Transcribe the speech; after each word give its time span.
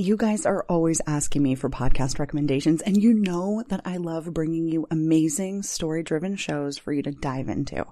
You 0.00 0.16
guys 0.16 0.46
are 0.46 0.64
always 0.68 1.00
asking 1.08 1.42
me 1.42 1.56
for 1.56 1.68
podcast 1.68 2.20
recommendations, 2.20 2.82
and 2.82 3.02
you 3.02 3.14
know 3.14 3.64
that 3.68 3.80
I 3.84 3.96
love 3.96 4.32
bringing 4.32 4.68
you 4.68 4.86
amazing 4.92 5.64
story 5.64 6.04
driven 6.04 6.36
shows 6.36 6.78
for 6.78 6.92
you 6.92 7.02
to 7.02 7.10
dive 7.10 7.48
into. 7.48 7.84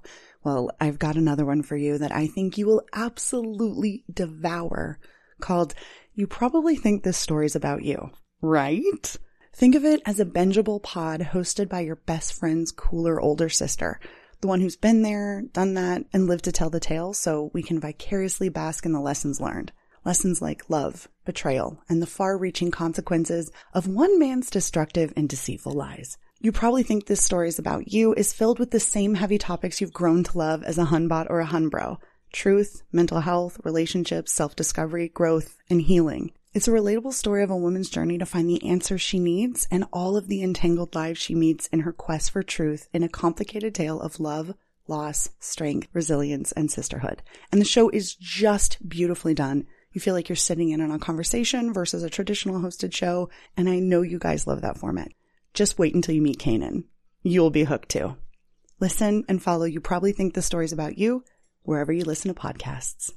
Well, 0.44 0.70
I've 0.80 1.00
got 1.00 1.16
another 1.16 1.44
one 1.44 1.64
for 1.64 1.76
you 1.76 1.98
that 1.98 2.12
I 2.12 2.28
think 2.28 2.58
you 2.58 2.68
will 2.68 2.84
absolutely 2.92 4.04
devour 4.08 5.00
called 5.40 5.74
You 6.14 6.28
Probably 6.28 6.76
Think 6.76 7.02
This 7.02 7.18
Story's 7.18 7.56
About 7.56 7.82
You, 7.82 8.10
right? 8.40 9.16
Think 9.52 9.74
of 9.74 9.84
it 9.84 10.00
as 10.06 10.20
a 10.20 10.24
bingeable 10.24 10.80
pod 10.80 11.22
hosted 11.32 11.68
by 11.68 11.80
your 11.80 11.96
best 11.96 12.34
friend's 12.34 12.70
cooler 12.70 13.20
older 13.20 13.48
sister, 13.48 13.98
the 14.42 14.46
one 14.46 14.60
who's 14.60 14.76
been 14.76 15.02
there, 15.02 15.42
done 15.52 15.74
that, 15.74 16.04
and 16.12 16.28
lived 16.28 16.44
to 16.44 16.52
tell 16.52 16.70
the 16.70 16.78
tale 16.78 17.14
so 17.14 17.50
we 17.52 17.64
can 17.64 17.80
vicariously 17.80 18.48
bask 18.48 18.86
in 18.86 18.92
the 18.92 19.00
lessons 19.00 19.40
learned. 19.40 19.72
Lessons 20.04 20.40
like 20.40 20.70
love, 20.70 21.08
betrayal, 21.26 21.82
and 21.88 22.00
the 22.00 22.06
far 22.06 22.38
reaching 22.38 22.70
consequences 22.70 23.50
of 23.74 23.86
one 23.86 24.18
man's 24.18 24.48
destructive 24.48 25.12
and 25.16 25.28
deceitful 25.28 25.72
lies. 25.72 26.16
You 26.40 26.52
probably 26.52 26.82
think 26.82 27.06
this 27.06 27.24
story 27.24 27.48
is 27.48 27.58
about 27.58 27.92
you 27.92 28.14
is 28.14 28.32
filled 28.32 28.58
with 28.58 28.70
the 28.70 28.80
same 28.80 29.14
heavy 29.14 29.36
topics 29.36 29.80
you've 29.80 29.92
grown 29.92 30.24
to 30.24 30.38
love 30.38 30.62
as 30.62 30.78
a 30.78 30.86
hunbot 30.86 31.26
or 31.28 31.40
a 31.40 31.46
hunbro. 31.46 31.98
Truth, 32.32 32.82
mental 32.92 33.20
health, 33.20 33.58
relationships, 33.64 34.32
self-discovery, 34.32 35.08
growth, 35.08 35.56
and 35.68 35.82
healing. 35.82 36.32
It's 36.52 36.68
a 36.68 36.72
relatable 36.72 37.12
story 37.12 37.42
of 37.42 37.50
a 37.50 37.56
woman's 37.56 37.90
journey 37.90 38.16
to 38.16 38.24
find 38.26 38.48
the 38.48 38.66
answers 38.66 39.02
she 39.02 39.18
needs 39.18 39.66
and 39.70 39.84
all 39.92 40.16
of 40.16 40.28
the 40.28 40.42
entangled 40.42 40.94
lives 40.94 41.18
she 41.18 41.34
meets 41.34 41.66
in 41.66 41.80
her 41.80 41.92
quest 41.92 42.30
for 42.30 42.42
truth 42.42 42.88
in 42.94 43.02
a 43.02 43.08
complicated 43.08 43.74
tale 43.74 44.00
of 44.00 44.20
love, 44.20 44.54
loss, 44.88 45.30
strength, 45.38 45.88
resilience, 45.92 46.52
and 46.52 46.70
sisterhood. 46.70 47.22
And 47.52 47.60
the 47.60 47.66
show 47.66 47.88
is 47.90 48.14
just 48.14 48.88
beautifully 48.88 49.34
done. 49.34 49.66
You 49.96 50.00
feel 50.00 50.12
like 50.12 50.28
you're 50.28 50.36
sitting 50.36 50.68
in 50.68 50.82
on 50.82 50.90
a 50.90 50.98
conversation 50.98 51.72
versus 51.72 52.02
a 52.02 52.10
traditional 52.10 52.60
hosted 52.60 52.92
show, 52.92 53.30
and 53.56 53.66
I 53.66 53.78
know 53.78 54.02
you 54.02 54.18
guys 54.18 54.46
love 54.46 54.60
that 54.60 54.76
format. 54.76 55.08
Just 55.54 55.78
wait 55.78 55.94
until 55.94 56.14
you 56.14 56.20
meet 56.20 56.38
Kanan. 56.38 56.84
You'll 57.22 57.48
be 57.48 57.64
hooked 57.64 57.88
too. 57.88 58.14
Listen 58.78 59.24
and 59.26 59.42
follow 59.42 59.64
You 59.64 59.80
Probably 59.80 60.12
Think 60.12 60.34
the 60.34 60.42
Story's 60.42 60.74
About 60.74 60.98
You 60.98 61.24
wherever 61.62 61.94
you 61.94 62.04
listen 62.04 62.28
to 62.34 62.38
podcasts. 62.38 63.10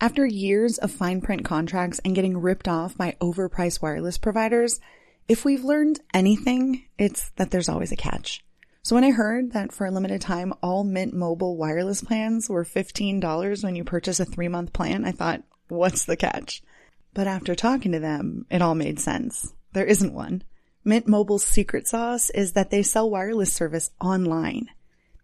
After 0.00 0.24
years 0.24 0.78
of 0.78 0.92
fine 0.92 1.20
print 1.20 1.44
contracts 1.44 1.98
and 2.04 2.14
getting 2.14 2.38
ripped 2.38 2.68
off 2.68 2.96
by 2.96 3.16
overpriced 3.20 3.82
wireless 3.82 4.18
providers, 4.18 4.78
if 5.26 5.44
we've 5.44 5.64
learned 5.64 5.98
anything, 6.14 6.84
it's 6.96 7.30
that 7.30 7.50
there's 7.50 7.68
always 7.68 7.90
a 7.90 7.96
catch. 7.96 8.44
So 8.84 8.94
when 8.94 9.02
I 9.02 9.10
heard 9.10 9.50
that 9.50 9.72
for 9.72 9.84
a 9.84 9.90
limited 9.90 10.20
time, 10.20 10.54
all 10.62 10.84
Mint 10.84 11.12
Mobile 11.12 11.56
wireless 11.56 12.02
plans 12.02 12.48
were 12.48 12.64
$15 12.64 13.64
when 13.64 13.74
you 13.74 13.82
purchase 13.82 14.20
a 14.20 14.24
three 14.24 14.46
month 14.46 14.72
plan, 14.72 15.04
I 15.04 15.10
thought, 15.10 15.42
what's 15.68 16.04
the 16.04 16.16
catch? 16.16 16.62
But 17.14 17.26
after 17.26 17.54
talking 17.54 17.92
to 17.92 17.98
them, 17.98 18.46
it 18.50 18.62
all 18.62 18.74
made 18.74 19.00
sense. 19.00 19.52
There 19.72 19.84
isn't 19.84 20.14
one. 20.14 20.42
Mint 20.84 21.06
Mobile's 21.06 21.44
secret 21.44 21.86
sauce 21.86 22.30
is 22.30 22.52
that 22.52 22.70
they 22.70 22.82
sell 22.82 23.10
wireless 23.10 23.52
service 23.52 23.90
online. 24.00 24.68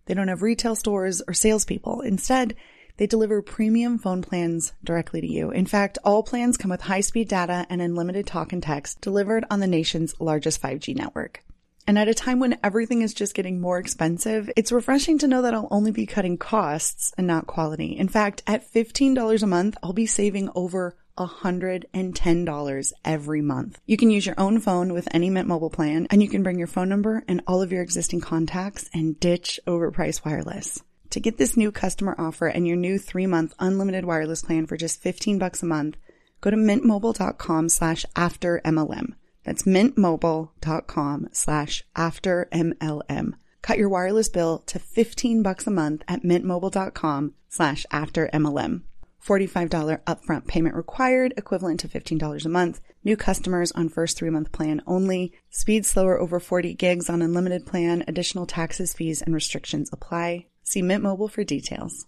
They 0.06 0.14
don't 0.14 0.28
have 0.28 0.42
retail 0.42 0.76
stores 0.76 1.22
or 1.26 1.34
salespeople. 1.34 2.02
Instead, 2.02 2.54
they 2.96 3.06
deliver 3.06 3.42
premium 3.42 3.98
phone 3.98 4.22
plans 4.22 4.72
directly 4.84 5.20
to 5.20 5.26
you. 5.26 5.50
In 5.50 5.66
fact, 5.66 5.98
all 6.04 6.22
plans 6.22 6.56
come 6.56 6.70
with 6.70 6.82
high-speed 6.82 7.28
data 7.28 7.66
and 7.68 7.80
unlimited 7.82 8.26
talk 8.26 8.52
and 8.52 8.62
text 8.62 9.00
delivered 9.00 9.44
on 9.50 9.60
the 9.60 9.66
nation's 9.66 10.14
largest 10.20 10.60
5G 10.60 10.94
network. 10.94 11.42
And 11.86 11.98
at 11.98 12.08
a 12.08 12.14
time 12.14 12.40
when 12.40 12.58
everything 12.62 13.02
is 13.02 13.12
just 13.12 13.34
getting 13.34 13.60
more 13.60 13.78
expensive, 13.78 14.50
it's 14.56 14.72
refreshing 14.72 15.18
to 15.18 15.28
know 15.28 15.42
that 15.42 15.52
I'll 15.52 15.68
only 15.70 15.90
be 15.90 16.06
cutting 16.06 16.38
costs 16.38 17.12
and 17.18 17.27
not 17.27 17.46
quality. 17.46 17.96
In 17.96 18.08
fact, 18.08 18.42
at 18.46 18.70
$15 18.72 19.42
a 19.42 19.46
month, 19.46 19.77
I'll 19.82 19.92
be 19.92 20.06
saving 20.06 20.48
over 20.55 20.96
$110 21.18 22.92
every 23.05 23.42
month. 23.42 23.80
You 23.86 23.96
can 23.96 24.10
use 24.10 24.27
your 24.27 24.34
own 24.38 24.60
phone 24.60 24.92
with 24.92 25.08
any 25.12 25.30
Mint 25.30 25.46
mobile 25.46 25.70
plan, 25.70 26.06
and 26.10 26.22
you 26.22 26.28
can 26.28 26.42
bring 26.42 26.58
your 26.58 26.66
phone 26.66 26.88
number 26.88 27.22
and 27.28 27.42
all 27.46 27.62
of 27.62 27.70
your 27.70 27.82
existing 27.82 28.20
contacts 28.20 28.88
and 28.92 29.20
ditch 29.20 29.60
overpriced 29.66 30.24
wireless. 30.24 30.83
To 31.11 31.20
get 31.20 31.39
this 31.39 31.56
new 31.56 31.70
customer 31.70 32.16
offer 32.18 32.46
and 32.46 32.66
your 32.66 32.77
new 32.77 32.98
three-month 32.98 33.55
unlimited 33.58 34.05
wireless 34.05 34.42
plan 34.42 34.66
for 34.66 34.77
just 34.77 35.01
15 35.01 35.39
bucks 35.39 35.62
a 35.62 35.66
month, 35.66 35.96
go 36.40 36.51
to 36.51 36.56
mintmobile.com 36.56 37.68
slash 37.68 38.05
after 38.16 38.61
MLM. 38.64 39.14
That's 39.44 39.64
mintmobile.com 39.64 41.28
slash 41.32 41.84
after 41.94 42.48
MLM. 42.52 43.34
Cut 43.62 43.78
your 43.78 43.88
wireless 43.88 44.28
bill 44.28 44.58
to 44.66 44.78
15 44.78 45.42
bucks 45.42 45.66
a 45.66 45.70
month 45.70 46.02
at 46.08 46.22
mintmobile.com 46.22 47.34
slash 47.48 47.86
after 47.90 48.28
MLM. 48.33 48.83
$45 49.24 50.02
upfront 50.04 50.46
payment 50.46 50.74
required, 50.74 51.33
equivalent 51.36 51.80
to 51.80 51.88
$15 51.88 52.44
a 52.44 52.48
month. 52.48 52.80
New 53.04 53.16
customers 53.16 53.72
on 53.72 53.88
first 53.88 54.18
three 54.18 54.30
month 54.30 54.52
plan 54.52 54.83
only. 54.86 55.33
Speed 55.50 55.86
slower 55.86 56.20
over 56.20 56.40
40 56.40 56.74
gigs 56.74 57.08
on 57.08 57.22
unlimited 57.22 57.64
plan. 57.64 58.04
Additional 58.06 58.44
taxes, 58.46 58.92
fees, 58.92 59.22
and 59.22 59.34
restrictions 59.34 59.88
apply. 59.92 60.46
See 60.62 60.83
Mint 60.83 61.02
Mobile 61.02 61.28
for 61.28 61.44
details. 61.44 62.06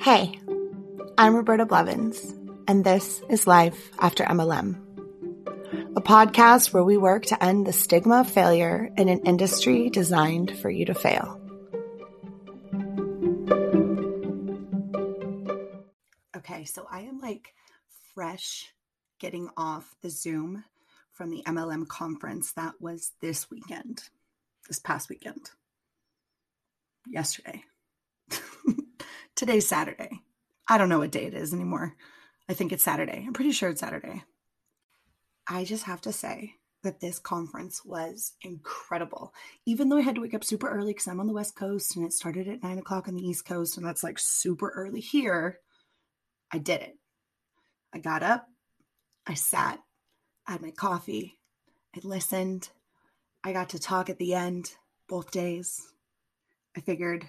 Hey, 0.00 0.38
I'm 1.18 1.36
Roberta 1.36 1.66
Blevins, 1.66 2.34
and 2.66 2.84
this 2.84 3.20
is 3.28 3.46
Life 3.46 3.90
After 3.98 4.24
MLM, 4.24 4.76
a 5.94 6.00
podcast 6.00 6.72
where 6.72 6.82
we 6.82 6.96
work 6.96 7.26
to 7.26 7.44
end 7.44 7.66
the 7.66 7.72
stigma 7.72 8.20
of 8.20 8.30
failure 8.30 8.90
in 8.96 9.10
an 9.10 9.20
industry 9.20 9.90
designed 9.90 10.56
for 10.58 10.70
you 10.70 10.86
to 10.86 10.94
fail. 10.94 11.38
Okay, 16.38 16.64
so 16.64 16.86
I 16.90 17.00
am 17.00 17.20
like 17.20 17.54
fresh 18.14 18.72
getting 19.20 19.50
off 19.56 19.94
the 20.00 20.10
Zoom 20.10 20.64
from 21.12 21.30
the 21.30 21.42
MLM 21.46 21.86
conference 21.86 22.52
that 22.52 22.74
was 22.80 23.12
this 23.20 23.50
weekend, 23.50 24.02
this 24.66 24.78
past 24.78 25.10
weekend, 25.10 25.50
yesterday. 27.06 27.64
Today's 29.36 29.68
Saturday. 29.68 30.22
I 30.68 30.78
don't 30.78 30.88
know 30.88 30.98
what 30.98 31.12
day 31.12 31.26
it 31.26 31.34
is 31.34 31.52
anymore. 31.52 31.94
I 32.48 32.54
think 32.54 32.72
it's 32.72 32.84
Saturday. 32.84 33.24
I'm 33.26 33.32
pretty 33.32 33.52
sure 33.52 33.70
it's 33.70 33.80
Saturday. 33.80 34.22
I 35.48 35.64
just 35.64 35.84
have 35.84 36.00
to 36.02 36.12
say 36.12 36.54
that 36.82 37.00
this 37.00 37.18
conference 37.18 37.84
was 37.84 38.32
incredible. 38.42 39.32
Even 39.66 39.88
though 39.88 39.98
I 39.98 40.02
had 40.02 40.16
to 40.16 40.20
wake 40.20 40.34
up 40.34 40.44
super 40.44 40.68
early 40.68 40.92
because 40.92 41.06
I'm 41.06 41.20
on 41.20 41.26
the 41.26 41.32
West 41.32 41.54
Coast 41.54 41.96
and 41.96 42.04
it 42.04 42.12
started 42.12 42.48
at 42.48 42.62
nine 42.62 42.78
o'clock 42.78 43.08
on 43.08 43.14
the 43.14 43.26
East 43.26 43.44
Coast, 43.44 43.76
and 43.76 43.86
that's 43.86 44.02
like 44.02 44.18
super 44.18 44.70
early 44.70 45.00
here, 45.00 45.58
I 46.52 46.58
did 46.58 46.80
it. 46.80 46.96
I 47.94 47.98
got 47.98 48.22
up, 48.22 48.46
I 49.26 49.34
sat, 49.34 49.80
I 50.46 50.52
had 50.52 50.62
my 50.62 50.70
coffee, 50.70 51.38
I 51.94 52.00
listened, 52.02 52.70
I 53.44 53.52
got 53.52 53.70
to 53.70 53.78
talk 53.78 54.08
at 54.08 54.18
the 54.18 54.34
end 54.34 54.72
both 55.08 55.30
days. 55.30 55.92
I 56.76 56.80
figured 56.80 57.28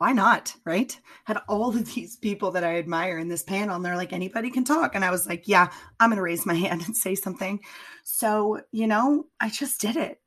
why 0.00 0.12
not? 0.12 0.54
Right? 0.64 0.98
Had 1.24 1.42
all 1.46 1.68
of 1.68 1.94
these 1.94 2.16
people 2.16 2.52
that 2.52 2.64
I 2.64 2.78
admire 2.78 3.18
in 3.18 3.28
this 3.28 3.42
panel, 3.42 3.76
and 3.76 3.84
they're 3.84 3.98
like, 3.98 4.14
anybody 4.14 4.50
can 4.50 4.64
talk. 4.64 4.94
And 4.94 5.04
I 5.04 5.10
was 5.10 5.26
like, 5.26 5.46
yeah, 5.46 5.70
I'm 6.00 6.08
going 6.08 6.16
to 6.16 6.22
raise 6.22 6.46
my 6.46 6.54
hand 6.64 6.82
and 6.86 6.96
say 6.96 7.14
something. 7.14 7.60
So, 8.02 8.62
you 8.72 8.86
know, 8.86 9.26
I 9.38 9.50
just 9.50 9.78
did 9.78 9.96
it. 9.96 10.18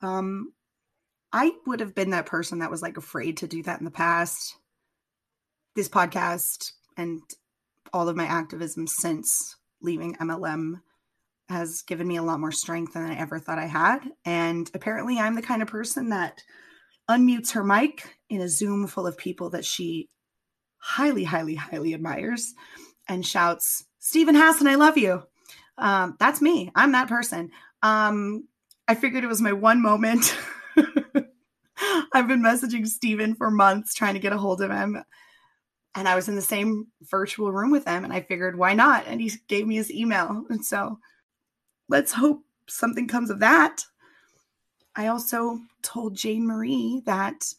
Um, 0.00 0.52
I 1.32 1.52
would 1.68 1.78
have 1.78 1.94
been 1.94 2.10
that 2.10 2.26
person 2.26 2.58
that 2.58 2.70
was 2.70 2.82
like 2.82 2.96
afraid 2.96 3.36
to 3.36 3.46
do 3.46 3.62
that 3.62 3.78
in 3.78 3.84
the 3.84 3.92
past. 3.92 4.56
This 5.76 5.88
podcast 5.88 6.72
and 6.96 7.20
all 7.92 8.08
of 8.08 8.16
my 8.16 8.26
activism 8.26 8.88
since 8.88 9.56
leaving 9.80 10.16
MLM 10.16 10.80
has 11.48 11.82
given 11.82 12.08
me 12.08 12.16
a 12.16 12.24
lot 12.24 12.40
more 12.40 12.50
strength 12.50 12.94
than 12.94 13.08
I 13.08 13.16
ever 13.16 13.38
thought 13.38 13.60
I 13.60 13.66
had. 13.66 14.00
And 14.24 14.68
apparently, 14.74 15.20
I'm 15.20 15.36
the 15.36 15.42
kind 15.42 15.62
of 15.62 15.68
person 15.68 16.08
that 16.08 16.42
unmutes 17.10 17.52
her 17.52 17.64
mic 17.64 18.16
in 18.28 18.40
a 18.40 18.48
Zoom 18.48 18.86
full 18.86 19.06
of 19.06 19.18
people 19.18 19.50
that 19.50 19.64
she 19.64 20.08
highly, 20.78 21.24
highly, 21.24 21.54
highly 21.54 21.94
admires 21.94 22.54
and 23.08 23.26
shouts, 23.26 23.84
Steven 23.98 24.34
Hassan, 24.34 24.66
I 24.66 24.74
love 24.74 24.98
you. 24.98 25.22
Um, 25.78 26.16
that's 26.18 26.40
me. 26.40 26.70
I'm 26.74 26.92
that 26.92 27.08
person. 27.08 27.50
Um, 27.82 28.48
I 28.88 28.94
figured 28.94 29.24
it 29.24 29.28
was 29.28 29.40
my 29.40 29.52
one 29.52 29.80
moment. 29.80 30.36
I've 32.12 32.28
been 32.28 32.42
messaging 32.42 32.86
Steven 32.86 33.34
for 33.34 33.50
months 33.50 33.94
trying 33.94 34.14
to 34.14 34.20
get 34.20 34.32
a 34.32 34.38
hold 34.38 34.60
of 34.60 34.70
him. 34.70 35.02
And 35.94 36.08
I 36.08 36.14
was 36.14 36.28
in 36.28 36.36
the 36.36 36.42
same 36.42 36.88
virtual 37.02 37.52
room 37.52 37.70
with 37.70 37.86
him, 37.86 38.04
and 38.04 38.12
I 38.12 38.22
figured, 38.22 38.56
why 38.56 38.72
not? 38.72 39.04
And 39.06 39.20
he 39.20 39.30
gave 39.46 39.66
me 39.66 39.76
his 39.76 39.90
email. 39.90 40.44
And 40.48 40.64
so 40.64 40.98
let's 41.88 42.12
hope 42.12 42.44
something 42.66 43.08
comes 43.08 43.30
of 43.30 43.40
that. 43.40 43.84
I 44.94 45.06
also 45.06 45.60
told 45.82 46.16
Jane 46.16 46.46
Marie 46.46 47.02
that 47.06 47.54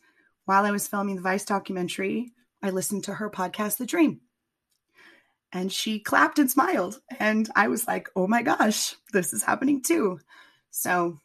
while 0.45 0.65
I 0.65 0.71
was 0.71 0.88
filming 0.88 1.15
the 1.15 1.21
Vice 1.21 1.45
documentary, 1.45 2.31
I 2.62 2.69
listened 2.69 3.06
to 3.06 3.15
her 3.15 3.30
podcast, 3.30 3.77
The 3.77 3.85
Dream. 3.85 4.21
And 5.51 5.71
she 5.71 6.00
clapped 6.00 6.39
and 6.39 6.50
smiled. 6.50 7.00
And 7.19 7.50
I 7.56 7.68
was 7.68 7.88
like, 7.88 8.09
oh 8.15 8.27
my 8.27 8.41
gosh, 8.41 8.95
this 9.12 9.33
is 9.33 9.44
happening 9.44 9.81
too. 9.81 10.19
So, 10.71 11.19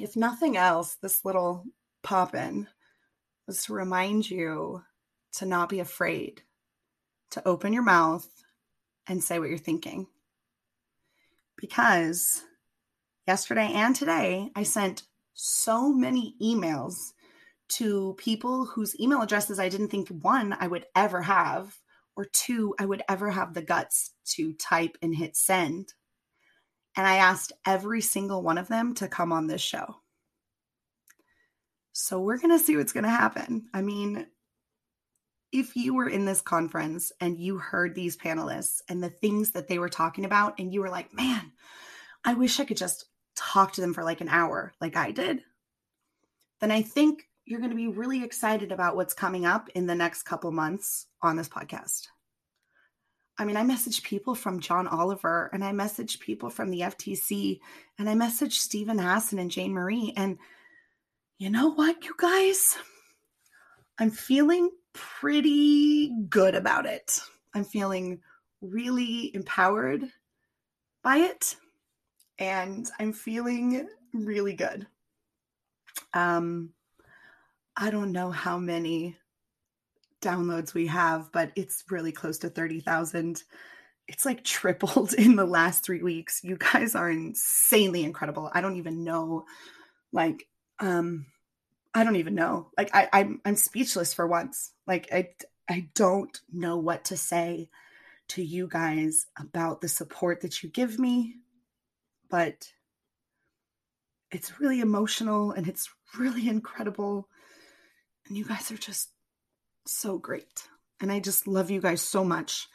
if 0.00 0.16
nothing 0.16 0.56
else, 0.56 0.96
this 0.96 1.24
little 1.24 1.64
pop 2.02 2.34
in 2.34 2.68
was 3.46 3.64
to 3.64 3.72
remind 3.72 4.30
you 4.30 4.82
to 5.32 5.46
not 5.46 5.68
be 5.68 5.80
afraid 5.80 6.42
to 7.30 7.46
open 7.46 7.72
your 7.72 7.82
mouth 7.82 8.28
and 9.06 9.22
say 9.22 9.38
what 9.38 9.48
you're 9.48 9.58
thinking. 9.58 10.06
Because 11.56 12.42
yesterday 13.26 13.70
and 13.74 13.94
today, 13.94 14.50
I 14.54 14.62
sent 14.62 15.02
so 15.42 15.90
many 15.90 16.34
emails 16.42 17.12
to 17.70 18.14
people 18.18 18.66
whose 18.66 18.98
email 19.00 19.22
addresses 19.22 19.58
I 19.58 19.70
didn't 19.70 19.88
think 19.88 20.08
one, 20.08 20.54
I 20.58 20.66
would 20.66 20.84
ever 20.94 21.22
have, 21.22 21.78
or 22.14 22.26
two, 22.26 22.74
I 22.78 22.84
would 22.84 23.02
ever 23.08 23.30
have 23.30 23.54
the 23.54 23.62
guts 23.62 24.10
to 24.32 24.52
type 24.54 24.98
and 25.00 25.14
hit 25.14 25.36
send. 25.36 25.94
And 26.96 27.06
I 27.06 27.16
asked 27.16 27.52
every 27.66 28.02
single 28.02 28.42
one 28.42 28.58
of 28.58 28.68
them 28.68 28.94
to 28.96 29.08
come 29.08 29.32
on 29.32 29.46
this 29.46 29.62
show. 29.62 29.96
So 31.92 32.20
we're 32.20 32.38
going 32.38 32.56
to 32.56 32.62
see 32.62 32.76
what's 32.76 32.92
going 32.92 33.04
to 33.04 33.10
happen. 33.10 33.64
I 33.72 33.80
mean, 33.80 34.26
if 35.52 35.74
you 35.74 35.94
were 35.94 36.08
in 36.08 36.26
this 36.26 36.40
conference 36.40 37.12
and 37.20 37.38
you 37.38 37.58
heard 37.58 37.94
these 37.94 38.16
panelists 38.16 38.82
and 38.88 39.02
the 39.02 39.10
things 39.10 39.52
that 39.52 39.68
they 39.68 39.78
were 39.78 39.88
talking 39.88 40.24
about, 40.24 40.58
and 40.58 40.72
you 40.72 40.80
were 40.80 40.90
like, 40.90 41.14
man, 41.14 41.52
I 42.24 42.34
wish 42.34 42.60
I 42.60 42.64
could 42.64 42.76
just 42.76 43.06
talk 43.40 43.72
to 43.72 43.80
them 43.80 43.94
for 43.94 44.04
like 44.04 44.20
an 44.20 44.28
hour, 44.28 44.72
like 44.80 44.96
I 44.96 45.10
did, 45.10 45.42
then 46.60 46.70
I 46.70 46.82
think 46.82 47.28
you're 47.44 47.60
going 47.60 47.70
to 47.70 47.76
be 47.76 47.88
really 47.88 48.22
excited 48.22 48.70
about 48.70 48.96
what's 48.96 49.14
coming 49.14 49.46
up 49.46 49.68
in 49.74 49.86
the 49.86 49.94
next 49.94 50.22
couple 50.22 50.52
months 50.52 51.06
on 51.22 51.36
this 51.36 51.48
podcast. 51.48 52.06
I 53.38 53.44
mean, 53.44 53.56
I 53.56 53.62
messaged 53.62 54.02
people 54.02 54.34
from 54.34 54.60
John 54.60 54.86
Oliver 54.86 55.48
and 55.52 55.64
I 55.64 55.72
messaged 55.72 56.20
people 56.20 56.50
from 56.50 56.70
the 56.70 56.80
FTC 56.80 57.60
and 57.98 58.08
I 58.08 58.14
messaged 58.14 58.52
Steven 58.52 58.98
Hassan 58.98 59.38
and 59.38 59.50
Jane 59.50 59.72
Marie. 59.72 60.12
And 60.16 60.38
you 61.38 61.48
know 61.48 61.70
what, 61.70 62.04
you 62.04 62.14
guys? 62.18 62.76
I'm 63.98 64.10
feeling 64.10 64.70
pretty 64.92 66.12
good 66.28 66.54
about 66.54 66.84
it. 66.84 67.18
I'm 67.54 67.64
feeling 67.64 68.20
really 68.60 69.34
empowered 69.34 70.04
by 71.02 71.16
it. 71.18 71.56
And 72.40 72.90
I'm 72.98 73.12
feeling 73.12 73.86
really 74.12 74.54
good. 74.54 74.86
Um, 76.14 76.70
I 77.76 77.90
don't 77.90 78.12
know 78.12 78.30
how 78.30 78.58
many 78.58 79.16
downloads 80.22 80.74
we 80.74 80.86
have, 80.86 81.30
but 81.32 81.52
it's 81.54 81.84
really 81.90 82.12
close 82.12 82.38
to 82.38 82.48
30,000. 82.48 83.42
It's 84.08 84.24
like 84.24 84.42
tripled 84.42 85.12
in 85.18 85.36
the 85.36 85.44
last 85.44 85.84
three 85.84 86.02
weeks. 86.02 86.40
You 86.42 86.56
guys 86.56 86.94
are 86.94 87.10
insanely 87.10 88.04
incredible. 88.04 88.50
I 88.52 88.60
don't 88.60 88.76
even 88.76 89.04
know, 89.04 89.44
like, 90.12 90.48
um, 90.78 91.26
I 91.94 92.04
don't 92.04 92.16
even 92.16 92.34
know. 92.34 92.70
Like, 92.78 92.94
I, 92.94 93.08
I'm 93.12 93.40
I'm 93.44 93.56
speechless 93.56 94.14
for 94.14 94.26
once. 94.26 94.72
Like, 94.86 95.08
I 95.12 95.30
I 95.68 95.88
don't 95.94 96.40
know 96.52 96.78
what 96.78 97.06
to 97.06 97.16
say 97.16 97.68
to 98.28 98.42
you 98.42 98.68
guys 98.68 99.26
about 99.38 99.80
the 99.80 99.88
support 99.88 100.42
that 100.42 100.62
you 100.62 100.68
give 100.68 100.98
me, 100.98 101.36
but 102.30 102.72
it's 104.30 104.60
really 104.60 104.80
emotional 104.80 105.52
and 105.52 105.66
it's 105.66 105.88
really 106.18 106.48
incredible. 106.48 107.28
And 108.26 108.36
you 108.36 108.44
guys 108.44 108.70
are 108.70 108.76
just 108.76 109.10
so 109.86 110.18
great. 110.18 110.68
And 111.00 111.10
I 111.10 111.20
just 111.20 111.46
love 111.46 111.70
you 111.70 111.80
guys 111.80 112.00
so 112.00 112.24
much. 112.24 112.68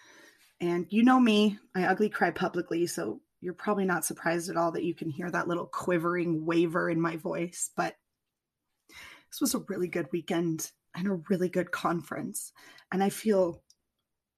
And 0.59 0.85
you 0.89 1.03
know 1.03 1.19
me, 1.19 1.59
I 1.75 1.83
ugly 1.83 2.09
cry 2.09 2.31
publicly. 2.31 2.87
So 2.87 3.21
you're 3.41 3.53
probably 3.53 3.85
not 3.85 4.05
surprised 4.05 4.49
at 4.49 4.57
all 4.57 4.71
that 4.71 4.83
you 4.83 4.95
can 4.95 5.09
hear 5.09 5.29
that 5.29 5.47
little 5.47 5.67
quivering 5.67 6.45
waver 6.45 6.89
in 6.89 6.99
my 6.99 7.17
voice. 7.17 7.69
But 7.75 7.95
this 8.89 9.41
was 9.41 9.53
a 9.53 9.63
really 9.67 9.87
good 9.87 10.07
weekend 10.11 10.71
and 10.95 11.07
a 11.07 11.21
really 11.29 11.49
good 11.49 11.71
conference. 11.71 12.51
And 12.91 13.03
I 13.03 13.09
feel 13.09 13.61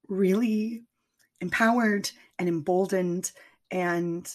really 0.08 0.84
empowered 1.40 2.10
and 2.40 2.50
emboldened. 2.50 3.32
And 3.72 4.30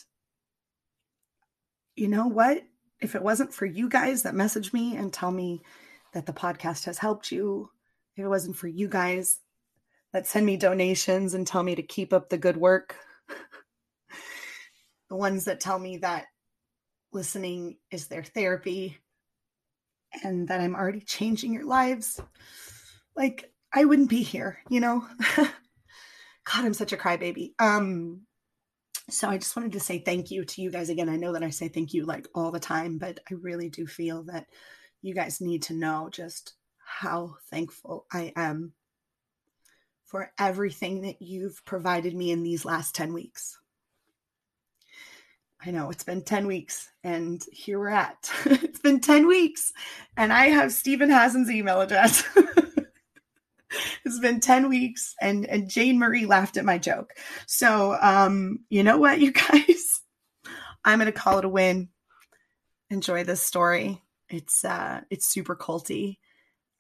you 1.95 2.09
know 2.09 2.27
what? 2.27 2.63
If 3.01 3.15
it 3.15 3.23
wasn't 3.23 3.53
for 3.53 3.67
you 3.67 3.89
guys 3.89 4.23
that 4.23 4.35
message 4.35 4.73
me 4.73 4.97
and 4.97 5.13
tell 5.13 5.31
me 5.31 5.63
that 6.15 6.27
the 6.27 6.33
podcast 6.33 6.85
has 6.85 6.99
helped 6.99 7.33
you, 7.33 7.71
if 8.17 8.25
it 8.25 8.29
wasn't 8.29 8.57
for 8.57 8.69
you 8.69 8.89
guys 8.89 9.41
that 10.13 10.27
send 10.27 10.47
me 10.47 10.57
donations 10.57 11.35
and 11.35 11.47
tell 11.47 11.63
me 11.63 11.75
to 11.75 11.83
keep 11.83 12.13
up 12.13 12.29
the 12.29 12.39
good 12.39 12.57
work, 12.57 12.97
the 15.11 15.17
ones 15.17 15.47
that 15.47 15.61
tell 15.61 15.79
me 15.79 15.99
that 15.99 16.27
listening 17.13 17.77
is 17.91 18.07
their 18.07 18.23
therapy 18.23 18.99
and 20.23 20.49
that 20.49 20.61
I'm 20.61 20.75
already 20.75 21.01
changing 21.01 21.53
your 21.53 21.65
lives, 21.65 22.21
like 23.17 23.51
I 23.73 23.85
wouldn't 23.85 24.11
be 24.11 24.23
here, 24.23 24.59
you 24.69 24.81
know? 24.81 25.07
God, 25.37 26.65
I'm 26.65 26.75
such 26.75 26.93
a 26.93 26.97
crybaby. 26.97 27.53
Um, 27.59 28.23
so 29.11 29.29
I 29.29 29.39
just 29.39 29.57
wanted 29.57 29.73
to 29.73 29.81
say 29.81 29.99
thank 29.99 30.31
you 30.31 30.45
to 30.45 30.63
you 30.63 30.71
guys 30.71 30.89
again. 30.89 31.09
I 31.09 31.17
know 31.17 31.33
that 31.33 31.43
I 31.43 31.51
say 31.51 31.69
thank 31.69 31.93
you 31.93 32.05
like 32.05 32.29
all 32.35 32.51
the 32.51 32.61
time, 32.61 32.99
but 32.99 33.21
I 33.31 33.35
really 33.35 33.69
do 33.69 33.87
feel 33.87 34.23
that 34.25 34.47
you 35.03 35.15
guys 35.15 35.41
need 35.41 35.63
to 35.65 35.75
know 35.75 36.09
just 36.11 36.55
how 36.79 37.37
thankful 37.51 38.07
I 38.13 38.33
am 38.37 38.73
for 40.05 40.31
everything 40.39 41.03
that 41.03 41.21
you've 41.21 41.65
provided 41.65 42.15
me 42.15 42.31
in 42.31 42.43
these 42.43 42.65
last 42.65 42.95
10 42.95 43.13
weeks. 43.13 43.59
I 45.65 45.71
know 45.71 45.91
it's 45.91 46.05
been 46.05 46.23
10 46.23 46.47
weeks 46.47 46.91
and 47.03 47.43
here 47.53 47.79
we're 47.79 47.89
at. 47.89 48.31
it's 48.45 48.81
been 48.81 49.01
10 49.01 49.27
weeks 49.27 49.73
and 50.17 50.33
I 50.33 50.47
have 50.47 50.73
Steven 50.73 51.09
Hassan's 51.09 51.51
email 51.51 51.81
address. 51.81 52.25
it's 54.05 54.19
been 54.19 54.41
10 54.41 54.69
weeks 54.69 55.15
and, 55.21 55.47
and 55.47 55.71
Jane 55.71 55.99
Marie 55.99 56.27
laughed 56.27 56.57
at 56.57 56.65
my 56.65 56.79
joke. 56.79 57.15
So, 57.47 57.97
um, 58.01 58.61
you 58.69 58.83
know 58.83 58.99
what, 58.99 59.21
you 59.21 59.33
guys? 59.33 60.01
I'm 60.85 60.99
going 60.99 61.07
to 61.07 61.19
call 61.19 61.39
it 61.39 61.45
a 61.45 61.49
win. 61.49 61.89
Enjoy 62.91 63.25
this 63.25 63.43
story. 63.43 64.03
It's 64.29 64.65
uh 64.65 65.03
it's 65.11 65.27
super 65.27 65.55
culty 65.55 66.17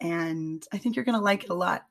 and 0.01 0.65
I 0.73 0.79
think 0.79 0.97
you're 0.97 1.05
going 1.05 1.19
to 1.19 1.25
like 1.25 1.45
it 1.45 1.51
a 1.51 1.55
lot. 1.55 1.85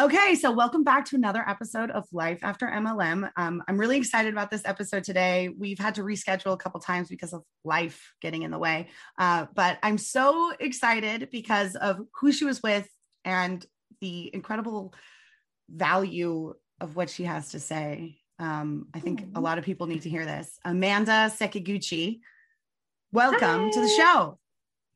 Okay, 0.00 0.34
so 0.34 0.50
welcome 0.50 0.82
back 0.82 1.04
to 1.04 1.16
another 1.16 1.44
episode 1.46 1.90
of 1.90 2.06
Life 2.10 2.38
After 2.42 2.66
MLM. 2.66 3.30
Um, 3.36 3.62
I'm 3.68 3.76
really 3.76 3.98
excited 3.98 4.32
about 4.32 4.50
this 4.50 4.62
episode 4.64 5.04
today. 5.04 5.50
We've 5.58 5.78
had 5.78 5.96
to 5.96 6.02
reschedule 6.02 6.54
a 6.54 6.56
couple 6.56 6.80
times 6.80 7.10
because 7.10 7.34
of 7.34 7.42
life 7.64 8.14
getting 8.22 8.42
in 8.42 8.50
the 8.50 8.58
way, 8.58 8.88
uh, 9.18 9.44
but 9.54 9.78
I'm 9.82 9.98
so 9.98 10.54
excited 10.58 11.28
because 11.30 11.76
of 11.76 12.00
who 12.18 12.32
she 12.32 12.46
was 12.46 12.62
with 12.62 12.88
and 13.26 13.62
the 14.00 14.30
incredible 14.32 14.94
value 15.68 16.54
of 16.80 16.96
what 16.96 17.10
she 17.10 17.24
has 17.24 17.50
to 17.50 17.60
say. 17.60 18.16
Um, 18.38 18.86
I 18.94 19.00
think 19.00 19.26
a 19.34 19.40
lot 19.40 19.58
of 19.58 19.64
people 19.64 19.86
need 19.86 20.02
to 20.02 20.08
hear 20.08 20.24
this. 20.24 20.58
Amanda 20.64 21.30
Sekiguchi, 21.30 22.20
welcome 23.12 23.64
Hi. 23.64 23.70
to 23.70 23.80
the 23.82 23.88
show. 23.88 24.38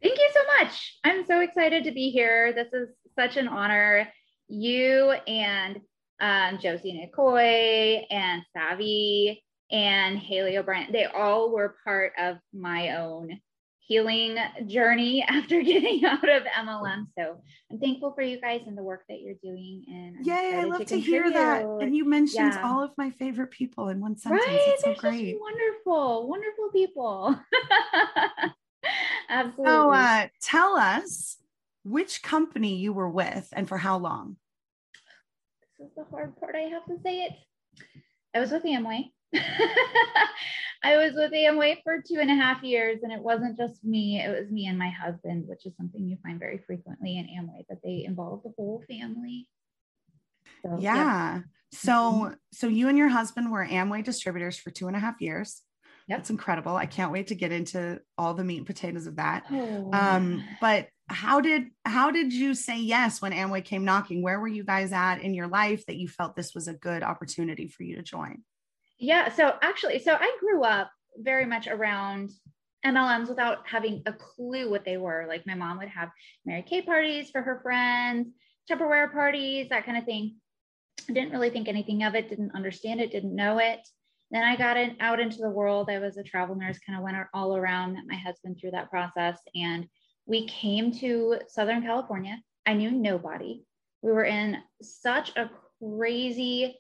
Thank 0.03 0.19
you 0.19 0.31
so 0.33 0.65
much. 0.65 0.99
I'm 1.05 1.27
so 1.27 1.41
excited 1.41 1.85
to 1.85 1.93
be 1.93 2.09
here. 2.09 2.55
This 2.55 2.73
is 2.73 2.89
such 3.19 3.37
an 3.37 3.49
honor 3.49 4.09
you 4.49 5.13
and 5.27 5.81
um, 6.21 6.59
Josie 6.59 6.93
Nicoy 6.93 8.07
and 8.11 8.43
Savvy 8.57 9.43
and 9.71 10.19
Haley 10.19 10.57
O'Brien, 10.57 10.93
they 10.93 11.07
all 11.07 11.51
were 11.51 11.77
part 11.85 12.13
of 12.19 12.37
my 12.53 12.97
own 12.97 13.41
healing 13.87 14.39
journey 14.67 15.23
after 15.29 15.61
getting 15.63 16.05
out 16.05 16.29
of 16.29 16.45
MLM. 16.45 17.07
So 17.19 17.41
I'm 17.71 17.79
thankful 17.79 18.13
for 18.13 18.23
you 18.23 18.41
guys 18.41 18.63
and 18.67 18.77
the 18.77 18.83
work 18.83 19.03
that 19.09 19.21
you're 19.21 19.35
doing. 19.43 19.85
And 19.89 20.17
I'm 20.19 20.25
yay, 20.25 20.55
I 20.57 20.65
love 20.65 20.81
to, 20.81 20.85
to 20.87 21.01
hear 21.01 21.31
that. 21.31 21.63
And 21.65 21.95
you 21.95 22.05
mentioned 22.05 22.55
yeah. 22.55 22.63
all 22.65 22.83
of 22.83 22.91
my 22.97 23.11
favorite 23.11 23.51
people 23.51 23.89
in 23.89 24.01
one 24.01 24.17
sentence. 24.17 24.47
Right? 24.47 24.61
It's 24.61 24.83
so 24.83 24.91
They're 24.93 25.11
great. 25.11 25.37
wonderful, 25.41 26.29
wonderful 26.29 26.71
people. 26.73 27.39
Absolutely. 29.29 29.65
So 29.67 29.91
uh, 29.91 30.27
tell 30.43 30.77
us 30.77 31.39
which 31.85 32.23
company 32.23 32.77
you 32.77 32.93
were 32.93 33.09
with 33.09 33.49
and 33.53 33.69
for 33.69 33.79
how 33.79 33.99
long. 33.99 34.37
This 35.79 35.89
is 35.89 35.95
the 35.97 36.05
hard 36.05 36.37
part. 36.39 36.57
I 36.57 36.71
have 36.71 36.85
to 36.87 36.97
say 37.03 37.25
it. 37.25 37.33
I 38.35 38.41
was 38.41 38.51
with 38.51 38.65
Amway. 38.65 39.11
I 40.83 40.97
was 40.99 41.15
with 41.15 41.33
Amway 41.33 41.79
for 41.83 42.03
two 42.07 42.19
and 42.21 42.31
a 42.31 42.35
half 42.35 42.63
years, 42.63 43.01
and 43.03 43.13
it 43.13 43.21
wasn't 43.21 43.57
just 43.57 43.83
me, 43.85 44.21
it 44.21 44.29
was 44.29 44.51
me 44.51 44.67
and 44.67 44.79
my 44.79 44.91
husband, 44.91 45.47
which 45.47 45.65
is 45.65 45.73
something 45.77 46.07
you 46.07 46.19
find 46.23 46.39
very 46.39 46.59
frequently 46.67 47.19
in 47.19 47.27
Amway, 47.27 47.65
that 47.69 47.79
they 47.83 48.05
involve 48.05 48.43
the 48.43 48.53
whole 48.57 48.83
family. 48.89 49.49
So, 50.63 50.77
yeah. 50.79 50.95
yeah. 50.95 51.41
So, 51.73 51.93
mm-hmm. 51.93 52.35
so 52.53 52.69
you 52.69 52.89
and 52.89 52.99
your 52.99 53.09
husband 53.09 53.51
were 53.51 53.67
Amway 53.67 54.05
distributors 54.05 54.59
for 54.59 54.71
two 54.71 54.87
and 54.87 54.97
a 54.97 55.01
half 55.01 55.21
years. 55.21 55.63
Yep. 56.07 56.19
That's 56.19 56.31
incredible. 56.31 56.77
I 56.77 56.87
can't 56.87 57.13
wait 57.13 57.29
to 57.29 57.35
get 57.35 57.51
into 57.51 58.01
all 58.19 58.35
the 58.35 58.45
meat 58.45 58.59
and 58.59 58.67
potatoes 58.67 59.07
of 59.07 59.17
that. 59.17 59.45
Oh. 59.51 59.91
Um, 59.93 60.45
but 60.61 60.89
how 61.09 61.41
did 61.41 61.65
how 61.85 62.11
did 62.11 62.33
you 62.33 62.55
say 62.55 62.79
yes 62.79 63.21
when 63.21 63.33
Amway 63.33 63.65
came 63.65 63.85
knocking? 63.85 64.23
Where 64.23 64.41
were 64.41 64.49
you 64.49 64.65
guys 64.65 64.93
at 64.93 65.17
in 65.17 65.35
your 65.35 65.49
life 65.49 65.85
that 65.87 65.97
you 65.97 66.09
felt 66.09 66.35
this 66.35 66.55
was 66.55 66.67
a 66.67 66.75
good 66.75 67.03
opportunity 67.03 67.69
for 67.69 67.83
you 67.83 67.97
to 67.97 68.03
join? 68.03 68.43
Yeah, 68.99 69.31
so 69.33 69.55
actually, 69.61 69.99
so 69.99 70.15
I 70.15 70.37
grew 70.41 70.63
up 70.63 70.91
very 71.19 71.45
much 71.47 71.67
around 71.67 72.31
MLMs 72.87 73.29
without 73.29 73.67
having 73.67 74.03
a 74.07 74.13
clue 74.13 74.71
what 74.71 74.85
they 74.85 74.97
were. 74.97 75.27
Like 75.29 75.47
my 75.47 75.55
mom 75.55 75.79
would 75.79 75.89
have 75.89 76.11
Mary 76.45 76.63
Kay 76.63 76.83
parties 76.83 77.31
for 77.31 77.43
her 77.43 77.61
friends, 77.63 78.29
Tupperware 78.71 79.13
parties, 79.13 79.69
that 79.71 79.85
kind 79.85 79.99
of 79.99 80.05
thing. 80.05 80.37
I 81.09 81.13
didn't 81.13 81.33
really 81.33 81.51
think 81.51 81.69
anything 81.69 82.03
of 82.05 82.15
it, 82.15 82.29
didn't 82.29 82.55
understand 82.55 83.01
it, 83.01 83.11
didn't 83.11 83.35
know 83.35 83.59
it. 83.59 83.81
Then 84.31 84.43
I 84.43 84.57
got 84.57 84.77
in, 84.77 84.97
out 85.01 85.21
into 85.21 85.39
the 85.39 85.51
world. 85.51 85.91
I 85.91 85.99
was 85.99 86.17
a 86.17 86.23
travel 86.23 86.57
nurse, 86.57 86.79
kind 86.79 86.99
of 86.99 87.05
went 87.05 87.17
all 87.35 87.57
around, 87.57 87.95
met 87.95 88.05
my 88.07 88.17
husband 88.17 88.59
through 88.59 88.73
that 88.73 88.91
process. 88.91 89.39
And 89.55 89.87
we 90.27 90.47
came 90.47 90.93
to 90.99 91.39
Southern 91.49 91.83
California. 91.83 92.41
I 92.67 92.75
knew 92.75 92.91
nobody. 92.91 93.63
We 94.03 94.13
were 94.13 94.25
in 94.25 94.59
such 94.83 95.37
a 95.37 95.51
crazy, 95.83 96.79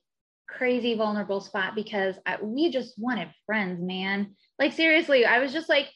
crazy 0.48 0.94
vulnerable 0.94 1.40
spot 1.40 1.74
because 1.74 2.16
I, 2.26 2.38
we 2.42 2.70
just 2.70 2.94
wanted 2.98 3.28
friends, 3.46 3.82
man. 3.82 4.34
Like, 4.58 4.72
seriously, 4.72 5.24
I 5.24 5.38
was 5.38 5.52
just 5.52 5.68
like, 5.68 5.88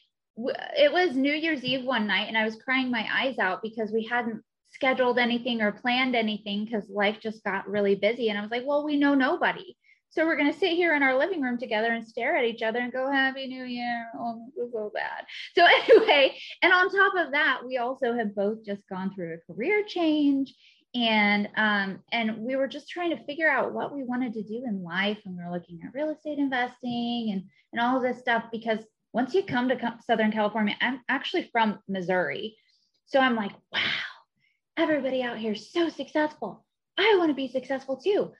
it 0.77 0.91
was 0.91 1.15
New 1.15 1.33
Year's 1.33 1.63
Eve 1.63 1.85
one 1.85 2.07
night 2.07 2.27
and 2.27 2.37
I 2.37 2.45
was 2.45 2.55
crying 2.55 2.89
my 2.89 3.05
eyes 3.11 3.39
out 3.39 3.61
because 3.61 3.91
we 3.91 4.05
hadn't 4.05 4.41
scheduled 4.71 5.17
anything 5.17 5.61
or 5.61 5.71
planned 5.71 6.15
anything 6.15 6.65
because 6.65 6.89
life 6.89 7.17
just 7.21 7.43
got 7.43 7.69
really 7.69 7.95
busy. 7.95 8.29
And 8.29 8.37
I 8.37 8.41
was 8.41 8.51
like, 8.51 8.63
well, 8.65 8.85
we 8.85 8.97
know 8.97 9.15
nobody. 9.15 9.75
So 10.11 10.25
we're 10.25 10.37
going 10.37 10.51
to 10.51 10.57
sit 10.57 10.71
here 10.71 10.95
in 10.95 11.03
our 11.03 11.17
living 11.17 11.41
room 11.41 11.57
together 11.57 11.93
and 11.93 12.07
stare 12.07 12.35
at 12.35 12.45
each 12.45 12.63
other 12.63 12.79
and 12.79 12.91
go, 12.91 13.11
Happy 13.11 13.47
New 13.47 13.63
Year. 13.63 14.07
Oh, 14.17 14.47
so 14.71 14.91
bad. 14.93 15.25
So, 15.55 15.65
anyway, 15.91 16.35
and 16.61 16.73
on 16.73 16.89
top 16.89 17.13
of 17.15 17.31
that, 17.31 17.61
we 17.65 17.77
also 17.77 18.13
have 18.13 18.35
both 18.35 18.65
just 18.65 18.81
gone 18.89 19.13
through 19.13 19.35
a 19.35 19.53
career 19.53 19.83
change. 19.87 20.55
And 20.95 21.49
um, 21.55 21.99
and 22.11 22.39
we 22.39 22.55
were 22.55 22.67
just 22.67 22.89
trying 22.89 23.11
to 23.11 23.23
figure 23.25 23.47
out 23.47 23.73
what 23.73 23.93
we 23.93 24.03
wanted 24.03 24.33
to 24.33 24.41
do 24.41 24.63
in 24.65 24.83
life. 24.83 25.19
And 25.25 25.37
we 25.37 25.43
were 25.43 25.51
looking 25.51 25.79
at 25.85 25.93
real 25.93 26.09
estate 26.09 26.39
investing 26.39 27.29
and 27.31 27.43
and 27.71 27.79
all 27.79 27.97
of 27.97 28.01
this 28.01 28.19
stuff 28.19 28.45
because 28.51 28.79
once 29.13 29.35
you 29.35 29.43
come 29.43 29.69
to 29.69 29.97
Southern 30.05 30.31
California, 30.31 30.75
I'm 30.81 31.01
actually 31.07 31.49
from 31.51 31.79
Missouri. 31.87 32.57
So 33.05 33.19
I'm 33.19 33.35
like, 33.35 33.51
wow, 33.71 33.79
everybody 34.77 35.21
out 35.21 35.37
here 35.37 35.53
is 35.53 35.71
so 35.71 35.89
successful. 35.89 36.65
I 36.97 37.15
want 37.17 37.29
to 37.29 37.35
be 37.35 37.47
successful 37.47 37.97
too. 37.97 38.31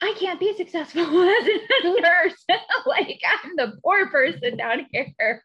I 0.00 0.14
can't 0.18 0.38
be 0.38 0.56
successful 0.56 1.02
as 1.02 1.46
a 1.84 2.00
nurse. 2.00 2.44
like 2.86 3.20
I'm 3.44 3.56
the 3.56 3.74
poor 3.82 4.08
person 4.08 4.56
down 4.56 4.86
here. 4.92 5.44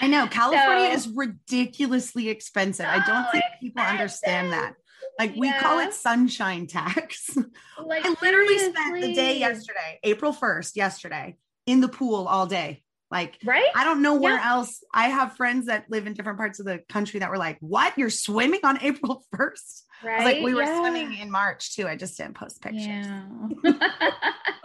I 0.00 0.08
know 0.08 0.26
California 0.30 0.88
so, 0.88 0.94
is 0.94 1.08
ridiculously 1.08 2.28
expensive. 2.28 2.86
I 2.86 3.04
don't 3.06 3.30
think 3.30 3.44
people 3.60 3.82
understand 3.82 4.52
that. 4.52 4.74
Like 5.18 5.34
we 5.36 5.52
call 5.52 5.78
it 5.78 5.94
sunshine 5.94 6.66
tax. 6.66 7.36
Like 7.84 8.04
I 8.04 8.14
literally 8.22 8.58
seriously. 8.58 8.72
spent 8.72 9.00
the 9.02 9.14
day 9.14 9.38
yesterday, 9.38 10.00
April 10.02 10.32
1st, 10.32 10.76
yesterday, 10.76 11.36
in 11.66 11.80
the 11.80 11.88
pool 11.88 12.26
all 12.26 12.46
day. 12.46 12.81
Like, 13.12 13.36
right? 13.44 13.68
I 13.74 13.84
don't 13.84 14.00
know 14.00 14.14
where 14.14 14.36
yeah. 14.36 14.52
else. 14.52 14.82
I 14.94 15.10
have 15.10 15.36
friends 15.36 15.66
that 15.66 15.84
live 15.90 16.06
in 16.06 16.14
different 16.14 16.38
parts 16.38 16.60
of 16.60 16.64
the 16.64 16.78
country 16.88 17.20
that 17.20 17.28
were 17.28 17.36
like, 17.36 17.58
"What? 17.60 17.96
You're 17.98 18.08
swimming 18.08 18.60
on 18.64 18.78
April 18.82 19.22
1st?" 19.36 19.82
Right? 20.02 20.24
like, 20.24 20.42
we 20.42 20.54
were 20.54 20.64
swimming 20.64 21.18
in 21.18 21.30
March 21.30 21.76
too. 21.76 21.86
I 21.86 21.94
just 21.94 22.16
didn't 22.16 22.34
post 22.34 22.62
pictures. 22.62 23.06
Yeah. 23.06 23.24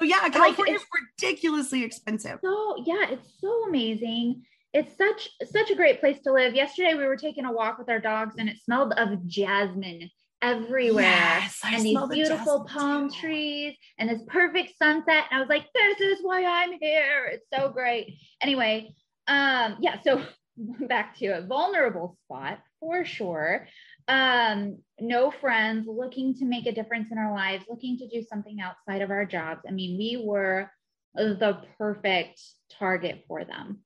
yeah, 0.01 0.30
California 0.32 0.75
is 0.75 0.86
ridiculously 1.22 1.84
expensive. 1.84 2.39
So 2.42 2.84
yeah, 2.86 3.10
it's 3.10 3.27
so 3.42 3.66
amazing. 3.68 4.44
It's 4.74 4.98
such 4.98 5.30
such 5.51 5.70
a 5.70 5.75
great 5.75 6.00
place 6.00 6.20
to 6.22 6.32
live. 6.32 6.56
Yesterday 6.56 6.96
we 6.96 7.06
were 7.06 7.18
taking 7.18 7.44
a 7.44 7.51
walk 7.51 7.77
with 7.77 7.89
our 7.89 8.00
dogs 8.00 8.36
and 8.39 8.48
it 8.48 8.58
smelled 8.63 8.94
of 8.94 9.27
jasmine 9.27 10.10
everywhere. 10.41 11.03
Yes, 11.03 11.60
and 11.63 11.84
these 11.84 11.98
beautiful 12.10 12.65
palm 12.65 13.10
too. 13.10 13.20
trees 13.20 13.75
and 13.98 14.10
this 14.10 14.22
perfect 14.27 14.77
sunset. 14.77 15.25
And 15.29 15.38
i 15.38 15.39
was 15.39 15.50
like 15.50 15.65
this 15.74 16.00
is 16.00 16.20
why 16.22 16.46
i'm 16.46 16.77
here. 16.79 17.25
It's 17.32 17.48
so 17.53 17.70
great. 17.70 18.20
Anyway 18.41 18.94
um 19.27 19.77
yeah 19.79 20.01
so 20.03 20.22
back 20.88 21.17
to 21.17 21.27
a 21.27 21.41
vulnerable 21.41 22.17
spot 22.25 22.60
for 22.79 23.06
sure. 23.06 23.67
Um 24.08 24.77
no 25.00 25.32
friends 25.32 25.88
looking 25.88 26.36
to 26.36 26.46
make 26.46 26.65
a 26.65 26.72
difference 26.72 27.12
in 27.12 27.17
our 27.17 27.34
lives 27.34 27.65
looking 27.70 27.98
to 27.98 28.08
do 28.08 28.24
something 28.24 28.60
outside 28.62 29.01
of 29.01 29.12
our 29.12 29.25
jobs. 29.25 29.62
I 29.67 29.72
mean 29.72 29.98
we 29.98 30.22
were 30.24 30.72
the 31.15 31.62
perfect 31.79 32.39
target 32.77 33.24
for 33.27 33.44
them 33.44 33.79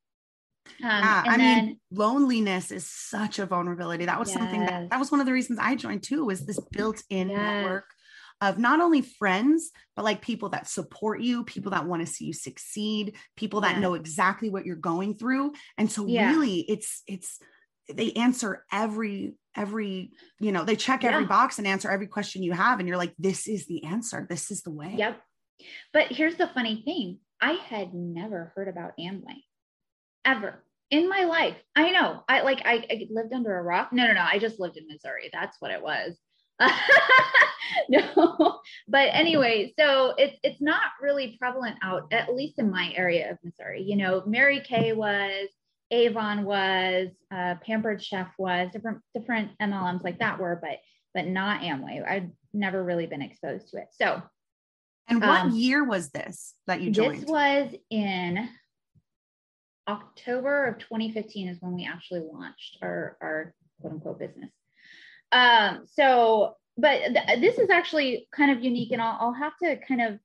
um, 0.83 1.03
yeah, 1.03 1.23
I 1.25 1.37
then, 1.37 1.65
mean, 1.65 1.79
loneliness 1.91 2.71
is 2.71 2.87
such 2.87 3.39
a 3.39 3.45
vulnerability. 3.45 4.05
That 4.05 4.19
was 4.19 4.29
yes. 4.29 4.37
something 4.37 4.65
that 4.65 4.89
that 4.89 4.99
was 4.99 5.11
one 5.11 5.19
of 5.19 5.25
the 5.25 5.33
reasons 5.33 5.59
I 5.61 5.75
joined 5.75 6.03
too. 6.03 6.25
Was 6.25 6.45
this 6.45 6.59
built-in 6.71 7.29
yes. 7.29 7.37
network 7.37 7.85
of 8.41 8.57
not 8.57 8.81
only 8.81 9.01
friends, 9.01 9.71
but 9.95 10.03
like 10.03 10.21
people 10.21 10.49
that 10.49 10.67
support 10.67 11.21
you, 11.21 11.43
people 11.43 11.71
that 11.71 11.85
want 11.85 12.05
to 12.05 12.11
see 12.11 12.25
you 12.25 12.33
succeed, 12.33 13.15
people 13.37 13.61
that 13.61 13.77
know 13.77 13.93
exactly 13.93 14.49
what 14.49 14.65
you're 14.65 14.75
going 14.75 15.15
through. 15.15 15.53
And 15.77 15.91
so, 15.91 16.07
yeah. 16.07 16.31
really, 16.31 16.61
it's 16.61 17.03
it's 17.07 17.39
they 17.93 18.11
answer 18.13 18.65
every 18.71 19.35
every 19.55 20.11
you 20.39 20.51
know 20.51 20.63
they 20.63 20.75
check 20.75 21.03
every 21.03 21.25
box 21.25 21.59
and 21.59 21.67
answer 21.67 21.89
every 21.89 22.07
question 22.07 22.43
you 22.43 22.53
have, 22.53 22.79
and 22.79 22.87
you're 22.87 22.97
like, 22.97 23.13
this 23.19 23.47
is 23.47 23.67
the 23.67 23.83
answer. 23.83 24.25
This 24.29 24.49
is 24.49 24.63
the 24.63 24.71
way. 24.71 24.95
Yep. 24.97 25.21
But 25.93 26.07
here's 26.07 26.35
the 26.35 26.47
funny 26.47 26.81
thing: 26.83 27.19
I 27.39 27.53
had 27.53 27.93
never 27.93 28.51
heard 28.55 28.67
about 28.67 28.93
Amway 28.99 29.43
ever 30.25 30.63
in 30.91 31.07
my 31.09 31.23
life. 31.23 31.55
I 31.75 31.91
know. 31.91 32.23
I 32.27 32.41
like 32.41 32.61
I, 32.65 32.85
I, 32.89 33.07
lived 33.09 33.33
under 33.33 33.57
a 33.57 33.63
rock. 33.63 33.91
No, 33.91 34.05
no, 34.05 34.13
no. 34.13 34.25
I 34.29 34.37
just 34.37 34.59
lived 34.59 34.77
in 34.77 34.87
Missouri. 34.87 35.29
That's 35.33 35.57
what 35.59 35.71
it 35.71 35.81
was. 35.81 36.17
no, 37.89 38.59
but 38.87 39.09
anyway, 39.13 39.73
so 39.79 40.13
it's 40.17 40.37
it's 40.43 40.61
not 40.61 40.81
really 41.01 41.37
prevalent 41.39 41.77
out, 41.81 42.11
at 42.11 42.35
least 42.35 42.59
in 42.59 42.69
my 42.69 42.93
area 42.95 43.31
of 43.31 43.37
Missouri. 43.43 43.81
You 43.81 43.95
know, 43.95 44.21
Mary 44.27 44.59
Kay 44.59 44.93
was, 44.93 45.47
Avon 45.89 46.43
was, 46.43 47.07
uh, 47.33 47.55
Pampered 47.65 48.03
Chef 48.03 48.27
was, 48.37 48.69
different 48.71 48.99
different 49.15 49.51
MLMs 49.59 50.03
like 50.03 50.19
that 50.19 50.39
were, 50.39 50.59
but 50.61 50.79
but 51.13 51.25
not 51.25 51.61
Amway. 51.61 52.07
I've 52.07 52.29
never 52.53 52.83
really 52.83 53.07
been 53.07 53.21
exposed 53.21 53.69
to 53.69 53.77
it. 53.77 53.87
So, 53.91 54.21
and 55.07 55.21
what 55.21 55.41
um, 55.41 55.51
year 55.51 55.83
was 55.83 56.09
this 56.09 56.53
that 56.67 56.81
you 56.81 56.91
joined? 56.91 57.23
This 57.23 57.29
was 57.29 57.73
in 57.89 58.49
October 59.91 60.65
of 60.65 60.79
2015 60.79 61.49
is 61.49 61.57
when 61.61 61.73
we 61.73 61.85
actually 61.85 62.21
launched 62.21 62.77
our, 62.81 63.17
our 63.21 63.53
quote 63.79 63.93
unquote 63.93 64.19
business. 64.19 64.51
Um, 65.31 65.85
so, 65.85 66.55
but 66.77 66.99
th- 67.13 67.41
this 67.41 67.57
is 67.57 67.69
actually 67.69 68.27
kind 68.31 68.51
of 68.51 68.63
unique, 68.63 68.91
and 68.91 69.01
I'll, 69.01 69.17
I'll 69.19 69.33
have 69.33 69.57
to 69.63 69.77
kind 69.87 70.01
of 70.01 70.19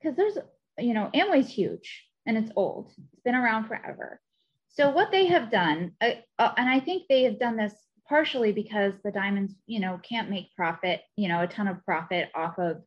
because 0.00 0.16
there's, 0.16 0.38
you 0.78 0.94
know, 0.94 1.10
Amway's 1.14 1.50
huge 1.50 2.06
and 2.26 2.36
it's 2.36 2.50
old, 2.56 2.92
it's 3.12 3.22
been 3.22 3.34
around 3.34 3.66
forever. 3.66 4.20
So, 4.68 4.90
what 4.90 5.10
they 5.10 5.26
have 5.26 5.50
done, 5.50 5.92
uh, 6.00 6.12
uh, 6.38 6.52
and 6.56 6.68
I 6.68 6.80
think 6.80 7.04
they 7.08 7.24
have 7.24 7.38
done 7.38 7.56
this 7.56 7.74
partially 8.08 8.52
because 8.52 8.94
the 9.04 9.12
diamonds, 9.12 9.54
you 9.66 9.80
know, 9.80 10.00
can't 10.02 10.30
make 10.30 10.54
profit, 10.56 11.02
you 11.16 11.28
know, 11.28 11.42
a 11.42 11.46
ton 11.46 11.68
of 11.68 11.84
profit 11.84 12.28
off 12.34 12.58
of 12.58 12.82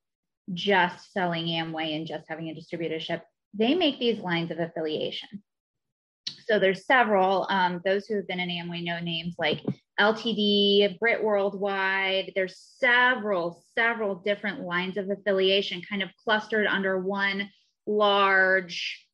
just 0.54 1.13
selling 1.13 1.46
Amway 1.46 1.96
and 1.96 2.08
just 2.08 2.25
having 2.28 2.50
a 2.50 2.54
distributorship. 2.54 3.22
They 3.54 3.75
make 3.75 4.00
these 4.00 4.20
lines 4.20 4.52
of 4.52 4.60
affiliation. 4.60 5.44
So 6.48 6.60
there's 6.60 6.86
several. 6.86 7.48
Um, 7.50 7.82
those 7.86 8.06
who 8.06 8.16
have 8.16 8.28
been 8.28 8.40
in 8.40 8.50
Amway 8.50 8.84
know 8.84 9.00
names 9.00 9.36
like 9.38 9.62
LTD, 10.00 11.00
Britt 11.00 11.24
Worldwide. 11.24 12.32
There's 12.36 12.58
several, 12.78 13.64
several 13.76 14.16
different 14.16 14.62
lines 14.62 14.98
of 14.98 15.10
affiliation 15.10 15.82
kind 15.88 16.02
of 16.02 16.10
clustered 16.24 16.68
under 16.68 17.00
one 17.00 17.50
large 17.86 19.06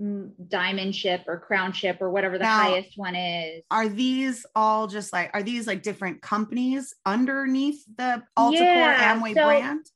mm, 0.00 0.30
diamond 0.48 0.94
ship 0.94 1.22
or 1.26 1.38
crown 1.38 1.72
ship 1.72 1.98
or 2.00 2.10
whatever 2.10 2.38
the 2.38 2.44
now, 2.44 2.62
highest 2.62 2.96
one 2.96 3.14
is. 3.14 3.62
Are 3.70 3.88
these 3.88 4.44
all 4.54 4.86
just 4.86 5.12
like 5.12 5.30
are 5.32 5.42
these 5.42 5.66
like 5.66 5.82
different 5.82 6.22
companies 6.22 6.94
underneath 7.06 7.84
the 7.96 8.22
Alticor 8.36 8.60
yeah, 8.60 9.14
Amway 9.14 9.34
so, 9.34 9.44
brand? 9.44 9.86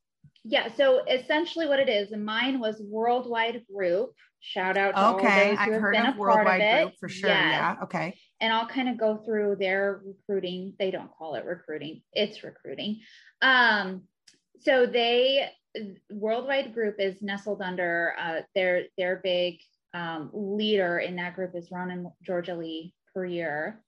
Yeah, 0.45 0.69
so 0.75 1.03
essentially 1.05 1.67
what 1.67 1.79
it 1.79 1.89
is, 1.89 2.11
and 2.11 2.25
mine 2.25 2.59
was 2.59 2.81
Worldwide 2.81 3.65
Group. 3.71 4.11
Shout 4.41 4.77
out 4.77 4.95
to 4.95 5.07
okay, 5.17 5.55
I've 5.57 5.73
heard 5.73 5.95
of 5.95 6.17
Worldwide 6.17 6.61
of 6.61 6.81
Group 6.83 6.99
for 6.99 7.09
sure. 7.09 7.29
Yes. 7.29 7.51
Yeah, 7.51 7.75
okay. 7.83 8.17
And 8.39 8.53
I'll 8.53 8.67
kind 8.67 8.87
of 8.87 8.97
go 8.97 9.17
through 9.17 9.57
their 9.57 10.01
recruiting. 10.05 10.73
They 10.79 10.91
don't 10.91 11.11
call 11.11 11.35
it 11.35 11.45
recruiting; 11.45 12.01
it's 12.13 12.43
recruiting. 12.43 13.01
Um, 13.41 14.03
so 14.61 14.85
they 14.85 15.49
Worldwide 16.09 16.73
Group 16.73 16.95
is 16.99 17.21
nestled 17.21 17.61
under 17.61 18.15
uh, 18.17 18.41
their 18.55 18.83
their 18.97 19.17
big 19.17 19.59
um, 19.93 20.29
leader 20.33 20.99
in 20.99 21.15
that 21.15 21.35
group 21.35 21.55
is 21.55 21.71
Ron 21.71 21.91
and 21.91 22.07
Georgia 22.23 22.55
Lee 22.55 22.93
Puryear. 23.13 23.81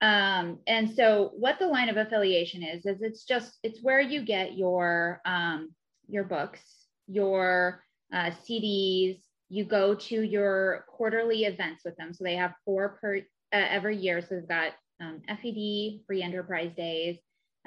Um, 0.00 0.58
and 0.66 0.90
so 0.90 1.30
what 1.36 1.58
the 1.58 1.66
line 1.66 1.88
of 1.88 1.96
affiliation 1.96 2.62
is, 2.62 2.86
is 2.86 3.02
it's 3.02 3.24
just, 3.24 3.58
it's 3.62 3.82
where 3.82 4.00
you 4.00 4.22
get 4.22 4.58
your, 4.58 5.20
um, 5.24 5.70
your 6.08 6.24
books, 6.24 6.60
your 7.06 7.84
uh, 8.12 8.30
CDs, 8.30 9.20
you 9.52 9.66
go 9.66 9.94
to 9.94 10.22
your 10.22 10.86
quarterly 10.88 11.44
events 11.44 11.82
with 11.84 11.94
them. 11.98 12.14
So 12.14 12.24
they 12.24 12.36
have 12.36 12.54
four 12.64 12.96
per 12.98 13.18
uh, 13.18 13.20
every 13.52 13.98
year. 13.98 14.22
So 14.22 14.28
they've 14.30 14.48
got 14.48 14.72
um, 14.98 15.20
FED 15.28 16.00
Free 16.06 16.22
Enterprise 16.22 16.70
Days, 16.74 17.18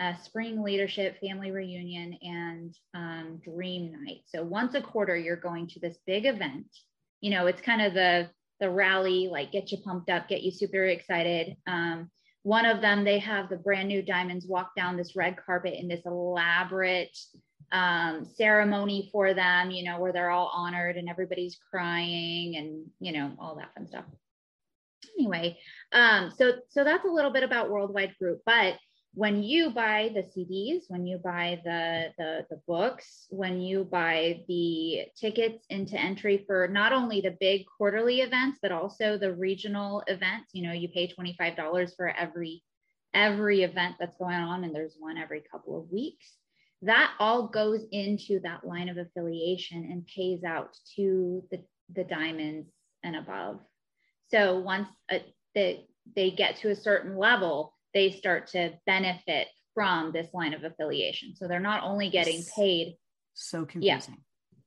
uh, 0.02 0.16
Spring 0.24 0.64
Leadership 0.64 1.20
Family 1.22 1.52
Reunion, 1.52 2.18
and 2.24 2.76
um, 2.96 3.40
Dream 3.44 3.92
Night. 3.92 4.22
So 4.26 4.44
once 4.44 4.74
a 4.74 4.82
quarter, 4.82 5.16
you're 5.16 5.36
going 5.36 5.68
to 5.68 5.80
this 5.80 6.00
big 6.08 6.26
event. 6.26 6.66
You 7.22 7.30
know, 7.30 7.46
it's 7.46 7.62
kind 7.62 7.84
of 7.84 7.94
the 7.94 8.32
the 8.60 8.70
rally, 8.70 9.28
like 9.32 9.52
get 9.52 9.72
you 9.72 9.78
pumped 9.86 10.10
up, 10.10 10.28
get 10.28 10.42
you 10.42 10.50
super 10.50 10.86
excited. 10.86 11.56
Um, 11.68 12.10
one 12.42 12.66
of 12.66 12.82
them, 12.82 13.04
they 13.04 13.20
have 13.20 13.48
the 13.48 13.58
brand 13.58 13.90
new 13.90 14.02
diamonds 14.02 14.48
walk 14.48 14.72
down 14.76 14.98
this 14.98 15.16
red 15.16 15.36
carpet 15.38 15.76
in 15.76 15.88
this 15.88 16.02
elaborate 16.06 17.16
um, 17.72 18.26
ceremony 18.26 19.10
for 19.12 19.34
them, 19.34 19.72
you 19.72 19.84
know, 19.84 20.00
where 20.00 20.14
they're 20.14 20.30
all 20.30 20.52
honored 20.54 20.98
and 20.98 21.10
everybody's 21.10 21.58
crying 21.70 22.56
and, 22.58 22.86
you 23.00 23.12
know, 23.12 23.32
all 23.40 23.56
that 23.56 23.74
fun 23.74 23.88
stuff. 23.88 24.06
Anyway, 25.18 25.58
um, 25.92 26.32
so 26.36 26.54
so 26.70 26.84
that's 26.84 27.06
a 27.06 27.12
little 27.12 27.32
bit 27.32 27.44
about 27.44 27.70
Worldwide 27.70 28.16
Group, 28.20 28.42
but 28.46 28.76
when 29.16 29.44
you 29.44 29.70
buy 29.70 30.12
the 30.14 30.24
CDs, 30.24 30.84
when 30.90 31.08
you 31.08 31.18
buy 31.18 31.62
the, 31.64 32.12
the, 32.18 32.46
the 32.50 32.62
books, 32.68 33.28
when 33.30 33.62
you 33.62 33.86
buy 33.86 34.44
the 34.50 35.06
tickets 35.18 35.66
into 35.70 35.98
entry 35.98 36.44
for 36.46 36.68
not 36.68 36.92
only 36.92 37.22
the 37.22 37.38
big 37.40 37.64
quarterly 37.78 38.20
events, 38.20 38.60
but 38.62 38.74
also 38.74 39.18
the 39.18 39.34
regional 39.34 40.04
events, 40.08 40.50
you 40.52 40.68
know, 40.68 40.74
you 40.74 40.90
pay 40.90 41.10
$25 41.18 41.96
for 41.96 42.10
every 42.10 42.62
every 43.14 43.64
event 43.64 43.96
that's 43.98 44.18
going 44.18 44.36
on, 44.36 44.66
and 44.66 44.76
there's 44.76 44.98
one 45.00 45.18
every 45.18 45.42
couple 45.50 45.80
of 45.80 45.90
weeks. 45.90 46.34
That 46.82 47.12
all 47.20 47.48
goes 47.48 47.82
into 47.92 48.40
that 48.42 48.66
line 48.66 48.90
of 48.90 48.98
affiliation 48.98 49.88
and 49.92 50.06
pays 50.08 50.44
out 50.44 50.76
to 50.96 51.44
the, 51.52 51.64
the 51.94 52.04
diamonds 52.04 52.70
and 53.04 53.16
above. 53.16 53.60
So 54.30 54.60
once 54.60 54.88
a, 55.10 55.18
uh, 55.18 55.20
the, 55.54 55.80
they 56.16 56.32
get 56.32 56.58
to 56.58 56.70
a 56.70 56.76
certain 56.76 57.18
level, 57.18 57.74
they 57.94 58.12
start 58.12 58.48
to 58.48 58.74
benefit 58.86 59.48
from 59.74 60.12
this 60.12 60.28
line 60.34 60.54
of 60.54 60.64
affiliation. 60.64 61.36
So 61.36 61.48
they're 61.48 61.60
not 61.60 61.84
only 61.84 62.10
getting 62.10 62.44
paid. 62.56 62.98
So 63.34 63.66
confusing. 63.66 64.18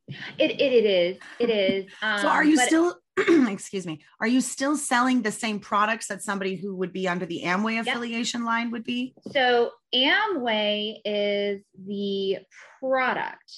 Yeah. 0.09 0.17
It, 0.39 0.53
it, 0.53 0.73
it 0.73 0.87
is. 0.87 1.19
It 1.39 1.51
is. 1.51 1.93
Um, 2.03 2.19
so 2.23 2.29
are 2.29 2.45
you 2.45 2.57
still, 2.57 2.97
excuse 3.49 3.87
me, 3.87 4.01
are 4.21 4.27
you 4.27 4.41
still 4.41 4.77
selling 4.77 5.23
the 5.23 5.33
same 5.33 5.61
products 5.61 6.09
that 6.09 6.23
somebody 6.23 6.57
who 6.57 6.75
would 6.77 6.93
be 6.93 7.09
under 7.09 7.27
the 7.27 7.43
Amway 7.45 7.81
affiliation 7.81 8.41
yep. 8.41 8.47
line 8.47 8.71
would 8.71 8.85
be? 8.85 9.15
So 9.33 9.71
Amway 9.95 10.97
is 11.05 11.63
the 11.87 12.39
product, 12.81 13.53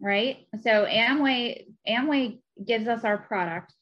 right? 0.00 0.46
So 0.62 0.86
Amway, 0.86 1.66
Amway 1.88 2.40
gives 2.64 2.88
us 2.88 3.04
our 3.04 3.18
product 3.18 3.72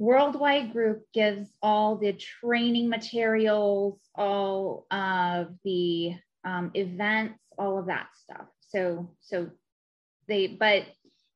Worldwide 0.00 0.72
Group 0.72 1.04
gives 1.12 1.52
all 1.60 1.98
the 1.98 2.14
training 2.14 2.88
materials, 2.88 4.00
all 4.14 4.86
of 4.90 5.48
the 5.62 6.14
um, 6.42 6.70
events, 6.72 7.38
all 7.58 7.78
of 7.78 7.86
that 7.86 8.06
stuff. 8.14 8.46
So, 8.70 9.14
so 9.20 9.50
they, 10.26 10.46
but, 10.46 10.84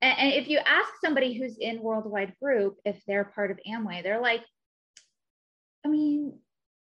and, 0.05 0.19
and 0.19 0.33
if 0.35 0.49
you 0.49 0.59
ask 0.59 0.89
somebody 1.03 1.33
who's 1.33 1.57
in 1.57 1.81
Worldwide 1.81 2.35
Group 2.41 2.77
if 2.85 3.01
they're 3.07 3.25
part 3.25 3.51
of 3.51 3.59
Amway, 3.67 4.03
they're 4.03 4.21
like, 4.21 4.43
I 5.85 5.89
mean, 5.89 6.39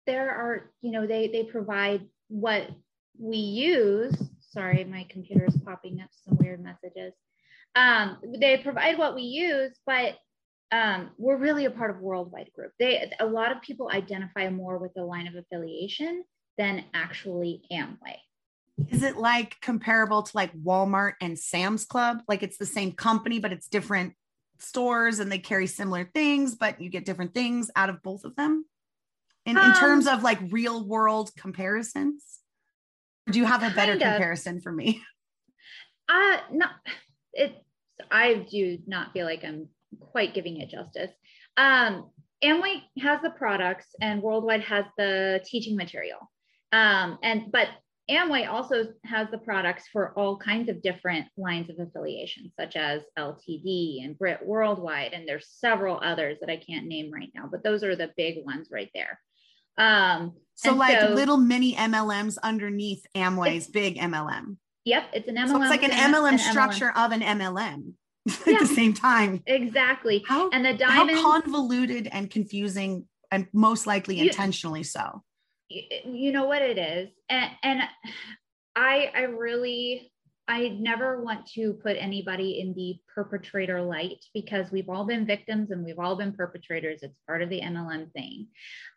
there 0.06 0.30
are, 0.30 0.72
you 0.82 0.92
know, 0.92 1.08
they 1.08 1.28
they 1.28 1.44
provide 1.44 2.08
what 2.28 2.70
we 3.18 3.38
use. 3.38 4.16
Sorry, 4.51 4.84
my 4.84 5.08
computer 5.10 5.46
is 5.46 5.58
popping 5.58 6.01
up 6.01 6.10
some 6.24 6.38
weird 6.38 6.63
messages. 6.63 7.13
Um, 7.75 8.18
they 8.39 8.58
provide 8.58 8.98
what 8.98 9.16
we 9.16 9.24
use, 9.24 9.78
but 9.86 10.18
um, 10.72 11.10
we're 11.18 11.38
really 11.38 11.66
a 11.66 11.72
part 11.72 11.89
of 11.89 12.01
worldwide 12.01 12.51
group. 12.54 12.72
They 12.80 13.12
a 13.20 13.25
lot 13.25 13.51
of 13.51 13.62
people 13.63 13.89
identify 13.92 14.50
more 14.50 14.78
with 14.78 14.94
the 14.94 15.04
line 15.04 15.28
of 15.28 15.36
affiliation 15.36 16.24
than 16.60 16.86
actually 16.94 17.63
Amway. 17.72 18.18
Is 18.89 19.03
it 19.03 19.17
like 19.17 19.59
comparable 19.62 20.24
to 20.24 20.31
like 20.36 20.53
Walmart 20.53 21.13
and 21.21 21.38
Sam's 21.38 21.86
Club? 21.86 22.21
Like 22.27 22.43
it's 22.43 22.57
the 22.57 22.65
same 22.65 22.91
company, 22.91 23.39
but 23.39 23.51
it's 23.51 23.67
different 23.67 24.13
stores 24.60 25.19
and 25.19 25.32
they 25.32 25.39
carry 25.39 25.67
similar 25.67 26.10
things, 26.13 26.56
but 26.56 26.82
you 26.82 26.89
get 26.89 27.06
different 27.06 27.34
things 27.34 27.69
out 27.75 27.89
of 27.89 28.01
both 28.04 28.23
of 28.23 28.36
them? 28.36 28.65
In, 29.45 29.58
um, 29.58 29.71
in 29.71 29.77
terms 29.77 30.08
of 30.08 30.23
like 30.23 30.39
real 30.51 30.84
world 30.86 31.32
comparisons? 31.38 32.39
Do 33.30 33.39
you 33.39 33.45
have 33.45 33.63
a 33.63 33.73
better 33.73 33.93
comparison 33.93 34.62
for 34.62 34.71
me? 34.71 35.01
Uh 36.12 36.39
no, 36.51 36.65
it 37.34 37.54
I 38.10 38.45
do 38.49 38.80
not 38.88 39.13
feel 39.13 39.27
like 39.27 39.43
I'm 39.43 39.69
quite 39.99 40.34
giving 40.34 40.60
it 40.60 40.69
justice. 40.69 41.12
Um, 41.56 42.10
Amway 42.43 42.82
has 42.99 43.21
the 43.21 43.30
products 43.30 43.86
and 44.01 44.21
Worldwide 44.21 44.62
has 44.62 44.86
the 44.97 45.41
teaching 45.45 45.75
material. 45.75 46.19
Um, 46.71 47.19
and 47.21 47.51
but 47.51 47.67
Amway 48.10 48.50
also 48.50 48.86
has 49.06 49.30
the 49.30 49.38
products 49.38 49.88
for 49.91 50.17
all 50.17 50.38
kinds 50.38 50.69
of 50.69 50.82
different 50.82 51.28
lines 51.38 51.69
of 51.69 51.78
affiliation, 51.80 52.52
such 52.60 52.76
as 52.76 53.04
LTD 53.17 54.04
and 54.04 54.17
Britt 54.17 54.45
Worldwide, 54.45 55.13
and 55.13 55.28
there's 55.28 55.48
several 55.48 56.00
others 56.04 56.38
that 56.41 56.50
I 56.50 56.58
can't 56.58 56.88
name 56.88 57.12
right 57.12 57.30
now, 57.36 57.48
but 57.50 57.63
those 57.63 57.84
are 57.84 57.95
the 57.95 58.12
big 58.17 58.43
ones 58.45 58.69
right 58.72 58.89
there. 58.93 59.19
Um, 59.78 60.34
so 60.56 60.74
like 60.74 61.00
so, 61.00 61.13
little 61.13 61.38
mini 61.38 61.76
MLMs 61.76 62.38
underneath 62.41 63.06
Amway's 63.15 63.67
big 63.67 63.98
MLM. 63.98 64.58
Yep, 64.86 65.04
it's 65.13 65.28
an 65.28 65.36
MLM. 65.36 65.48
So 65.48 65.62
it's 65.62 65.69
like 65.69 65.84
an 65.84 65.91
MLM 65.91 66.34
an 66.34 66.38
structure 66.39 66.91
MLM. 66.95 67.06
of 67.06 67.12
an 67.12 67.22
MLM. 67.22 67.93
yeah, 68.45 68.54
at 68.56 68.60
the 68.60 68.65
same 68.67 68.93
time. 68.93 69.41
Exactly. 69.45 70.24
How, 70.28 70.50
and 70.50 70.65
the 70.65 70.74
diamond 70.74 71.17
how 71.17 71.41
convoluted 71.41 72.10
and 72.12 72.30
confusing 72.30 73.06
and 73.32 73.48
most 73.54 73.88
likely 73.88 74.19
you, 74.19 74.26
intentionally 74.26 74.84
so. 74.84 75.24
You 75.69 76.32
know 76.32 76.45
what 76.45 76.62
it 76.62 76.77
is. 76.77 77.10
And 77.29 77.51
and 77.63 77.82
I 78.75 79.12
I 79.15 79.21
really 79.23 80.12
I 80.47 80.69
never 80.69 81.21
want 81.21 81.45
to 81.51 81.73
put 81.73 81.95
anybody 81.97 82.60
in 82.60 82.73
the 82.73 82.97
perpetrator 83.13 83.82
light 83.82 84.25
because 84.34 84.71
we've 84.71 84.89
all 84.89 85.05
been 85.05 85.27
victims 85.27 85.69
and 85.69 85.86
we've 85.86 85.99
all 85.99 86.15
been 86.15 86.34
perpetrators. 86.34 87.03
It's 87.03 87.15
part 87.27 87.43
of 87.43 87.49
the 87.49 87.62
MLM 87.62 88.12
thing. 88.13 88.47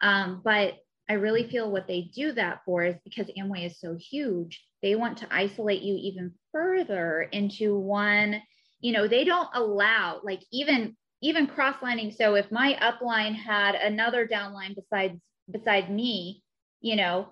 Um, 0.01 0.41
but 0.43 0.75
I 1.11 1.15
really 1.15 1.51
feel 1.51 1.71
what 1.71 1.87
they 1.87 2.11
do 2.15 2.33
that 2.33 2.61
for 2.65 2.85
is 2.85 2.97
because 3.05 3.27
Amway 3.39 3.67
is 3.67 3.79
so 3.79 3.99
huge, 3.99 4.65
they 4.83 4.95
want 4.95 5.19
to 5.19 5.27
isolate 5.31 5.83
you 5.83 5.97
even 5.97 6.33
further 6.53 7.29
into 7.33 7.79
one 7.79 8.41
you 8.83 8.93
know 8.93 9.09
they 9.09 9.25
don't 9.25 9.49
allow 9.55 10.21
like 10.23 10.43
even 10.53 10.95
even 11.23 11.47
cross 11.47 11.77
lining 11.81 12.11
so 12.11 12.35
if 12.35 12.51
my 12.53 12.77
upline 12.83 13.35
had 13.35 13.75
another 13.77 14.29
downline 14.29 14.75
besides 14.75 15.19
beside 15.51 15.91
me 15.91 16.43
you 16.83 16.97
know 16.97 17.29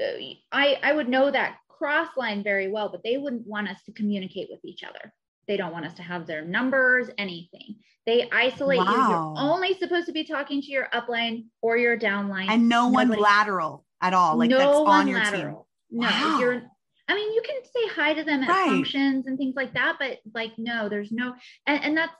uh, 0.00 0.18
i 0.52 0.78
i 0.82 0.92
would 0.92 1.08
know 1.08 1.30
that 1.30 1.58
crossline 1.70 2.42
very 2.42 2.68
well 2.68 2.88
but 2.88 3.02
they 3.04 3.18
wouldn't 3.18 3.46
want 3.46 3.68
us 3.68 3.78
to 3.84 3.92
communicate 3.92 4.48
with 4.50 4.60
each 4.64 4.82
other 4.82 5.12
they 5.46 5.56
don't 5.56 5.72
want 5.72 5.84
us 5.84 5.94
to 5.94 6.02
have 6.02 6.26
their 6.26 6.44
numbers 6.44 7.10
anything 7.18 7.76
they 8.06 8.28
isolate 8.30 8.78
wow. 8.78 8.92
you 8.92 9.08
you're 9.10 9.34
only 9.36 9.78
supposed 9.78 10.06
to 10.06 10.12
be 10.12 10.24
talking 10.24 10.62
to 10.62 10.68
your 10.68 10.88
upline 10.94 11.44
or 11.60 11.76
your 11.76 11.98
downline 11.98 12.48
and 12.48 12.68
no 12.68 12.88
Nobody, 12.88 13.10
one 13.10 13.20
lateral 13.20 13.84
at 14.00 14.14
all 14.14 14.36
like 14.38 14.50
no 14.50 14.58
that's 14.58 14.78
on 14.78 15.08
your 15.08 15.18
lateral. 15.18 15.68
team 15.90 16.00
no 16.00 16.08
wow. 16.08 16.38
you're 16.40 16.62
I 17.10 17.14
mean, 17.14 17.32
you 17.32 17.42
can 17.42 17.62
say 17.64 17.94
hi 17.94 18.12
to 18.12 18.22
them 18.22 18.42
at 18.42 18.50
right. 18.50 18.68
functions 18.68 19.26
and 19.26 19.38
things 19.38 19.54
like 19.56 19.72
that, 19.72 19.96
but 19.98 20.18
like, 20.34 20.52
no, 20.58 20.90
there's 20.90 21.10
no, 21.10 21.34
and, 21.66 21.82
and 21.82 21.96
that's 21.96 22.12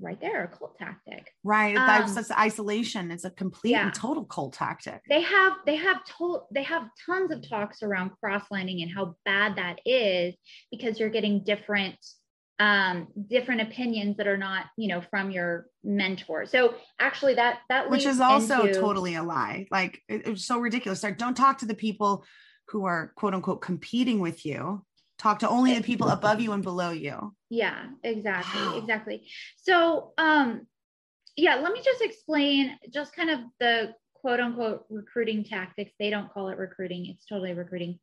right 0.00 0.20
there, 0.20 0.44
a 0.44 0.48
cult 0.48 0.76
tactic. 0.78 1.30
Right. 1.44 1.76
Um, 1.76 1.86
that's, 1.86 2.14
that's 2.14 2.30
isolation. 2.32 3.10
It's 3.10 3.24
a 3.24 3.30
complete 3.30 3.72
yeah. 3.72 3.86
and 3.86 3.94
total 3.94 4.24
cult 4.24 4.54
tactic. 4.54 5.00
They 5.08 5.22
have, 5.22 5.54
they 5.66 5.76
have 5.76 6.04
told, 6.04 6.42
they 6.52 6.62
have 6.62 6.84
tons 7.06 7.30
of 7.30 7.48
talks 7.48 7.82
around 7.82 8.12
crosslining 8.22 8.82
and 8.82 8.90
how 8.90 9.16
bad 9.24 9.56
that 9.56 9.80
is 9.84 10.34
because 10.70 10.98
you're 10.98 11.10
getting 11.10 11.44
different 11.44 11.96
um, 12.60 13.08
different 13.28 13.62
opinions 13.62 14.18
that 14.18 14.26
are 14.26 14.36
not, 14.36 14.66
you 14.76 14.88
know, 14.88 15.00
from 15.00 15.30
your 15.30 15.66
mentor. 15.82 16.44
So 16.44 16.74
actually, 16.98 17.34
that 17.34 17.60
that 17.70 17.88
which 17.88 18.04
is 18.04 18.20
also 18.20 18.66
into, 18.66 18.78
totally 18.78 19.14
a 19.14 19.22
lie. 19.22 19.66
Like 19.70 20.02
it, 20.08 20.26
it's 20.26 20.44
so 20.44 20.58
ridiculous. 20.58 21.02
Like, 21.02 21.16
don't 21.16 21.34
talk 21.34 21.58
to 21.58 21.66
the 21.66 21.74
people 21.74 22.22
who 22.68 22.84
are 22.84 23.12
quote 23.16 23.32
unquote 23.32 23.62
competing 23.62 24.20
with 24.20 24.44
you 24.44 24.84
talk 25.20 25.40
to 25.40 25.48
only 25.48 25.74
the 25.74 25.82
people 25.82 26.08
above 26.08 26.40
you 26.40 26.52
and 26.52 26.62
below 26.62 26.90
you 26.90 27.34
yeah 27.50 27.86
exactly 28.02 28.60
wow. 28.62 28.78
exactly 28.78 29.28
so 29.56 30.12
um 30.16 30.66
yeah 31.36 31.56
let 31.56 31.72
me 31.72 31.82
just 31.84 32.00
explain 32.00 32.78
just 32.92 33.14
kind 33.14 33.28
of 33.28 33.40
the 33.60 33.92
quote 34.14 34.40
unquote 34.40 34.86
recruiting 34.88 35.44
tactics 35.44 35.92
they 35.98 36.08
don't 36.08 36.32
call 36.32 36.48
it 36.48 36.56
recruiting 36.56 37.06
it's 37.06 37.26
totally 37.26 37.52
recruiting 37.52 37.98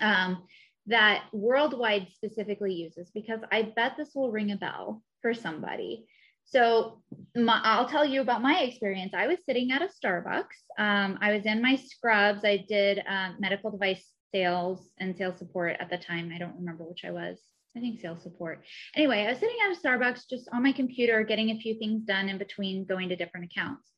um 0.00 0.42
that 0.86 1.24
worldwide 1.32 2.08
specifically 2.12 2.74
uses 2.74 3.08
because 3.14 3.40
i 3.52 3.62
bet 3.62 3.92
this 3.96 4.10
will 4.14 4.32
ring 4.32 4.50
a 4.50 4.56
bell 4.56 5.02
for 5.22 5.32
somebody 5.32 6.06
so 6.48 7.02
my, 7.34 7.60
I'll 7.64 7.88
tell 7.88 8.04
you 8.04 8.20
about 8.20 8.40
my 8.40 8.60
experience. 8.60 9.14
I 9.14 9.26
was 9.26 9.38
sitting 9.44 9.72
at 9.72 9.82
a 9.82 9.88
Starbucks. 9.88 10.44
Um, 10.78 11.18
I 11.20 11.32
was 11.32 11.44
in 11.44 11.60
my 11.60 11.74
scrubs. 11.74 12.44
I 12.44 12.64
did 12.68 13.00
uh, 13.00 13.30
medical 13.40 13.72
device 13.72 14.06
sales 14.32 14.88
and 14.98 15.16
sales 15.16 15.38
support 15.38 15.76
at 15.78 15.90
the 15.90 15.98
time. 15.98 16.32
I 16.34 16.38
don't 16.38 16.56
remember 16.56 16.84
which 16.84 17.04
I 17.04 17.10
was. 17.10 17.38
I 17.76 17.80
think 17.80 18.00
sales 18.00 18.22
support. 18.22 18.64
Anyway, 18.94 19.22
I 19.22 19.28
was 19.28 19.38
sitting 19.38 19.56
at 19.64 19.76
a 19.76 19.80
Starbucks 19.80 20.28
just 20.30 20.48
on 20.52 20.62
my 20.62 20.72
computer, 20.72 21.24
getting 21.24 21.50
a 21.50 21.58
few 21.58 21.78
things 21.78 22.04
done 22.04 22.28
in 22.28 22.38
between 22.38 22.86
going 22.86 23.10
to 23.10 23.16
different 23.16 23.50
accounts. 23.52 23.90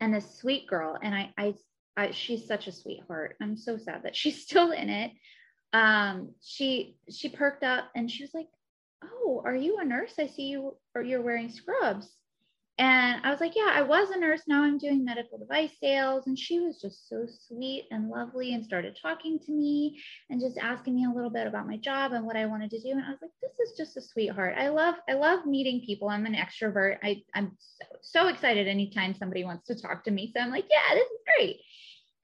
And 0.00 0.12
this 0.12 0.38
sweet 0.38 0.66
girl, 0.66 0.98
and 1.02 1.14
I, 1.14 1.32
I 1.38 1.54
I, 1.96 2.10
she's 2.12 2.46
such 2.46 2.66
a 2.66 2.72
sweetheart. 2.72 3.36
I'm 3.40 3.56
so 3.56 3.76
sad 3.76 4.04
that 4.04 4.16
she's 4.16 4.42
still 4.46 4.72
in 4.72 4.88
it. 4.88 5.12
Um, 5.72 6.34
she 6.42 6.96
she 7.10 7.28
perked 7.30 7.64
up 7.64 7.90
and 7.94 8.10
she 8.10 8.22
was 8.22 8.34
like, 8.34 8.48
"Oh, 9.02 9.42
are 9.44 9.56
you 9.56 9.78
a 9.78 9.84
nurse? 9.84 10.14
I 10.18 10.26
see 10.26 10.48
you 10.48 10.76
or 10.94 11.02
you're 11.02 11.22
wearing 11.22 11.50
scrubs." 11.50 12.10
And 12.82 13.20
I 13.24 13.30
was 13.30 13.38
like, 13.38 13.54
yeah, 13.54 13.70
I 13.72 13.82
was 13.82 14.10
a 14.10 14.18
nurse. 14.18 14.42
Now 14.48 14.64
I'm 14.64 14.76
doing 14.76 15.04
medical 15.04 15.38
device 15.38 15.70
sales. 15.80 16.26
And 16.26 16.36
she 16.36 16.58
was 16.58 16.80
just 16.82 17.08
so 17.08 17.28
sweet 17.46 17.84
and 17.92 18.10
lovely 18.10 18.54
and 18.54 18.64
started 18.64 18.98
talking 19.00 19.38
to 19.38 19.52
me 19.52 20.02
and 20.30 20.40
just 20.40 20.58
asking 20.58 20.96
me 20.96 21.04
a 21.04 21.14
little 21.14 21.30
bit 21.30 21.46
about 21.46 21.68
my 21.68 21.76
job 21.76 22.10
and 22.10 22.26
what 22.26 22.34
I 22.34 22.46
wanted 22.46 22.70
to 22.70 22.80
do. 22.80 22.90
And 22.90 23.04
I 23.04 23.10
was 23.10 23.20
like, 23.22 23.30
this 23.40 23.68
is 23.68 23.76
just 23.78 23.96
a 23.96 24.00
sweetheart. 24.00 24.56
I 24.58 24.66
love, 24.66 24.96
I 25.08 25.12
love 25.12 25.46
meeting 25.46 25.84
people. 25.86 26.08
I'm 26.08 26.26
an 26.26 26.34
extrovert. 26.34 26.98
I, 27.04 27.22
I'm 27.36 27.52
so, 27.60 27.84
so 28.00 28.26
excited 28.26 28.66
anytime 28.66 29.14
somebody 29.14 29.44
wants 29.44 29.68
to 29.68 29.80
talk 29.80 30.02
to 30.06 30.10
me. 30.10 30.32
So 30.34 30.42
I'm 30.42 30.50
like, 30.50 30.66
yeah, 30.68 30.96
this 30.96 31.06
is 31.06 31.20
great. 31.36 31.60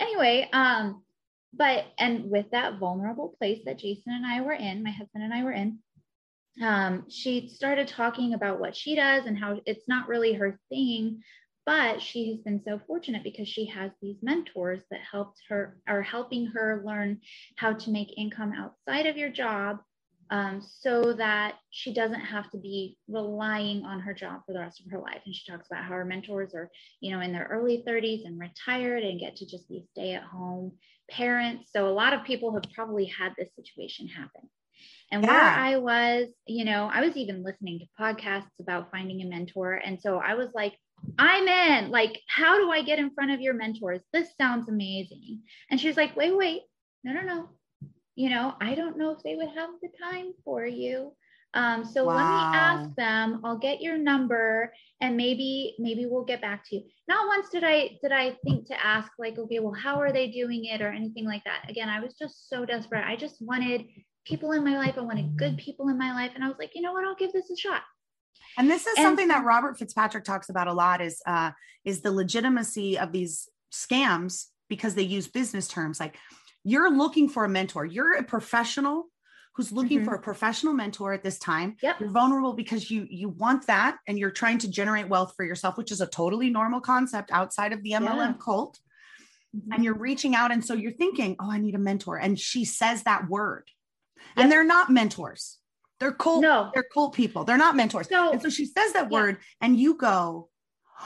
Anyway, 0.01 0.49
um, 0.53 1.05
but 1.55 1.85
and 1.99 2.29
with 2.33 2.51
that 2.51 2.81
vulnerable 2.81 3.33
place 3.39 3.61
that 3.65 3.79
Jason 3.79 4.13
and 4.13 4.27
I 4.27 4.41
were 4.41 4.55
in, 4.55 4.83
my 4.83 4.91
husband 4.91 5.23
and 5.23 5.33
I 5.33 5.45
were 5.45 5.53
in, 5.53 5.79
um, 6.63 7.05
she 7.09 7.49
started 7.49 7.89
talking 7.89 8.35
about 8.35 8.61
what 8.61 8.77
she 8.77 8.95
does 8.95 9.27
and 9.27 9.39
how 9.39 9.61
it's 9.67 9.89
not 9.89 10.09
really 10.09 10.35
her 10.35 10.59
thing 10.69 11.23
but 11.69 12.01
she 12.01 12.31
has 12.31 12.41
been 12.41 12.63
so 12.65 12.81
fortunate 12.87 13.23
because 13.23 13.47
she 13.47 13.67
has 13.67 13.91
these 14.01 14.17
mentors 14.23 14.81
that 14.91 15.01
helped 15.01 15.39
her 15.51 15.77
are 15.87 16.01
helping 16.01 16.47
her 16.47 16.83
learn 16.83 17.21
how 17.57 17.75
to 17.75 17.91
make 17.91 18.17
income 18.17 18.55
outside 18.57 19.05
of 19.05 19.19
your 19.19 19.29
job 19.29 19.77
um, 20.31 20.63
so 20.63 21.13
that 21.13 21.57
she 21.69 21.93
doesn't 21.93 22.21
have 22.21 22.51
to 22.51 22.57
be 22.57 22.97
relying 23.07 23.85
on 23.85 24.01
her 24.01 24.15
job 24.15 24.41
for 24.47 24.55
the 24.55 24.61
rest 24.61 24.81
of 24.81 24.91
her 24.91 24.99
life. 24.99 25.21
And 25.27 25.35
she 25.35 25.51
talks 25.51 25.67
about 25.71 25.85
how 25.85 25.91
her 25.91 26.07
mentors 26.07 26.55
are 26.55 26.71
you 27.01 27.11
know 27.11 27.21
in 27.21 27.35
their 27.35 27.49
early 27.51 27.85
30s 27.87 28.25
and 28.25 28.41
retired 28.41 29.03
and 29.03 29.21
get 29.21 29.37
to 29.37 29.47
just 29.47 29.69
be 29.69 29.85
stay 29.93 30.15
at 30.15 30.23
home 30.23 30.73
parents. 31.11 31.69
So 31.71 31.87
a 31.87 31.93
lot 31.93 32.15
of 32.15 32.25
people 32.25 32.55
have 32.55 32.65
probably 32.75 33.05
had 33.05 33.35
this 33.37 33.51
situation 33.57 34.09
happen 34.09 34.49
and 35.11 35.23
yeah. 35.23 35.31
where 35.31 35.41
I 35.41 35.77
was, 35.79 36.29
you 36.47 36.65
know, 36.65 36.91
I 36.93 37.01
was 37.01 37.17
even 37.17 37.43
listening 37.43 37.79
to 37.79 37.87
podcasts 38.01 38.47
about 38.61 38.91
finding 38.91 39.23
a 39.23 39.25
mentor. 39.25 39.75
And 39.75 40.01
so 40.01 40.19
I 40.19 40.35
was 40.35 40.49
like, 40.55 40.75
I'm 41.19 41.47
in. 41.49 41.91
Like, 41.91 42.21
how 42.29 42.59
do 42.59 42.71
I 42.71 42.83
get 42.83 42.99
in 42.99 43.11
front 43.11 43.31
of 43.31 43.41
your 43.41 43.55
mentors? 43.55 44.01
This 44.13 44.29
sounds 44.37 44.69
amazing. 44.69 45.41
And 45.71 45.81
she's 45.81 45.97
like, 45.97 46.17
wait, 46.17 46.37
wait, 46.37 46.63
no, 47.05 47.13
no, 47.13 47.23
no. 47.23 47.49
You 48.17 48.31
know, 48.31 48.55
I 48.61 48.75
don't 48.75 48.99
know 48.99 49.13
if 49.13 49.23
they 49.23 49.37
would 49.37 49.49
have 49.49 49.71
the 49.81 49.89
time 50.03 50.33
for 50.45 50.67
you. 50.67 51.13
Um, 51.55 51.85
so 51.85 52.05
wow. 52.05 52.17
let 52.17 52.27
me 52.27 52.59
ask 52.59 52.95
them. 52.97 53.41
I'll 53.45 53.59
get 53.59 53.81
your 53.81 53.97
number 53.97 54.73
and 55.01 55.17
maybe, 55.17 55.77
maybe 55.79 56.05
we'll 56.05 56.25
get 56.25 56.43
back 56.43 56.65
to 56.67 56.77
you. 56.77 56.83
Not 57.07 57.27
once 57.27 57.49
did 57.49 57.65
I 57.65 57.99
did 58.03 58.13
I 58.13 58.37
think 58.45 58.67
to 58.67 58.85
ask, 58.85 59.11
like, 59.19 59.39
okay, 59.39 59.61
well, 59.61 59.73
how 59.73 59.99
are 60.01 60.13
they 60.13 60.29
doing 60.29 60.67
it 60.67 60.83
or 60.83 60.93
anything 60.93 61.25
like 61.25 61.45
that. 61.45 61.65
Again, 61.71 61.89
I 61.89 62.01
was 62.01 62.15
just 62.15 62.51
so 62.51 62.67
desperate. 62.67 63.05
I 63.05 63.17
just 63.17 63.41
wanted 63.41 63.87
people 64.29 64.53
in 64.53 64.63
my 64.63 64.77
life. 64.77 64.95
I 64.97 65.01
wanted 65.01 65.37
good 65.37 65.57
people 65.57 65.89
in 65.89 65.99
my 65.99 66.13
life. 66.13 66.33
And 66.35 66.45
I 66.45 66.49
was 66.49 66.59
like, 66.59 66.73
you 66.75 66.83
know 66.83 66.93
what? 66.93 67.05
I'll 67.05 67.15
give 67.15 67.33
this 67.33 67.51
a 67.51 67.57
shot. 67.57 67.83
And 68.57 68.71
this 68.71 68.87
is 68.87 68.97
and 68.99 69.05
something 69.05 69.29
that 69.29 69.45
Robert 69.45 69.79
Fitzpatrick 69.79 70.25
talks 70.25 70.49
about 70.49 70.69
a 70.69 70.73
lot 70.73 71.01
is 71.01 71.23
uh, 71.27 71.53
is 71.85 72.03
the 72.03 72.13
legitimacy 72.13 72.99
of 72.99 73.13
these 73.13 73.49
scams 73.73 74.47
because 74.69 74.95
they 74.95 75.03
use 75.03 75.29
business 75.29 75.69
terms. 75.69 76.01
Like 76.01 76.17
you're 76.65 76.91
looking 76.91 77.29
for 77.29 77.45
a 77.45 77.49
mentor. 77.49 77.85
You're 77.85 78.17
a 78.17 78.23
professional 78.23 79.07
who's 79.55 79.73
looking 79.73 79.99
mm-hmm. 79.99 80.09
for 80.09 80.15
a 80.15 80.21
professional 80.21 80.73
mentor 80.73 81.13
at 81.13 81.23
this 81.23 81.39
time. 81.39 81.77
Yep. 81.83 82.01
You're 82.01 82.11
vulnerable 82.11 82.53
because 82.53 82.91
you 82.91 83.07
you 83.09 83.29
want 83.29 83.67
that 83.67 83.99
and 84.07 84.19
you're 84.19 84.31
trying 84.31 84.59
to 84.59 84.69
generate 84.69 85.09
wealth 85.09 85.35
for 85.37 85.45
yourself, 85.45 85.79
which 85.79 85.93
is 85.93 86.01
a 86.01 86.07
totally 86.07 86.51
normal 86.51 86.81
concept 86.81 87.31
outside 87.33 87.73
of 87.73 87.83
the 87.83 87.93
MLM 87.93 88.17
yeah. 88.17 88.33
cult. 88.43 88.79
Mm-hmm. 89.57 89.73
And 89.73 89.85
you're 89.85 89.95
reaching 89.95 90.35
out 90.35 90.53
and 90.53 90.65
so 90.65 90.75
you're 90.75 90.93
thinking, 90.93 91.37
"Oh, 91.41 91.51
I 91.51 91.59
need 91.59 91.75
a 91.75 91.79
mentor." 91.79 92.19
And 92.19 92.39
she 92.39 92.65
says 92.65 93.05
that 93.05 93.29
word 93.29 93.71
and 94.37 94.51
they're 94.51 94.65
not 94.65 94.91
mentors. 94.91 95.59
They're 96.01 96.13
cult. 96.13 96.43
No. 96.43 96.71
They're 96.75 96.87
cult 96.95 97.15
people. 97.15 97.45
They're 97.45 97.57
not 97.57 97.77
mentors. 97.77 98.09
So, 98.09 98.33
and 98.33 98.41
so 98.41 98.51
she 98.51 98.67
says 98.67 98.93
that 98.93 99.11
yeah. 99.11 99.19
word, 99.19 99.39
and 99.61 99.79
you 99.79 99.97
go, 99.97 100.49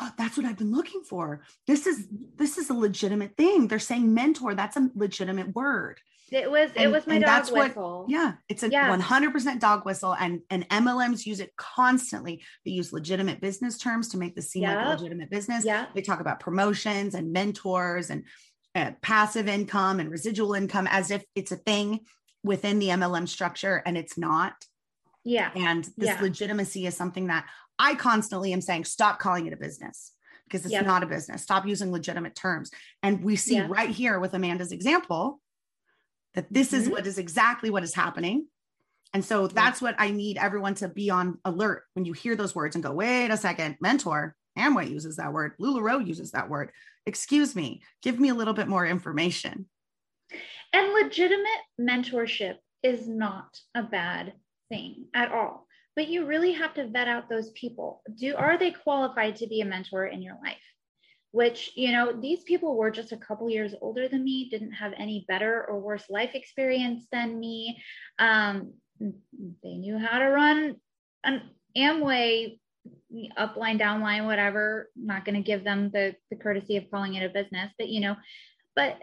oh, 0.01 0.11
"That's 0.19 0.37
what 0.37 0.45
I've 0.47 0.59
been 0.59 0.73
looking 0.73 1.03
for. 1.03 1.43
This 1.67 1.87
is 1.87 2.07
this 2.37 2.59
is 2.59 2.69
a 2.71 2.75
legitimate 2.75 3.37
thing." 3.37 3.69
They're 3.69 3.79
saying 3.79 4.13
mentor. 4.13 4.55
That's 4.55 4.77
a 4.77 4.91
legitimate 4.95 5.55
word. 5.55 6.01
It 6.31 6.51
was 6.51 6.71
and, 6.77 6.85
it 6.85 6.91
was 6.91 7.07
my 7.07 7.19
dog 7.19 7.51
whistle. 7.51 8.01
What, 8.03 8.11
yeah, 8.11 8.35
it's 8.49 8.63
a 8.63 8.69
one 8.69 9.01
hundred 9.01 9.33
percent 9.33 9.61
dog 9.61 9.85
whistle, 9.85 10.15
and 10.15 10.41
and 10.51 10.69
MLMs 10.69 11.27
use 11.27 11.41
it 11.41 11.55
constantly. 11.57 12.43
They 12.65 12.73
use 12.73 12.93
legitimate 12.93 13.41
business 13.41 13.79
terms 13.79 14.09
to 14.09 14.19
make 14.19 14.35
this 14.35 14.51
seem 14.51 14.63
yep. 14.63 14.77
like 14.77 14.87
a 14.87 14.91
legitimate 14.91 15.31
business. 15.31 15.65
Yeah, 15.65 15.87
they 15.95 16.03
talk 16.03 16.21
about 16.21 16.41
promotions 16.41 17.15
and 17.15 17.33
mentors 17.33 18.11
and 18.11 18.25
uh, 18.75 18.93
passive 19.03 19.49
income 19.49 20.01
and 20.01 20.11
residual 20.11 20.55
income 20.55 20.87
as 20.91 21.11
if 21.11 21.23
it's 21.35 21.53
a 21.53 21.57
thing 21.57 22.01
within 22.45 22.79
the 22.79 22.89
MLM 22.89 23.29
structure 23.29 23.83
and 23.85 23.97
it's 23.97 24.19
not. 24.19 24.55
Yeah. 25.25 25.51
And 25.55 25.85
this 25.97 26.09
yeah. 26.09 26.21
legitimacy 26.21 26.87
is 26.87 26.97
something 26.97 27.29
that 27.29 27.47
I 27.79 27.95
constantly 27.95 28.53
am 28.53 28.61
saying 28.61 28.85
stop 28.85 29.19
calling 29.19 29.47
it 29.47 29.53
a 29.53 29.57
business 29.57 30.13
because 30.45 30.65
it's 30.65 30.73
yep. 30.73 30.85
not 30.85 31.03
a 31.03 31.07
business. 31.07 31.43
Stop 31.43 31.67
using 31.67 31.93
legitimate 31.93 32.35
terms. 32.35 32.71
And 33.03 33.23
we 33.23 33.37
see 33.37 33.61
right 33.61 33.89
here 33.89 34.19
with 34.19 34.35
Amanda's 34.35 34.73
example 34.73 35.41
that 36.35 36.53
this 36.53 36.69
mm-hmm. 36.69 36.83
is 36.83 36.89
what 36.89 37.07
is 37.07 37.19
exactly 37.19 37.71
what 37.71 37.83
is 37.83 37.95
happening. 37.95 38.47
And 39.15 39.25
so 39.25 39.47
that's 39.47 39.83
what 39.83 39.95
I 39.99 40.11
need 40.11 40.39
everyone 40.39 40.75
to 40.77 40.89
be 40.89 41.11
on 41.11 41.39
alert 41.45 41.85
when 41.95 42.05
you 42.05 42.15
hear 42.15 42.35
those 42.35 42.55
words 42.55 42.75
and 42.75 42.83
go, 42.83 42.93
wait 42.93 43.31
a 43.31 43.37
second, 43.37 43.77
mentor, 43.81 44.35
Amway 44.59 44.91
uses 44.91 45.17
that 45.17 45.33
word, 45.33 45.53
LuLaRoe 45.61 46.07
uses 46.07 46.33
that 46.33 46.49
word. 46.49 46.71
Excuse 47.07 47.55
me, 47.55 47.83
give 48.03 48.19
me 48.19 48.29
a 48.29 48.35
little 48.35 48.55
bit 48.55 48.69
more 48.69 48.87
information. 48.87 49.67
And 50.73 50.93
legitimate 50.93 51.47
mentorship 51.81 52.57
is 52.83 53.07
not 53.09 53.59
a 53.75 53.83
bad 53.83 54.33
thing 54.69 55.07
at 55.15 55.33
all. 55.33 55.67
But 55.95 56.09
you 56.09 56.25
really 56.25 56.53
have 56.53 56.75
to 56.75 56.89
vet 56.89 57.09
out 57.09 57.29
those 57.29 57.51
people. 57.51 58.03
Do 58.17 58.35
are 58.35 58.59
they 58.59 58.71
qualified 58.71 59.37
to 59.37 59.47
be 59.47 59.61
a 59.61 59.67
mentor 59.67 60.07
in 60.07 60.23
your 60.23 60.39
life? 60.43 60.57
Which, 61.33 61.73
you 61.77 61.93
know, 61.93 62.13
these 62.19 62.43
people 62.45 62.77
were 62.77 62.91
just 62.91 63.13
a 63.13 63.17
couple 63.17 63.49
years 63.51 63.75
older 63.81 64.09
than 64.09 64.25
me, 64.25 64.49
didn't 64.51 64.73
have 64.73 64.93
any 64.97 65.25
better 65.29 65.67
or 65.69 65.81
worse 65.81 66.05
life 66.09 66.31
experience 66.35 67.07
than 67.13 67.39
me. 67.39 67.83
Um, 68.19 68.75
they 69.01 69.75
knew 69.75 69.99
how 69.99 70.19
to 70.19 70.27
run 70.27 70.77
an 71.25 71.43
Amway 71.77 72.59
upline, 73.39 73.81
downline, 73.81 74.27
whatever. 74.27 74.91
Not 74.97 75.25
going 75.25 75.37
to 75.37 75.43
give 75.43 75.65
them 75.65 75.91
the, 75.93 76.15
the 76.31 76.37
courtesy 76.37 76.77
of 76.77 76.91
calling 76.91 77.15
it 77.15 77.25
a 77.25 77.29
business, 77.29 77.73
but 77.79 77.89
you 77.89 78.01
know, 78.01 78.17
but 78.75 78.99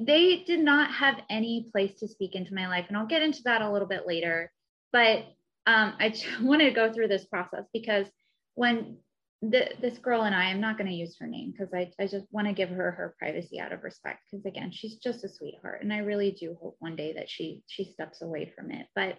they 0.00 0.44
did 0.46 0.60
not 0.60 0.90
have 0.92 1.20
any 1.30 1.68
place 1.72 1.98
to 2.00 2.08
speak 2.08 2.34
into 2.34 2.54
my 2.54 2.68
life. 2.68 2.86
And 2.88 2.96
I'll 2.96 3.06
get 3.06 3.22
into 3.22 3.42
that 3.44 3.62
a 3.62 3.70
little 3.70 3.88
bit 3.88 4.06
later. 4.06 4.50
But 4.92 5.24
um, 5.66 5.94
I 5.98 6.14
wanted 6.42 6.64
to 6.64 6.74
go 6.74 6.92
through 6.92 7.08
this 7.08 7.26
process 7.26 7.64
because 7.72 8.06
when 8.54 8.98
this 9.44 9.98
girl 9.98 10.22
and 10.22 10.34
I, 10.36 10.44
I'm 10.44 10.60
not 10.60 10.78
going 10.78 10.88
to 10.88 10.94
use 10.94 11.16
her 11.18 11.26
name 11.26 11.50
because 11.50 11.74
I, 11.74 11.90
I 12.00 12.06
just 12.06 12.26
want 12.30 12.46
to 12.46 12.52
give 12.52 12.68
her 12.68 12.92
her 12.92 13.16
privacy 13.18 13.58
out 13.58 13.72
of 13.72 13.82
respect. 13.82 14.20
Because 14.30 14.46
again, 14.46 14.70
she's 14.70 14.96
just 14.96 15.24
a 15.24 15.28
sweetheart, 15.28 15.82
and 15.82 15.92
I 15.92 15.98
really 15.98 16.30
do 16.30 16.56
hope 16.62 16.76
one 16.78 16.94
day 16.94 17.12
that 17.14 17.28
she 17.28 17.64
she 17.66 17.84
steps 17.92 18.22
away 18.22 18.52
from 18.54 18.70
it. 18.70 18.86
But 18.94 19.18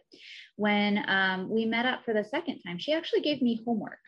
when 0.56 1.04
um, 1.10 1.50
we 1.50 1.66
met 1.66 1.86
up 1.86 2.06
for 2.06 2.14
the 2.14 2.24
second 2.24 2.62
time, 2.66 2.80
she 2.80 2.94
actually 2.94 3.20
gave 3.20 3.42
me 3.42 3.62
homework 3.66 4.00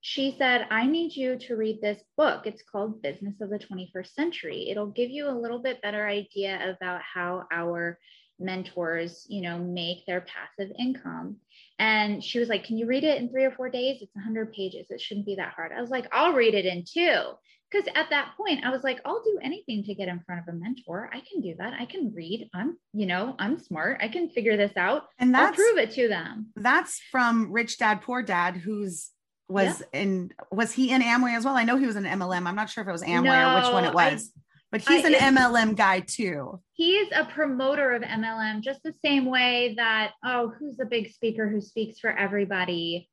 she 0.00 0.34
said, 0.38 0.66
I 0.70 0.86
need 0.86 1.14
you 1.16 1.38
to 1.38 1.56
read 1.56 1.80
this 1.80 2.00
book. 2.16 2.46
It's 2.46 2.62
called 2.62 3.02
Business 3.02 3.40
of 3.40 3.50
the 3.50 3.58
21st 3.58 4.12
Century. 4.12 4.68
It'll 4.70 4.86
give 4.86 5.10
you 5.10 5.28
a 5.28 5.40
little 5.40 5.60
bit 5.60 5.82
better 5.82 6.06
idea 6.06 6.76
about 6.76 7.00
how 7.02 7.44
our 7.52 7.98
mentors, 8.38 9.26
you 9.28 9.42
know, 9.42 9.58
make 9.58 10.06
their 10.06 10.20
passive 10.20 10.72
income. 10.78 11.36
And 11.78 12.22
she 12.22 12.38
was 12.38 12.48
like, 12.48 12.64
Can 12.64 12.78
you 12.78 12.86
read 12.86 13.04
it 13.04 13.20
in 13.20 13.28
three 13.28 13.44
or 13.44 13.50
four 13.50 13.68
days? 13.68 14.00
It's 14.00 14.14
100 14.14 14.52
pages. 14.52 14.86
It 14.90 15.00
shouldn't 15.00 15.26
be 15.26 15.36
that 15.36 15.54
hard. 15.54 15.72
I 15.76 15.80
was 15.80 15.90
like, 15.90 16.06
I'll 16.12 16.32
read 16.32 16.54
it 16.54 16.66
in 16.66 16.84
two. 16.84 17.22
Because 17.70 17.86
at 17.94 18.08
that 18.10 18.32
point, 18.36 18.64
I 18.64 18.70
was 18.70 18.82
like, 18.82 18.98
I'll 19.04 19.22
do 19.22 19.38
anything 19.42 19.84
to 19.84 19.94
get 19.94 20.08
in 20.08 20.20
front 20.20 20.40
of 20.40 20.54
a 20.54 20.56
mentor. 20.56 21.10
I 21.12 21.20
can 21.20 21.42
do 21.42 21.54
that. 21.58 21.74
I 21.78 21.84
can 21.84 22.14
read. 22.14 22.48
I'm, 22.54 22.78
you 22.94 23.04
know, 23.04 23.36
I'm 23.38 23.58
smart. 23.58 23.98
I 24.00 24.08
can 24.08 24.30
figure 24.30 24.56
this 24.56 24.74
out. 24.78 25.02
And 25.18 25.34
that's, 25.34 25.50
I'll 25.50 25.54
prove 25.54 25.76
it 25.76 25.90
to 25.96 26.08
them. 26.08 26.46
That's 26.56 26.98
from 27.10 27.52
Rich 27.52 27.76
Dad 27.76 28.00
Poor 28.00 28.22
Dad, 28.22 28.56
who's 28.56 29.10
was 29.48 29.82
yeah. 29.92 30.00
in 30.00 30.32
was 30.50 30.72
he 30.72 30.90
in 30.90 31.02
Amway 31.02 31.36
as 31.36 31.44
well? 31.44 31.56
I 31.56 31.64
know 31.64 31.76
he 31.76 31.86
was 31.86 31.96
in 31.96 32.04
MLM. 32.04 32.46
I'm 32.46 32.54
not 32.54 32.70
sure 32.70 32.82
if 32.82 32.88
it 32.88 32.92
was 32.92 33.02
Amway 33.02 33.24
no, 33.24 33.52
or 33.52 33.54
which 33.60 33.72
one 33.72 33.84
it 33.84 33.94
was. 33.94 34.30
I, 34.36 34.40
but 34.70 34.80
he's 34.82 35.04
I, 35.04 35.08
an 35.08 35.36
MLM 35.36 35.76
guy 35.76 36.00
too. 36.00 36.60
He's 36.72 37.08
a 37.14 37.24
promoter 37.24 37.92
of 37.92 38.02
MLM, 38.02 38.60
just 38.60 38.82
the 38.82 38.94
same 39.02 39.24
way 39.24 39.74
that 39.78 40.12
oh, 40.24 40.52
who's 40.58 40.76
the 40.76 40.84
big 40.84 41.10
speaker 41.10 41.48
who 41.48 41.60
speaks 41.60 41.98
for 41.98 42.10
everybody? 42.10 43.08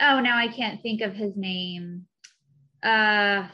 Oh, 0.00 0.20
now 0.20 0.36
I 0.36 0.48
can't 0.48 0.80
think 0.80 1.00
of 1.00 1.14
his 1.14 1.36
name. 1.36 2.06
Uh, 2.82 3.48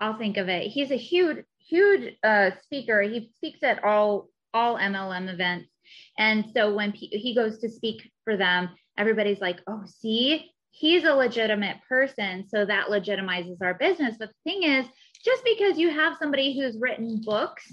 I'll 0.00 0.16
think 0.16 0.38
of 0.38 0.48
it. 0.48 0.68
He's 0.68 0.90
a 0.90 0.96
huge, 0.96 1.44
huge 1.58 2.14
uh, 2.24 2.52
speaker. 2.62 3.02
He 3.02 3.30
speaks 3.36 3.62
at 3.62 3.84
all 3.84 4.28
all 4.54 4.78
MLM 4.78 5.30
events, 5.30 5.68
and 6.16 6.46
so 6.54 6.74
when 6.74 6.92
he 6.92 7.34
goes 7.34 7.58
to 7.58 7.68
speak 7.68 8.10
for 8.24 8.38
them, 8.38 8.70
everybody's 8.96 9.40
like, 9.40 9.60
"Oh, 9.66 9.82
see, 9.84 10.50
he's 10.78 11.04
a 11.04 11.12
legitimate 11.14 11.76
person 11.88 12.44
so 12.48 12.64
that 12.64 12.86
legitimizes 12.88 13.56
our 13.62 13.74
business 13.74 14.14
but 14.18 14.28
the 14.28 14.50
thing 14.50 14.62
is 14.62 14.86
just 15.24 15.42
because 15.44 15.78
you 15.78 15.90
have 15.90 16.16
somebody 16.18 16.58
who's 16.58 16.76
written 16.78 17.20
books 17.24 17.70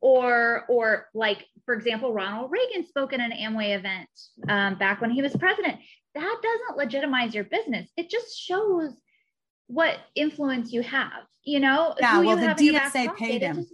or 0.00 0.64
or 0.68 1.06
like 1.14 1.44
for 1.64 1.74
example 1.74 2.12
ronald 2.12 2.50
reagan 2.50 2.86
spoke 2.86 3.12
at 3.12 3.20
an 3.20 3.32
amway 3.32 3.76
event 3.76 4.08
um, 4.48 4.76
back 4.76 5.00
when 5.00 5.10
he 5.10 5.20
was 5.22 5.34
president 5.36 5.76
that 6.14 6.36
doesn't 6.42 6.76
legitimize 6.76 7.34
your 7.34 7.44
business 7.44 7.88
it 7.96 8.08
just 8.08 8.38
shows 8.38 8.92
what 9.66 9.98
influence 10.14 10.72
you 10.72 10.82
have 10.82 11.22
you 11.44 11.58
know 11.58 11.94
Yeah, 11.98 12.20
well, 12.20 12.36
the 12.36 12.46
DSA 12.48 13.16
paid 13.16 13.42
him. 13.42 13.56
just- 13.56 13.72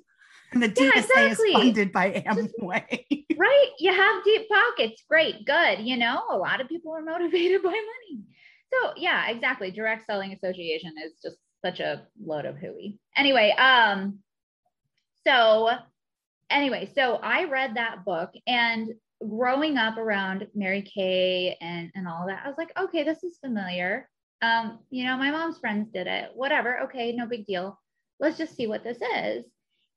And 0.53 0.63
the 0.63 0.69
Yeah, 0.69 0.91
DSA 0.93 0.99
exactly. 0.99 1.49
is 1.51 1.53
funded 1.55 1.93
by 1.93 2.13
Amway. 2.27 3.27
right 3.37 3.71
you 3.79 3.93
have 3.93 4.25
deep 4.25 4.49
pockets 4.49 5.03
great 5.09 5.45
good 5.45 5.81
you 5.81 5.97
know 5.97 6.23
a 6.31 6.37
lot 6.37 6.61
of 6.61 6.69
people 6.69 6.93
are 6.93 7.03
motivated 7.03 7.63
by 7.71 7.71
money 7.71 8.23
so 8.73 8.93
yeah 8.97 9.29
exactly. 9.29 9.71
Direct 9.71 10.07
selling 10.07 10.33
association 10.33 10.95
is 11.05 11.15
just 11.23 11.37
such 11.65 11.81
a 11.81 12.07
load 12.25 12.45
of 12.47 12.57
hooey. 12.57 12.99
Anyway 13.17 13.55
um 13.59 14.19
so 15.27 15.71
anyway 16.49 16.91
so 16.95 17.17
i 17.23 17.45
read 17.45 17.75
that 17.75 18.05
book 18.05 18.31
and 18.47 18.89
growing 19.29 19.77
up 19.77 19.99
around 19.99 20.47
mary 20.55 20.83
kay 20.83 21.57
and 21.61 21.91
and 21.95 22.09
all 22.09 22.27
that 22.27 22.41
i 22.43 22.49
was 22.49 22.57
like 22.57 22.73
okay 22.79 23.03
this 23.03 23.23
is 23.23 23.39
familiar. 23.39 24.09
Um 24.43 24.79
you 24.91 25.05
know 25.05 25.17
my 25.17 25.31
mom's 25.31 25.59
friends 25.59 25.91
did 25.93 26.07
it 26.07 26.31
whatever. 26.35 26.81
Okay 26.85 27.13
no 27.13 27.27
big 27.27 27.47
deal. 27.47 27.79
Let's 28.19 28.39
just 28.39 28.57
see 28.57 28.67
what 28.67 28.85
this 28.85 28.99
is. 29.17 29.45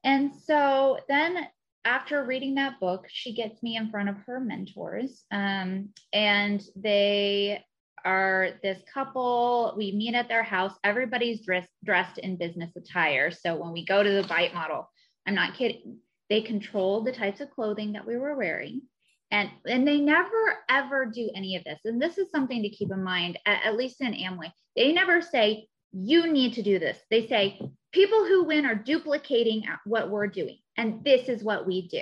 And 0.04 0.34
so 0.36 1.00
then 1.08 1.48
after 1.86 2.24
reading 2.24 2.56
that 2.56 2.80
book, 2.80 3.06
she 3.10 3.34
gets 3.34 3.62
me 3.62 3.76
in 3.76 3.90
front 3.90 4.10
of 4.10 4.18
her 4.26 4.40
mentors. 4.40 5.24
Um, 5.32 5.90
and 6.14 6.64
they 6.76 7.64
are 8.06 8.50
this 8.62 8.80
couple. 8.94 9.74
We 9.78 9.92
meet 9.92 10.16
at 10.16 10.28
their 10.28 10.44
house. 10.44 10.74
Everybody's 10.84 11.46
dressed 11.46 11.70
dressed 11.84 12.18
in 12.18 12.38
business 12.38 12.72
attire. 12.76 13.32
So 13.32 13.56
when 13.56 13.72
we 13.72 13.86
go 13.86 14.04
to 14.04 14.12
the 14.12 14.28
bite 14.28 14.54
model, 14.54 14.90
I'm 15.28 15.36
not 15.36 15.56
kidding. 15.56 15.98
They 16.30 16.42
control 16.42 17.02
the 17.02 17.12
types 17.12 17.42
of 17.42 17.52
clothing 17.52 17.94
that 17.94 18.06
we 18.06 18.18
were 18.18 18.36
wearing. 18.36 18.82
And, 19.32 19.50
and 19.66 19.88
they 19.88 20.00
never 20.00 20.60
ever 20.70 21.06
do 21.06 21.30
any 21.36 21.56
of 21.56 21.64
this. 21.64 21.80
And 21.86 22.02
this 22.02 22.18
is 22.18 22.30
something 22.30 22.62
to 22.62 22.70
keep 22.70 22.92
in 22.92 23.04
mind, 23.04 23.40
at, 23.46 23.66
at 23.66 23.76
least 23.76 24.02
in 24.02 24.14
Amway. 24.14 24.52
They 24.76 24.92
never 24.94 25.22
say, 25.22 25.68
you 25.92 26.32
need 26.32 26.54
to 26.54 26.64
do 26.64 26.80
this. 26.80 26.98
They 27.10 27.28
say, 27.28 27.60
people 27.92 28.26
who 28.26 28.44
win 28.44 28.66
are 28.66 28.76
duplicating 28.76 29.64
what 29.86 30.10
we're 30.10 30.28
doing. 30.28 30.58
And 30.78 31.04
this 31.04 31.30
is 31.30 31.44
what 31.44 31.66
we 31.68 31.88
do. 31.88 32.02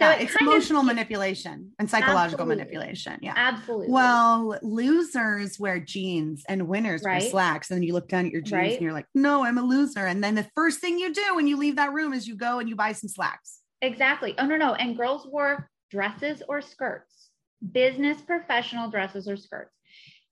Yeah, 0.00 0.14
it 0.14 0.22
it's 0.22 0.34
kind 0.36 0.48
of- 0.48 0.54
emotional 0.54 0.82
manipulation 0.82 1.72
and 1.78 1.88
psychological 1.90 2.42
Absolutely. 2.44 2.56
manipulation. 2.56 3.18
Yeah. 3.22 3.32
Absolutely. 3.36 3.88
Well, 3.90 4.58
losers 4.62 5.58
wear 5.58 5.80
jeans 5.80 6.44
and 6.48 6.68
winners 6.68 7.02
wear 7.02 7.20
slacks. 7.20 7.70
And 7.70 7.76
then 7.78 7.82
you 7.82 7.92
look 7.92 8.08
down 8.08 8.26
at 8.26 8.32
your 8.32 8.40
jeans 8.42 8.52
Right. 8.52 8.72
and 8.72 8.82
you're 8.82 8.92
like, 8.92 9.06
no, 9.14 9.44
I'm 9.44 9.58
a 9.58 9.62
loser. 9.62 10.06
And 10.06 10.22
then 10.22 10.34
the 10.34 10.48
first 10.54 10.80
thing 10.80 10.98
you 10.98 11.12
do 11.12 11.34
when 11.34 11.46
you 11.46 11.56
leave 11.56 11.76
that 11.76 11.92
room 11.92 12.12
is 12.12 12.26
you 12.28 12.36
go 12.36 12.58
and 12.60 12.68
you 12.68 12.76
buy 12.76 12.92
some 12.92 13.08
slacks. 13.08 13.60
exactly. 13.82 14.34
Oh, 14.38 14.46
no, 14.46 14.56
no. 14.56 14.74
And 14.74 14.96
girls 14.96 15.26
wore 15.26 15.68
dresses 15.90 16.42
or 16.48 16.60
skirts, 16.60 17.30
business 17.72 18.20
professional 18.20 18.90
dresses 18.90 19.28
or 19.28 19.36
skirts. 19.36 19.74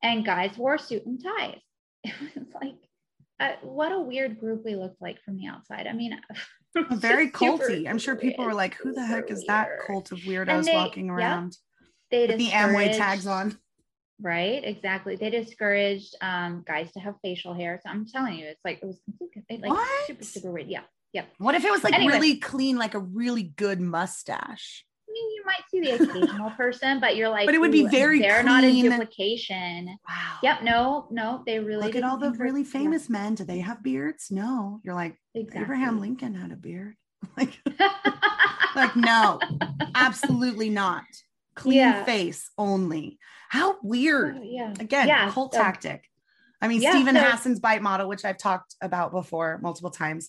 And 0.03 0.25
guys 0.25 0.57
wore 0.59 0.79
suit 0.79 1.07
and 1.07 1.23
ties. 1.23 1.61
It 2.05 2.15
was 2.21 2.47
like, 2.63 2.75
uh, 3.41 3.53
what 3.63 3.93
a 3.93 3.99
weird 4.01 4.39
group 4.39 4.65
we 4.65 4.77
looked 4.77 5.01
like 5.03 5.21
from 5.25 5.37
the 5.37 5.47
outside. 5.49 5.87
I 5.87 5.93
mean, 5.93 6.19
Very 6.93 7.31
culty. 7.31 7.89
I'm 7.89 7.99
sure 7.99 8.17
people 8.17 8.45
were 8.45 8.55
like, 8.55 8.75
who 8.75 8.93
the 8.93 9.05
heck 9.05 9.31
is 9.31 9.45
that 9.47 9.69
cult 9.87 10.13
of 10.13 10.19
weirdos 10.21 10.65
they- 10.65 10.75
walking 10.75 11.07
yep. 11.07 11.17
around 11.17 11.57
They 12.11 12.27
with 12.27 12.39
the 12.39 12.49
Amway 12.49 12.97
tags 12.97 13.27
on? 13.27 13.59
Right, 14.21 14.65
exactly. 14.65 15.17
They 15.17 15.29
discouraged 15.29 16.17
um, 16.23 16.65
guys 16.67 16.91
to 16.93 17.01
have 17.01 17.17
facial 17.23 17.53
hair. 17.53 17.79
So 17.85 17.91
I'm 17.91 18.07
telling 18.07 18.39
you, 18.39 18.47
it's 18.47 18.65
like 18.65 18.79
it 18.83 18.87
was 18.87 18.99
completely 19.33 19.69
like 19.69 19.77
What? 19.79 20.07
super, 20.07 20.25
super 20.25 20.51
weird. 20.51 20.69
Yeah, 20.69 20.81
yeah. 21.13 21.25
What 21.37 21.55
if 21.55 21.65
it 21.67 21.71
was 21.71 21.85
like 21.85 21.93
Anyway. 21.93 22.15
really 22.15 22.37
clean, 22.39 22.79
like 22.79 22.95
a 22.95 22.99
really 22.99 23.43
good 23.43 23.79
mustache? 23.79 24.86
Mean, 25.17 25.31
you 25.35 25.43
might 25.47 25.63
see 25.71 25.81
the 25.81 26.05
occasional 26.05 26.51
person, 26.51 27.01
but 27.01 27.17
you're 27.17 27.29
like, 27.31 27.47
But 27.47 27.55
it 27.55 27.59
would 27.59 27.73
be 27.73 27.87
very 27.87 28.21
They're 28.21 28.43
not 28.43 28.65
in 28.65 28.71
clean." 28.73 28.91
duplication. 28.91 29.87
Wow. 30.09 30.39
Yep. 30.43 30.63
No, 30.63 31.09
no, 31.11 31.43
they 31.47 31.59
really 31.59 31.87
Look 31.87 31.97
at 31.97 32.03
all 32.05 32.19
the 32.19 32.33
really 32.33 32.65
famous 32.65 33.09
men. 33.09 33.35
Do 33.35 33.45
they 33.45 33.61
have 33.61 33.83
beards? 33.83 34.31
No. 34.31 34.81
You're 34.85 34.95
like, 34.95 35.17
exactly. 35.35 35.63
Abraham 35.63 36.01
Lincoln 36.01 36.35
had 36.35 36.53
a 36.53 36.57
beard. 36.57 36.97
like, 37.37 37.59
like 38.77 38.95
no, 38.97 39.41
absolutely 39.95 40.69
not. 40.71 41.05
Clean 41.55 41.79
Yeah. 41.79 42.05
face 42.05 42.51
only. 42.59 43.19
How 43.49 43.77
weird. 43.83 44.37
Oh, 44.39 44.43
yeah. 44.45 44.75
Again, 44.79 45.09
Yeah, 45.09 45.31
cult 45.31 45.55
so- 45.55 45.61
tactic. 45.61 46.05
I 46.61 46.69
mean, 46.69 46.83
Yeah, 46.83 46.91
Steven 46.91 47.15
so- 47.15 47.23
Hassan's 47.23 47.61
bite 47.61 47.83
model, 47.83 48.09
which 48.09 48.25
I've 48.25 48.39
talked 48.39 48.75
about 48.83 49.13
before 49.13 49.59
multiple 49.63 49.91
times. 49.91 50.29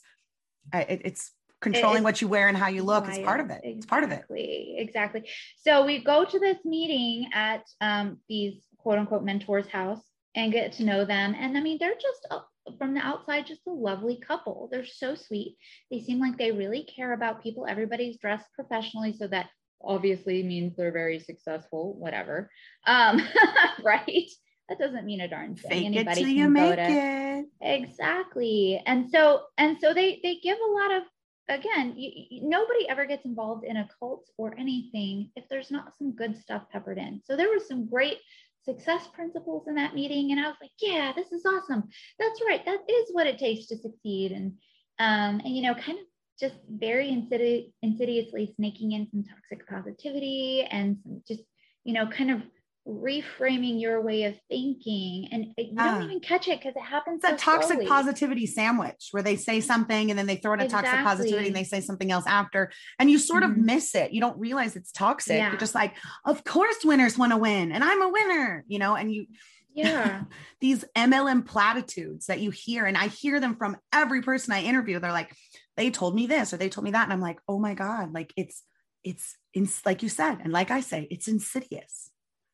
I, 0.72 0.82
it, 0.82 1.02
it's 1.06 1.32
controlling 1.62 1.98
it's 1.98 2.04
what 2.04 2.22
you 2.22 2.28
wear 2.28 2.48
and 2.48 2.58
how 2.58 2.68
you 2.68 2.84
look. 2.84 3.08
is 3.10 3.18
part 3.20 3.40
of 3.40 3.50
it. 3.50 3.62
wild. 3.64 3.78
It's 3.78 3.86
part 3.86 4.04
of 4.04 4.12
it. 4.12 4.16
Exactly, 4.16 4.76
exactly. 4.78 5.30
So 5.58 5.86
we 5.86 6.04
go 6.04 6.26
to 6.26 6.40
this 6.40 6.58
meeting 6.66 7.30
at 7.34 7.64
um, 7.82 8.20
these 8.30 8.64
quote 8.78 9.00
unquote 9.00 9.24
mentors' 9.24 9.68
house 9.68 10.02
and 10.36 10.52
get 10.52 10.74
to 10.74 10.84
know 10.84 11.06
them. 11.06 11.36
And 11.38 11.58
I 11.58 11.62
mean, 11.62 11.78
they're 11.80 11.96
just 11.96 12.28
uh, 12.32 12.40
from 12.78 12.94
the 12.94 13.02
outside, 13.02 13.48
just 13.48 13.62
a 13.68 13.72
lovely 13.72 14.20
couple. 14.20 14.70
They're 14.72 14.86
so 14.86 15.16
sweet. 15.16 15.58
They 15.92 16.00
seem 16.00 16.20
like 16.20 16.38
they 16.38 16.52
really 16.52 16.84
care 16.84 17.14
about 17.14 17.44
people. 17.44 17.66
Everybody's 17.68 18.18
dressed 18.18 18.46
professionally, 18.54 19.14
so 19.14 19.28
that 19.28 19.48
obviously 19.82 20.44
means 20.44 20.76
they're 20.76 20.92
very 20.92 21.20
successful. 21.20 21.96
Whatever, 21.98 22.50
um, 22.86 23.22
right? 23.84 24.30
That 24.70 24.80
doesn't 24.80 25.06
mean 25.06 25.22
a 25.22 25.30
darn 25.30 25.56
thing. 25.56 25.70
Fake 25.70 25.84
it 25.84 25.86
Anybody 25.86 26.22
till 26.22 26.30
you 26.30 26.50
make 26.50 26.76
to 26.76 26.82
it. 26.82 27.46
exactly 27.62 28.82
and 28.86 29.10
so 29.10 29.44
and 29.58 29.78
so 29.80 29.94
they 29.94 30.20
they 30.22 30.40
give 30.44 30.58
a 30.58 30.74
lot 30.74 30.98
of 30.98 31.04
again 31.50 31.94
you, 31.98 32.42
nobody 32.48 32.88
ever 32.90 33.06
gets 33.06 33.26
involved 33.26 33.64
in 33.64 33.78
a 33.78 33.90
cult 34.00 34.30
or 34.38 34.58
anything 34.58 35.32
if 35.36 35.48
there's 35.50 35.72
not 35.72 35.96
some 35.98 36.12
good 36.12 36.38
stuff 36.38 36.64
peppered 36.72 36.98
in. 36.98 37.22
So 37.26 37.36
there 37.36 37.50
was 37.50 37.68
some 37.68 37.88
great 37.88 38.20
success 38.64 39.08
principles 39.14 39.68
in 39.68 39.76
that 39.76 39.96
meeting 39.96 40.32
and 40.32 40.42
i 40.42 40.48
was 40.48 40.58
like 40.62 40.72
yeah 40.82 41.14
this 41.16 41.32
is 41.32 41.46
awesome. 41.46 41.84
That's 42.20 42.42
right. 42.46 42.66
That 42.66 42.80
is 42.90 43.10
what 43.12 43.28
it 43.28 43.38
takes 43.38 43.68
to 43.68 43.78
succeed. 43.78 44.32
And 44.32 44.54
um 45.00 45.42
and 45.44 45.56
you 45.56 45.62
know 45.62 45.76
kind 45.76 46.00
of 46.00 46.06
just 46.40 46.56
very 46.70 47.08
insidi- 47.08 47.72
insidiously 47.82 48.54
snaking 48.56 48.92
in 48.92 49.08
some 49.10 49.24
toxic 49.24 49.68
positivity 49.68 50.68
and 50.70 50.98
some 51.02 51.22
just 51.28 51.42
you 51.84 51.94
know 51.94 52.08
kind 52.08 52.32
of 52.32 52.42
reframing 52.88 53.82
your 53.82 54.02
way 54.02 54.24
of 54.24 54.36
thinking 54.50 55.28
and 55.32 55.48
you 55.58 55.76
don't 55.76 56.04
even 56.04 56.20
catch 56.22 56.48
it 56.48 56.58
because 56.60 56.74
it 56.76 56.82
happens 56.82 57.22
It's 57.24 57.34
a 57.34 57.46
toxic 57.46 57.76
slowly. 57.76 57.86
positivity 57.86 58.46
sandwich 58.46 59.10
where 59.12 59.22
they 59.22 59.36
say 59.36 59.60
something 59.60 60.10
and 60.10 60.18
then 60.18 60.26
they 60.26 60.38
throw 60.38 60.54
in 60.54 60.62
a 60.62 60.70
toxic 60.70 61.00
positivity 61.04 61.48
and 61.48 61.56
they 61.56 61.66
say 61.66 61.82
something 61.82 62.12
else 62.12 62.26
after. 62.26 62.72
And 62.98 63.12
you 63.12 63.18
sort 63.20 63.44
of 63.44 63.52
Mhm. 63.52 63.58
miss 63.66 63.94
it. 63.94 64.14
You 64.14 64.22
don't 64.22 64.40
realize 64.40 64.78
it's 64.78 64.94
toxic. 64.94 65.36
Yeah. 65.36 65.50
You're 65.50 65.60
just 65.60 65.76
like, 65.76 65.96
of 66.24 66.46
course 66.46 66.78
winners 66.86 67.18
want 67.18 67.34
to 67.34 67.38
win. 67.38 67.74
And 67.74 67.84
I'm 67.84 68.02
a 68.02 68.10
winner, 68.10 68.64
you 68.68 68.80
know, 68.80 68.96
and 68.96 69.14
you 69.14 69.26
yeah 69.74 70.24
these 70.62 70.86
MLM 70.96 71.46
platitudes 71.46 72.28
that 72.28 72.40
you 72.40 72.52
hear, 72.52 72.86
and 72.86 72.98
I 72.98 73.08
hear 73.08 73.40
them 73.42 73.58
from 73.58 73.76
every 73.92 74.22
person 74.22 74.54
I 74.54 74.62
interview. 74.64 75.00
They're 75.00 75.12
like, 75.12 75.32
they 75.76 75.92
told 75.92 76.16
me 76.16 76.26
this 76.26 76.54
or 76.54 76.58
they 76.58 76.70
told 76.70 76.86
me 76.86 76.92
that. 76.92 77.04
And 77.04 77.12
I'm 77.14 77.22
like, 77.22 77.40
oh 77.50 77.60
my 77.60 77.74
God, 77.74 78.14
like 78.14 78.32
it's 78.38 78.64
it's 79.04 79.36
it's 79.54 79.86
like 79.86 80.04
you 80.04 80.10
said, 80.10 80.38
and 80.42 80.54
like 80.54 80.72
I 80.72 80.80
say, 80.80 81.08
it's 81.12 81.28
insidious. 81.28 82.07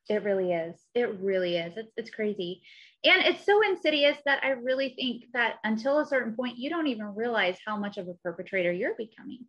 It 0.10 0.24
really 0.24 0.52
is. 0.52 0.76
It 0.94 1.20
really 1.20 1.58
is. 1.58 1.74
It's 1.78 1.92
it's 1.96 2.10
crazy. 2.10 2.62
And 3.06 3.22
it's 3.22 3.46
so 3.46 3.62
insidious 3.62 4.18
that 4.26 4.44
I 4.44 4.52
really 4.52 4.94
think 4.98 5.26
that 5.34 5.56
until 5.64 6.00
a 6.00 6.06
certain 6.06 6.36
point, 6.36 6.58
you 6.58 6.70
don't 6.70 6.88
even 6.88 7.16
realize 7.16 7.58
how 7.66 7.78
much 7.78 7.98
of 7.98 8.08
a 8.08 8.14
perpetrator 8.16 8.72
you're 8.72 8.96
becoming. 8.96 9.40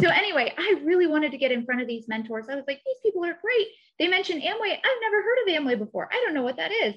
So, 0.00 0.08
anyway, 0.10 0.52
I 0.58 0.80
really 0.84 1.06
wanted 1.06 1.32
to 1.32 1.38
get 1.38 1.50
in 1.50 1.64
front 1.64 1.80
of 1.80 1.88
these 1.88 2.06
mentors. 2.08 2.46
I 2.50 2.54
was 2.54 2.64
like, 2.66 2.82
these 2.84 2.98
people 3.02 3.24
are 3.24 3.38
great. 3.40 3.66
They 3.98 4.08
mentioned 4.08 4.42
Amway. 4.42 4.72
I've 4.72 5.00
never 5.00 5.22
heard 5.22 5.38
of 5.42 5.48
Amway 5.48 5.78
before. 5.78 6.08
I 6.12 6.22
don't 6.24 6.34
know 6.34 6.42
what 6.42 6.56
that 6.56 6.70
is. 6.70 6.94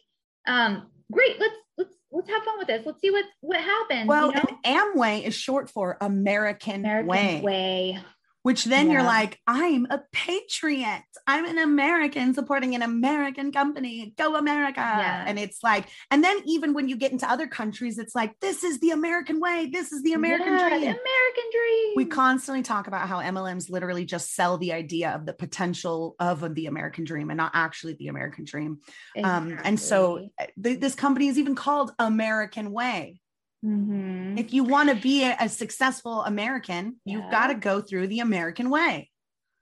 Um, 0.48 0.88
great. 1.12 1.40
Let's 1.40 1.56
let's 1.78 1.96
let's 2.12 2.30
have 2.30 2.44
fun 2.44 2.58
with 2.58 2.68
this. 2.68 2.86
Let's 2.86 3.00
see 3.00 3.12
what 3.12 3.26
what 3.40 3.62
happens. 3.62 4.08
Well, 4.08 4.28
you 4.28 4.36
know? 4.36 4.58
Amway 4.66 5.24
is 5.24 5.36
short 5.36 5.70
for 5.70 5.98
American, 6.02 6.82
American 6.82 7.08
Way. 7.08 7.42
way. 7.42 8.00
Which 8.44 8.66
then 8.66 8.90
you're 8.90 9.04
like, 9.04 9.40
I'm 9.48 9.86
a 9.90 10.02
patriot. 10.12 11.04
I'm 11.28 11.46
an 11.46 11.58
American 11.58 12.34
supporting 12.34 12.74
an 12.76 12.82
American 12.82 13.52
company. 13.52 14.14
Go 14.18 14.36
America. 14.36 14.80
Yeah. 14.80 15.24
And 15.28 15.38
it's 15.38 15.60
like, 15.64 15.88
and 16.10 16.24
then 16.24 16.40
even 16.46 16.74
when 16.74 16.90
you 16.90 16.96
get 16.96 17.12
into 17.12 17.30
other 17.30 17.48
countries, 17.48 17.98
it's 17.98 18.16
like, 18.16 18.40
this 18.40 18.64
is 18.64 18.80
the 18.80 18.92
American 18.92 19.40
way. 19.40 19.70
This 19.72 19.92
is 19.92 20.02
the 20.04 20.14
American 20.14 20.54
Yeah, 20.54 20.64
the 20.64 20.70
dream. 20.70 20.82
American 20.82 21.44
dream. 21.52 21.94
we 21.96 22.06
constantly 22.06 22.64
talk 22.64 22.88
about 22.88 23.08
how 23.08 23.20
MLMs 23.22 23.70
literally 23.70 24.06
just 24.06 24.34
sell 24.36 24.58
the 24.58 24.74
idea 24.74 25.12
of 25.12 25.26
the 25.26 25.34
potential 25.34 26.16
of 26.20 26.56
the 26.56 26.66
American 26.66 27.04
dream 27.04 27.30
and 27.30 27.38
not 27.38 27.52
actually 27.54 27.94
the 27.94 28.08
American 28.08 28.46
dream. 28.46 28.80
Um, 29.24 29.60
and 29.64 29.80
so 29.80 30.30
uh, 30.40 30.46
th- 30.62 30.80
this 30.80 30.96
company 30.96 31.28
is 31.28 31.38
even 31.38 31.56
called 31.56 31.92
American 32.00 32.72
Way. 32.72 33.22
Mhm. 33.64 34.40
If 34.40 34.54
you 34.54 34.64
want 34.64 34.90
to 34.90 34.96
be 34.96 35.24
a, 35.24 35.36
a 35.40 35.50
successful 35.50 36.24
American, 36.24 36.98
you've 37.06 37.30
got 37.30 37.48
to 37.48 37.56
go 37.56 37.82
through 37.82 38.08
the 38.08 38.20
American 38.20 38.70
way. 38.70 39.10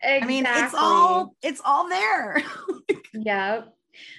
I 0.02 0.26
mean, 0.26 0.46
it's 0.48 0.74
all 0.74 1.36
it's 1.42 1.62
all 1.64 1.90
there. 1.90 2.42
yeah 3.14 3.62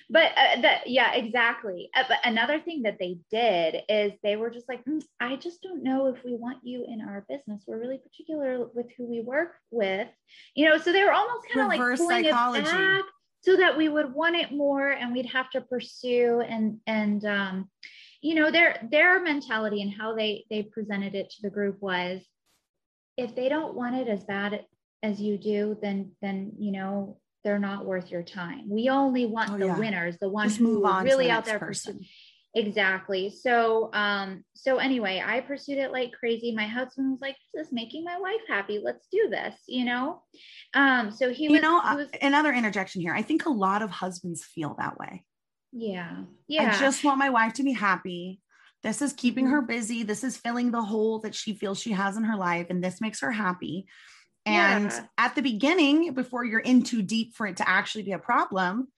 but 0.09 0.33
uh, 0.37 0.61
that 0.61 0.87
yeah 0.87 1.15
exactly 1.15 1.91
uh, 1.95 2.05
but 2.09 2.19
another 2.25 2.59
thing 2.59 2.83
that 2.83 2.99
they 2.99 3.19
did 3.31 3.83
is 3.89 4.13
they 4.23 4.37
were 4.37 4.51
just 4.51 4.69
like 4.69 4.85
mm, 4.85 5.03
i 5.21 5.37
just 5.37 5.63
don't 5.63 5.83
know 5.83 6.07
if 6.07 6.23
we 6.25 6.35
want 6.35 6.59
you 6.63 6.85
in 6.89 7.01
our 7.01 7.25
business 7.29 7.63
we're 7.67 7.79
really 7.79 7.99
particular 7.99 8.67
with 8.75 8.87
who 8.97 9.07
we 9.07 9.21
work 9.21 9.53
with 9.71 10.09
you 10.55 10.69
know 10.69 10.79
so 10.79 10.93
they 10.93 11.05
were 11.05 11.13
almost 11.13 11.47
kind 11.53 11.61
of 11.61 11.69
like 11.69 11.99
pulling 11.99 12.25
psychology. 12.25 12.69
it 12.69 12.73
back 12.73 13.05
so 13.43 13.57
that 13.57 13.77
we 13.77 13.89
would 13.89 14.13
want 14.13 14.37
it 14.37 14.53
more 14.53 14.91
and 14.91 15.13
we'd 15.13 15.27
have 15.27 15.51
to 15.51 15.61
pursue 15.61 16.41
and 16.41 16.79
and 16.87 17.25
um 17.25 17.71
you 18.21 18.35
know 18.35 18.51
their 18.51 18.87
their 18.91 19.23
mentality 19.23 19.83
and 19.83 19.93
how 19.93 20.15
they 20.15 20.45
they 20.51 20.63
presented 20.63 21.15
it 21.15 21.31
to 21.31 21.43
the 21.43 21.51
group 21.51 21.81
was 21.81 22.21
if 23.17 23.35
they 23.35 23.49
don't 23.49 23.75
want 23.75 23.97
it 23.97 24.09
as 24.09 24.25
bad 24.25 24.65
as 25.03 25.21
you 25.21 25.39
do 25.39 25.77
then 25.81 26.13
then 26.21 26.53
you 26.59 26.73
know 26.73 27.19
they're 27.45 27.59
not 27.59 27.85
worth 27.85 28.11
your 28.11 28.23
time. 28.23 28.69
We 28.69 28.89
only 28.89 29.27
want 29.27 29.51
oh, 29.51 29.59
the 29.59 29.67
yeah. 29.67 29.79
winners, 29.79 30.19
the 30.19 30.29
ones 30.29 30.57
who 30.57 30.85
are 30.85 31.03
really 31.03 31.27
the 31.27 31.33
out 31.33 31.45
there 31.45 31.59
pursuing. 31.59 32.07
Exactly. 32.55 33.31
So, 33.31 33.91
um, 33.93 34.45
so 34.55 34.79
anyway, 34.79 35.23
I 35.25 35.41
pursued 35.41 35.79
it 35.79 35.93
like 35.93 36.13
crazy. 36.13 36.53
My 36.53 36.67
husband 36.67 37.13
was 37.13 37.21
like, 37.21 37.37
"This 37.55 37.69
is 37.69 37.73
making 37.73 38.03
my 38.05 38.19
wife 38.19 38.41
happy. 38.49 38.81
Let's 38.83 39.07
do 39.11 39.29
this." 39.31 39.55
You 39.69 39.85
know. 39.85 40.23
Um, 40.75 41.13
so 41.13 41.33
he, 41.33 41.45
you 41.45 41.53
was, 41.53 41.63
know, 41.63 41.81
he 41.81 41.97
was, 41.97 42.09
another 42.21 42.53
interjection 42.53 43.03
here. 43.03 43.15
I 43.15 43.23
think 43.23 43.47
a 43.47 43.51
lot 43.51 43.83
of 43.83 43.91
husbands 43.91 44.45
feel 44.45 44.75
that 44.79 44.99
way. 44.99 45.25
Yeah. 45.73 46.23
Yeah. 46.49 46.75
I 46.75 46.79
just 46.79 47.05
want 47.05 47.19
my 47.19 47.31
wife 47.31 47.55
to 47.55 47.63
be 47.63 47.73
happy. 47.73 48.41
This 48.83 49.03
is 49.03 49.13
keeping 49.13 49.45
mm-hmm. 49.45 49.55
her 49.55 49.63
busy. 49.63 50.03
This 50.03 50.25
is 50.25 50.37
filling 50.37 50.71
the 50.71 50.83
hole 50.83 51.19
that 51.21 51.35
she 51.35 51.55
feels 51.55 51.81
she 51.81 51.93
has 51.93 52.17
in 52.17 52.25
her 52.25 52.37
life, 52.37 52.69
and 52.71 52.83
this 52.83 53.01
makes 53.01 53.21
her 53.21 53.31
happy. 53.31 53.87
And 54.47 54.91
yeah. 54.91 55.05
at 55.19 55.35
the 55.35 55.43
beginning, 55.43 56.15
before 56.15 56.45
you're 56.45 56.61
in 56.61 56.83
too 56.83 57.03
deep 57.03 57.35
for 57.35 57.47
it 57.47 57.59
to 57.59 57.69
actually 57.69 58.05
be 58.05 58.13
a 58.13 58.19
problem, 58.19 58.89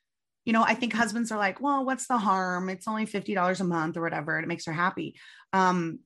you 0.44 0.52
know, 0.52 0.62
I 0.62 0.74
think 0.74 0.92
husbands 0.92 1.32
are 1.32 1.38
like, 1.38 1.60
well, 1.60 1.84
what's 1.84 2.06
the 2.06 2.18
harm? 2.18 2.68
It's 2.68 2.88
only 2.88 3.06
$50 3.06 3.60
a 3.60 3.64
month 3.64 3.96
or 3.96 4.02
whatever. 4.02 4.36
And 4.36 4.44
it 4.44 4.48
makes 4.48 4.66
her 4.66 4.72
happy. 4.72 5.16
Um, 5.52 6.00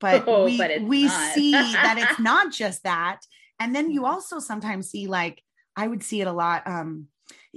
but 0.00 0.24
oh, 0.28 0.44
we, 0.44 0.58
but 0.58 0.82
we 0.82 1.08
see 1.08 1.52
that 1.52 1.96
it's 1.98 2.18
not 2.20 2.52
just 2.52 2.82
that. 2.84 3.20
And 3.58 3.74
then 3.74 3.90
you 3.90 4.06
also 4.06 4.38
sometimes 4.38 4.90
see 4.90 5.06
like, 5.06 5.42
I 5.76 5.86
would 5.86 6.02
see 6.02 6.20
it 6.20 6.26
a 6.26 6.32
lot. 6.32 6.66
Um, 6.66 7.08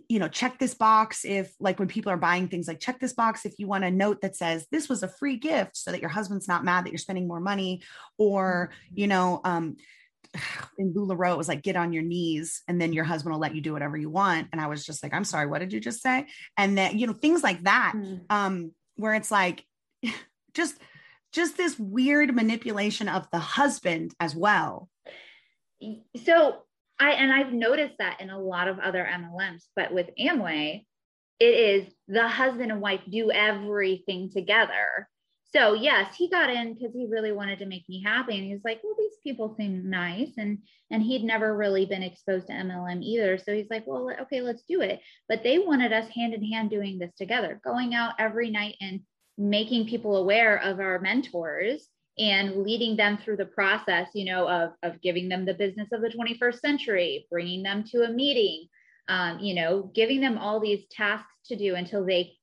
you 0.08 0.20
know, 0.20 0.28
check 0.28 0.58
this 0.60 0.74
box 0.74 1.26
if 1.26 1.54
like 1.60 1.80
when 1.80 1.88
people 1.88 2.12
are 2.12 2.18
buying 2.18 2.48
things 2.48 2.68
like 2.68 2.80
check 2.80 3.00
this 3.00 3.14
box 3.14 3.46
if 3.46 3.60
you 3.60 3.68
want 3.68 3.84
a 3.84 3.92
note 3.92 4.22
that 4.22 4.36
says 4.36 4.66
this 4.72 4.88
was 4.88 5.04
a 5.04 5.08
free 5.08 5.38
gift 5.38 5.76
so 5.76 5.92
that 5.92 6.02
your 6.02 6.10
husband's 6.10 6.48
not 6.48 6.64
mad 6.64 6.86
that 6.86 6.92
you're 6.92 6.98
spending 6.98 7.28
more 7.28 7.40
money 7.40 7.82
or, 8.18 8.72
mm-hmm. 8.72 9.00
you 9.00 9.08
know, 9.08 9.42
um, 9.44 9.76
in 10.78 10.94
LuLaRoe, 10.94 11.34
it 11.34 11.38
was 11.38 11.48
like, 11.48 11.62
get 11.62 11.76
on 11.76 11.94
your 11.94 12.04
knees 12.04 12.62
and 12.68 12.80
then 12.80 12.94
your 12.94 13.04
husband 13.04 13.34
will 13.34 13.40
let 13.40 13.56
you 13.56 13.62
do 13.62 13.74
whatever 13.74 13.98
you 13.98 14.10
want. 14.10 14.48
And 14.52 14.62
I 14.62 14.68
was 14.68 14.86
just 14.86 15.04
like, 15.04 15.14
I'm 15.14 15.24
sorry, 15.24 15.48
what 15.48 15.60
did 15.60 15.74
you 15.74 15.80
just 15.80 16.02
say? 16.02 16.28
And 16.58 16.78
that, 16.78 16.96
you 16.96 17.08
know, 17.08 17.14
things 17.14 17.44
like 17.44 17.64
that, 17.64 17.94
mm. 17.96 18.22
um, 18.30 18.72
where 18.96 19.14
it's 19.14 19.32
like 19.32 19.66
just, 20.54 20.78
just 21.32 21.58
this 21.58 21.78
weird 21.80 22.36
manipulation 22.36 23.08
of 23.08 23.30
the 23.32 23.40
husband 23.40 24.14
as 24.20 24.36
well. 24.36 24.90
So 26.26 26.64
I, 27.02 27.12
and 27.12 27.32
I've 27.32 27.52
noticed 27.52 27.96
that 28.00 28.22
in 28.22 28.30
a 28.30 28.40
lot 28.40 28.68
of 28.68 28.80
other 28.80 29.04
MLMs, 29.04 29.64
but 29.76 29.94
with 29.94 30.08
Amway, 30.20 30.86
it 31.40 31.46
is 31.46 31.94
the 32.08 32.28
husband 32.28 32.72
and 32.72 32.82
wife 32.82 33.02
do 33.10 33.32
everything 33.32 34.30
together 34.32 35.10
so 35.54 35.74
yes, 35.74 36.16
he 36.16 36.30
got 36.30 36.50
in 36.50 36.74
because 36.74 36.94
he 36.94 37.08
really 37.10 37.34
wanted 37.34 37.60
to 37.60 37.66
make 37.66 37.88
me 37.90 38.02
happy. 38.02 38.38
And 38.38 38.46
he 38.46 38.54
was 38.54 38.64
like, 38.64 38.80
well, 38.84 38.96
these 38.98 39.18
people 39.22 39.54
seem 39.58 39.90
nice. 39.90 40.32
And 40.38 40.60
and 40.90 41.04
he'd 41.04 41.24
never 41.24 41.56
really 41.56 41.86
been 41.86 42.04
exposed 42.04 42.48
to 42.48 42.54
MLM 42.54 43.04
either. 43.04 43.38
So 43.38 43.54
he's 43.54 43.70
like, 43.70 43.86
well, 43.86 44.10
okay, 44.22 44.42
let's 44.42 44.64
do 44.64 44.82
it. 44.82 45.02
But 45.28 45.44
they 45.44 45.60
wanted 45.60 45.92
us 45.92 46.08
hand 46.10 46.34
in 46.34 46.44
hand 46.44 46.70
doing 46.70 47.00
this 47.00 47.14
together, 47.18 47.60
going 47.64 47.94
out 47.94 48.14
every 48.18 48.50
night 48.50 48.76
and 48.80 49.02
making 49.38 49.88
people 49.88 50.18
aware 50.18 50.58
of 50.58 50.80
our 50.80 51.00
mentors 51.00 51.88
and 52.18 52.64
leading 52.64 52.98
them 52.98 53.18
through 53.18 53.38
the 53.38 53.46
process, 53.46 54.08
you 54.14 54.26
know, 54.26 54.48
of, 54.48 54.72
of 54.84 55.02
giving 55.02 55.30
them 55.30 55.46
the 55.46 55.54
business 55.54 55.90
of 55.92 56.02
the 56.02 56.10
21st 56.10 56.60
century, 56.60 57.28
bringing 57.32 57.64
them 57.64 57.84
to 57.92 58.04
a 58.04 58.12
meeting, 58.12 58.68
um, 59.08 59.40
you 59.40 59.54
know, 59.54 59.92
giving 59.96 60.22
them 60.22 60.38
all 60.38 60.60
these 60.60 60.86
tasks 60.92 61.28
to 61.46 61.56
do 61.56 61.76
until 61.76 62.06
they 62.06 62.34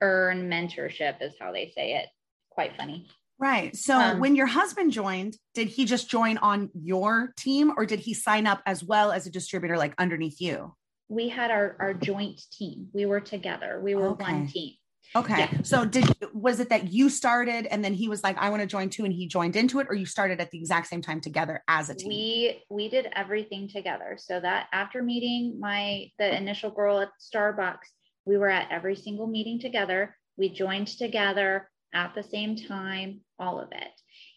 earn 0.00 0.48
mentorship 0.48 1.20
is 1.20 1.34
how 1.40 1.52
they 1.52 1.72
say 1.74 1.94
it 1.94 2.06
quite 2.50 2.76
funny. 2.76 3.06
Right. 3.38 3.76
So 3.76 3.96
um, 3.96 4.18
when 4.18 4.34
your 4.34 4.46
husband 4.46 4.92
joined, 4.92 5.36
did 5.54 5.68
he 5.68 5.84
just 5.84 6.10
join 6.10 6.38
on 6.38 6.70
your 6.74 7.32
team 7.36 7.72
or 7.76 7.86
did 7.86 8.00
he 8.00 8.12
sign 8.12 8.46
up 8.46 8.62
as 8.66 8.82
well 8.82 9.12
as 9.12 9.26
a 9.26 9.30
distributor 9.30 9.76
like 9.76 9.94
underneath 9.96 10.40
you? 10.40 10.74
We 11.08 11.28
had 11.28 11.50
our, 11.50 11.76
our 11.78 11.94
joint 11.94 12.40
team. 12.52 12.88
We 12.92 13.06
were 13.06 13.20
together. 13.20 13.80
We 13.82 13.94
were 13.94 14.08
okay. 14.08 14.24
one 14.24 14.48
team. 14.48 14.74
Okay. 15.16 15.38
Yeah. 15.38 15.62
So 15.62 15.84
did 15.84 16.06
was 16.34 16.60
it 16.60 16.68
that 16.68 16.92
you 16.92 17.08
started 17.08 17.66
and 17.66 17.82
then 17.82 17.94
he 17.94 18.08
was 18.08 18.22
like, 18.22 18.36
I 18.38 18.50
want 18.50 18.60
to 18.60 18.66
join 18.66 18.90
too, 18.90 19.04
and 19.04 19.12
he 19.12 19.26
joined 19.26 19.56
into 19.56 19.80
it, 19.80 19.86
or 19.88 19.94
you 19.94 20.06
started 20.06 20.40
at 20.40 20.50
the 20.50 20.58
exact 20.58 20.88
same 20.88 21.02
time 21.02 21.20
together 21.20 21.62
as 21.68 21.88
a 21.88 21.94
team? 21.94 22.08
We 22.08 22.62
we 22.68 22.88
did 22.88 23.08
everything 23.14 23.68
together. 23.68 24.16
So 24.18 24.38
that 24.40 24.66
after 24.72 25.02
meeting 25.02 25.58
my 25.58 26.10
the 26.18 26.36
initial 26.36 26.70
girl 26.70 27.00
at 27.00 27.08
Starbucks, 27.20 27.88
we 28.26 28.36
were 28.36 28.50
at 28.50 28.70
every 28.70 28.96
single 28.96 29.26
meeting 29.26 29.58
together. 29.58 30.16
We 30.36 30.50
joined 30.50 30.88
together 30.88 31.70
at 31.94 32.14
the 32.14 32.22
same 32.22 32.56
time, 32.56 33.20
all 33.38 33.60
of 33.60 33.68
it. 33.72 33.90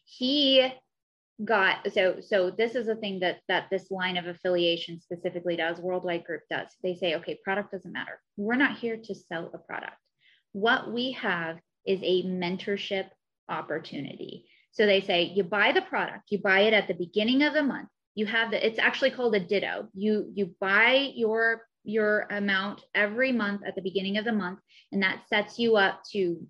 He 0.06 0.72
got 1.46 1.92
so 1.92 2.18
so 2.22 2.52
this 2.52 2.76
is 2.76 2.88
a 2.88 2.96
thing 2.96 3.20
that 3.20 3.40
that 3.48 3.66
this 3.72 3.90
line 3.90 4.18
of 4.18 4.28
affiliation 4.28 5.00
specifically 5.00 5.56
does 5.56 5.80
worldwide 5.80 6.24
group 6.24 6.42
does 6.52 6.68
they 6.84 6.96
say 6.96 7.16
okay 7.16 7.40
product 7.44 7.72
doesn't 7.72 7.94
matter 7.94 8.22
we're 8.38 8.56
not 8.56 8.78
here 8.78 8.98
to 8.98 9.16
sell 9.16 9.50
a 9.54 9.58
product 9.58 9.96
what 10.54 10.92
we 10.92 11.12
have 11.14 11.58
is 11.86 12.00
a 12.04 12.24
mentorship 12.24 13.08
opportunity 13.50 14.46
so 14.72 14.86
they 14.86 15.02
say 15.02 15.24
you 15.24 15.44
buy 15.44 15.72
the 15.72 15.82
product 15.82 16.24
you 16.30 16.40
buy 16.40 16.62
it 16.62 16.74
at 16.74 16.88
the 16.88 16.94
beginning 16.94 17.44
of 17.44 17.54
the 17.54 17.64
month 17.64 17.90
you 18.16 18.26
have 18.26 18.52
the 18.52 18.66
it's 18.66 18.80
actually 18.80 19.12
called 19.12 19.36
a 19.36 19.40
ditto 19.40 19.88
you 19.94 20.32
you 20.34 20.54
buy 20.60 21.12
your 21.16 21.64
your 21.84 22.28
amount 22.30 22.82
every 22.94 23.32
month 23.32 23.62
at 23.66 23.76
the 23.76 23.82
beginning 23.82 24.18
of 24.18 24.26
the 24.26 24.32
month 24.32 24.60
and 24.92 25.02
that 25.02 25.22
sets 25.28 25.58
you 25.58 25.76
up 25.76 26.02
to 26.12 26.46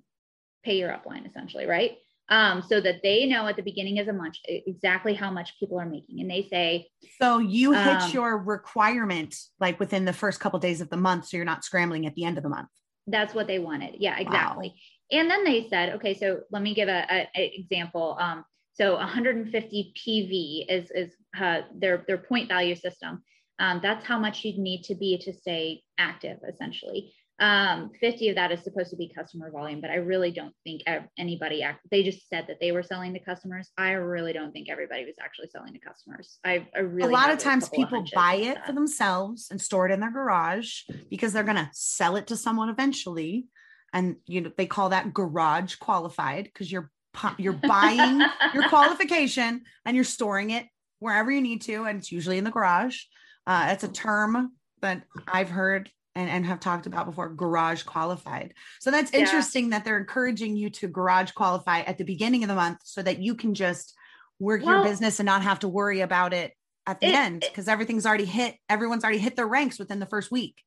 pay 0.63 0.77
your 0.77 0.89
upline 0.89 1.27
essentially, 1.27 1.65
right? 1.65 1.97
Um, 2.29 2.61
so 2.61 2.79
that 2.79 3.01
they 3.03 3.25
know 3.25 3.47
at 3.47 3.57
the 3.57 3.61
beginning 3.61 3.99
of 3.99 4.05
the 4.05 4.13
month 4.13 4.35
exactly 4.45 5.13
how 5.13 5.31
much 5.31 5.59
people 5.59 5.79
are 5.79 5.85
making. 5.85 6.21
And 6.21 6.31
they 6.31 6.47
say, 6.49 6.87
so 7.19 7.39
you 7.39 7.73
hit 7.73 8.01
um, 8.03 8.11
your 8.11 8.37
requirement 8.37 9.35
like 9.59 9.81
within 9.81 10.05
the 10.05 10.13
first 10.13 10.39
couple 10.39 10.55
of 10.55 10.61
days 10.61 10.79
of 10.79 10.89
the 10.89 10.97
month, 10.97 11.27
so 11.27 11.37
you're 11.37 11.45
not 11.45 11.65
scrambling 11.65 12.05
at 12.05 12.15
the 12.15 12.23
end 12.23 12.37
of 12.37 12.43
the 12.43 12.49
month. 12.49 12.69
That's 13.07 13.33
what 13.33 13.47
they 13.47 13.59
wanted. 13.59 13.95
Yeah, 13.99 14.17
exactly. 14.19 14.67
Wow. 14.69 15.19
And 15.19 15.29
then 15.29 15.43
they 15.43 15.67
said, 15.69 15.95
okay, 15.95 16.13
so 16.13 16.41
let 16.51 16.61
me 16.61 16.73
give 16.73 16.87
a, 16.87 17.05
a, 17.09 17.29
a 17.35 17.59
example. 17.59 18.17
Um, 18.19 18.45
so 18.73 18.95
150 18.95 19.93
PV 19.97 20.65
is 20.73 20.91
is 20.91 21.15
uh, 21.37 21.61
their 21.75 22.05
their 22.07 22.17
point 22.17 22.47
value 22.47 22.75
system. 22.75 23.23
Um, 23.59 23.79
that's 23.83 24.05
how 24.05 24.17
much 24.17 24.43
you'd 24.43 24.57
need 24.57 24.83
to 24.85 24.95
be 24.95 25.17
to 25.19 25.33
stay 25.33 25.83
active, 25.97 26.39
essentially. 26.47 27.13
Um, 27.41 27.89
50 27.99 28.29
of 28.29 28.35
that 28.35 28.51
is 28.51 28.63
supposed 28.63 28.91
to 28.91 28.95
be 28.95 29.11
customer 29.11 29.49
volume, 29.49 29.81
but 29.81 29.89
I 29.89 29.95
really 29.95 30.29
don't 30.29 30.53
think 30.63 30.83
anybody, 31.17 31.65
they 31.89 32.03
just 32.03 32.29
said 32.29 32.45
that 32.47 32.59
they 32.61 32.71
were 32.71 32.83
selling 32.83 33.15
to 33.15 33.19
customers. 33.19 33.71
I 33.79 33.93
really 33.93 34.31
don't 34.31 34.51
think 34.51 34.69
everybody 34.69 35.05
was 35.05 35.15
actually 35.19 35.47
selling 35.47 35.73
to 35.73 35.79
customers. 35.79 36.37
I, 36.45 36.67
I 36.75 36.81
really, 36.81 37.09
a 37.09 37.11
lot 37.11 37.31
of 37.31 37.39
times 37.39 37.67
people 37.69 38.05
buy 38.13 38.35
it 38.35 38.63
for 38.63 38.73
themselves 38.73 39.47
and 39.49 39.59
store 39.59 39.89
it 39.89 39.91
in 39.91 39.99
their 39.99 40.11
garage 40.11 40.83
because 41.09 41.33
they're 41.33 41.43
going 41.43 41.55
to 41.55 41.69
sell 41.73 42.15
it 42.15 42.27
to 42.27 42.37
someone 42.37 42.69
eventually. 42.69 43.47
And, 43.91 44.17
you 44.27 44.41
know, 44.41 44.51
they 44.55 44.67
call 44.67 44.89
that 44.89 45.11
garage 45.11 45.77
qualified 45.77 46.43
because 46.43 46.71
you're, 46.71 46.91
you're 47.39 47.53
buying 47.53 48.21
your 48.53 48.69
qualification 48.69 49.63
and 49.83 49.95
you're 49.95 50.03
storing 50.03 50.51
it 50.51 50.67
wherever 50.99 51.31
you 51.31 51.41
need 51.41 51.63
to. 51.63 51.85
And 51.85 51.97
it's 51.97 52.11
usually 52.11 52.37
in 52.37 52.43
the 52.43 52.51
garage. 52.51 52.99
Uh, 53.47 53.69
it's 53.71 53.83
a 53.83 53.91
term 53.91 54.51
that 54.83 55.01
I've 55.27 55.49
heard 55.49 55.89
and, 56.15 56.29
and 56.29 56.45
have 56.45 56.59
talked 56.59 56.85
about 56.85 57.05
before 57.05 57.29
garage 57.29 57.83
qualified. 57.83 58.53
So 58.79 58.91
that's 58.91 59.11
interesting 59.11 59.65
yeah. 59.65 59.77
that 59.77 59.85
they're 59.85 59.97
encouraging 59.97 60.55
you 60.55 60.69
to 60.71 60.87
garage 60.87 61.31
qualify 61.31 61.81
at 61.81 61.97
the 61.97 62.03
beginning 62.03 62.43
of 62.43 62.49
the 62.49 62.55
month 62.55 62.79
so 62.83 63.01
that 63.01 63.19
you 63.19 63.35
can 63.35 63.53
just 63.53 63.93
work 64.39 64.65
well, 64.65 64.75
your 64.75 64.83
business 64.83 65.19
and 65.19 65.25
not 65.25 65.43
have 65.43 65.59
to 65.59 65.67
worry 65.67 66.01
about 66.01 66.33
it 66.33 66.53
at 66.87 66.99
the 66.99 67.07
it, 67.07 67.15
end 67.15 67.45
because 67.47 67.67
everything's 67.67 68.05
already 68.05 68.25
hit 68.25 68.55
everyone's 68.67 69.03
already 69.03 69.19
hit 69.19 69.35
their 69.35 69.47
ranks 69.47 69.79
within 69.79 69.99
the 69.99 70.05
first 70.05 70.31
week. 70.31 70.61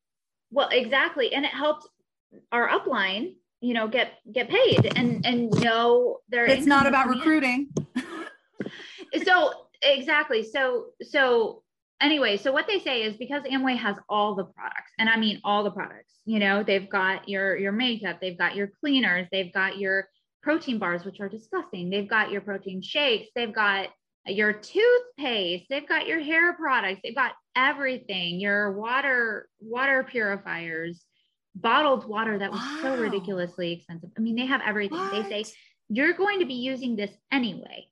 Well, 0.50 0.68
exactly. 0.70 1.32
And 1.32 1.44
it 1.44 1.50
helps 1.50 1.86
our 2.52 2.68
upline, 2.68 3.34
you 3.60 3.74
know, 3.74 3.88
get 3.88 4.12
get 4.32 4.48
paid 4.48 4.92
and 4.96 5.26
and 5.26 5.50
know 5.60 6.18
their 6.28 6.46
It's 6.46 6.66
not 6.66 6.86
about 6.86 7.08
recruiting. 7.08 7.68
so 9.24 9.52
exactly. 9.82 10.44
So 10.44 10.86
so 11.02 11.63
anyway, 12.00 12.36
so 12.36 12.52
what 12.52 12.66
they 12.66 12.78
say 12.78 13.02
is 13.02 13.16
because 13.16 13.42
Amway 13.44 13.76
has 13.76 13.96
all 14.08 14.34
the 14.34 14.44
products, 14.44 14.92
and 14.98 15.08
I 15.08 15.16
mean 15.16 15.40
all 15.44 15.64
the 15.64 15.70
products, 15.70 16.14
you 16.24 16.38
know, 16.38 16.62
they've 16.62 16.88
got 16.88 17.28
your 17.28 17.56
your 17.56 17.72
makeup, 17.72 18.18
they've 18.20 18.38
got 18.38 18.56
your 18.56 18.70
cleaners, 18.80 19.26
they've 19.30 19.52
got 19.52 19.78
your 19.78 20.08
protein 20.42 20.78
bars, 20.78 21.04
which 21.04 21.20
are 21.20 21.28
disgusting. 21.28 21.90
They've 21.90 22.08
got 22.08 22.30
your 22.30 22.42
protein 22.42 22.82
shakes, 22.82 23.30
they've 23.34 23.54
got 23.54 23.88
your 24.26 24.52
toothpaste, 24.52 25.66
they've 25.68 25.88
got 25.88 26.06
your 26.06 26.20
hair 26.20 26.54
products, 26.54 27.00
they've 27.02 27.14
got 27.14 27.32
everything, 27.56 28.40
your 28.40 28.72
water 28.72 29.48
water 29.60 30.04
purifiers, 30.04 31.04
bottled 31.54 32.06
water 32.08 32.38
that 32.38 32.50
was 32.50 32.60
so 32.82 32.96
ridiculously 32.96 33.72
expensive. 33.72 34.10
I 34.16 34.20
mean, 34.20 34.36
they 34.36 34.46
have 34.46 34.62
everything. 34.66 35.00
They 35.10 35.22
say 35.42 35.52
you're 35.88 36.14
going 36.14 36.40
to 36.40 36.46
be 36.46 36.54
using 36.54 36.96
this 36.96 37.10
anyway. 37.30 37.86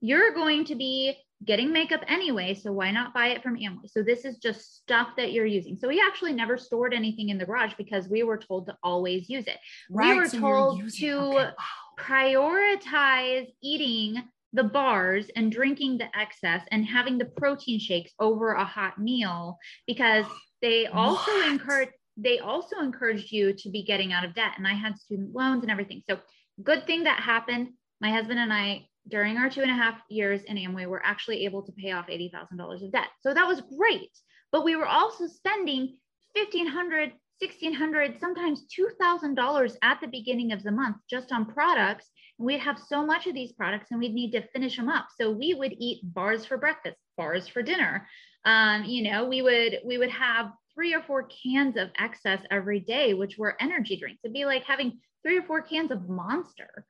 You're 0.00 0.32
going 0.32 0.64
to 0.66 0.74
be 0.74 1.16
getting 1.44 1.72
makeup 1.72 2.02
anyway, 2.08 2.54
so 2.54 2.72
why 2.72 2.90
not 2.90 3.12
buy 3.14 3.28
it 3.28 3.42
from 3.42 3.56
Amway? 3.56 3.88
So 3.90 4.02
this 4.02 4.24
is 4.24 4.38
just 4.38 4.76
stuff 4.76 5.08
that 5.16 5.32
you're 5.32 5.46
using. 5.46 5.76
So 5.76 5.88
we 5.88 6.00
actually 6.00 6.32
never 6.32 6.56
stored 6.56 6.94
anything 6.94 7.28
in 7.28 7.38
the 7.38 7.44
garage 7.46 7.74
because 7.76 8.08
we 8.08 8.22
were 8.22 8.38
told 8.38 8.66
to 8.66 8.76
always 8.82 9.28
use 9.28 9.46
it. 9.46 9.58
We 9.90 10.14
were 10.14 10.26
so 10.26 10.38
told 10.40 10.78
using- 10.78 11.08
to 11.10 11.18
okay, 11.18 11.34
wow. 11.34 11.54
prioritize 11.98 13.46
eating 13.62 14.22
the 14.52 14.64
bars 14.64 15.30
and 15.36 15.50
drinking 15.50 15.98
the 15.98 16.08
XS 16.16 16.62
and 16.70 16.84
having 16.86 17.18
the 17.18 17.24
protein 17.24 17.78
shakes 17.80 18.12
over 18.20 18.52
a 18.52 18.64
hot 18.64 18.98
meal 18.98 19.58
because 19.86 20.24
they 20.62 20.86
also 20.86 21.30
What? 21.32 21.50
encourage 21.50 21.90
they 22.16 22.38
also 22.38 22.78
encouraged 22.78 23.32
you 23.32 23.52
to 23.54 23.70
be 23.70 23.82
getting 23.82 24.12
out 24.12 24.24
of 24.24 24.34
debt 24.36 24.52
and 24.56 24.68
i 24.68 24.72
had 24.72 24.96
student 24.96 25.34
loans 25.34 25.62
and 25.62 25.70
everything 25.70 26.00
so 26.08 26.16
good 26.62 26.86
thing 26.86 27.02
that 27.04 27.18
happened 27.18 27.70
my 28.00 28.12
husband 28.12 28.38
and 28.38 28.52
i 28.52 28.86
during 29.08 29.36
our 29.36 29.50
two 29.50 29.62
and 29.62 29.70
a 29.70 29.74
half 29.74 29.98
years 30.08 30.42
in 30.44 30.56
amway 30.56 30.86
we're 30.86 31.00
actually 31.02 31.44
able 31.44 31.62
to 31.62 31.72
pay 31.72 31.92
off 31.92 32.06
$80000 32.06 32.84
of 32.84 32.92
debt. 32.92 33.08
So 33.20 33.34
that 33.34 33.46
was 33.46 33.62
great. 33.76 34.10
But 34.52 34.64
we 34.64 34.76
were 34.76 34.86
also 34.86 35.26
spending 35.26 35.96
1500 36.34 37.12
1600 37.40 38.20
sometimes 38.20 38.64
$2000 38.78 39.76
at 39.82 40.00
the 40.00 40.06
beginning 40.06 40.52
of 40.52 40.62
the 40.62 40.70
month 40.70 40.96
just 41.10 41.32
on 41.32 41.44
products. 41.44 42.08
And 42.38 42.46
we'd 42.46 42.60
have 42.60 42.78
so 42.78 43.04
much 43.04 43.26
of 43.26 43.34
these 43.34 43.52
products 43.52 43.90
and 43.90 44.00
we'd 44.00 44.14
need 44.14 44.30
to 44.32 44.46
finish 44.48 44.76
them 44.76 44.88
up. 44.88 45.08
So 45.20 45.30
we 45.30 45.54
would 45.54 45.74
eat 45.78 46.00
bars 46.14 46.46
for 46.46 46.56
breakfast 46.56 46.96
bars 47.16 47.48
for 47.48 47.62
dinner. 47.62 48.08
Um, 48.44 48.84
you 48.84 49.10
know 49.10 49.24
we 49.24 49.42
would 49.42 49.78
we 49.84 49.98
would 49.98 50.10
have 50.10 50.52
three 50.74 50.94
or 50.94 51.02
four 51.02 51.28
cans 51.44 51.76
of 51.76 51.88
XS 51.94 52.42
every 52.50 52.80
day 52.80 53.14
which 53.14 53.38
were 53.38 53.56
energy 53.60 53.96
drinks. 53.96 54.20
It'd 54.24 54.34
be 54.34 54.44
like 54.44 54.64
having 54.64 55.00
three 55.22 55.38
or 55.38 55.42
four 55.42 55.62
cans 55.62 55.90
of 55.90 56.08
monster 56.08 56.84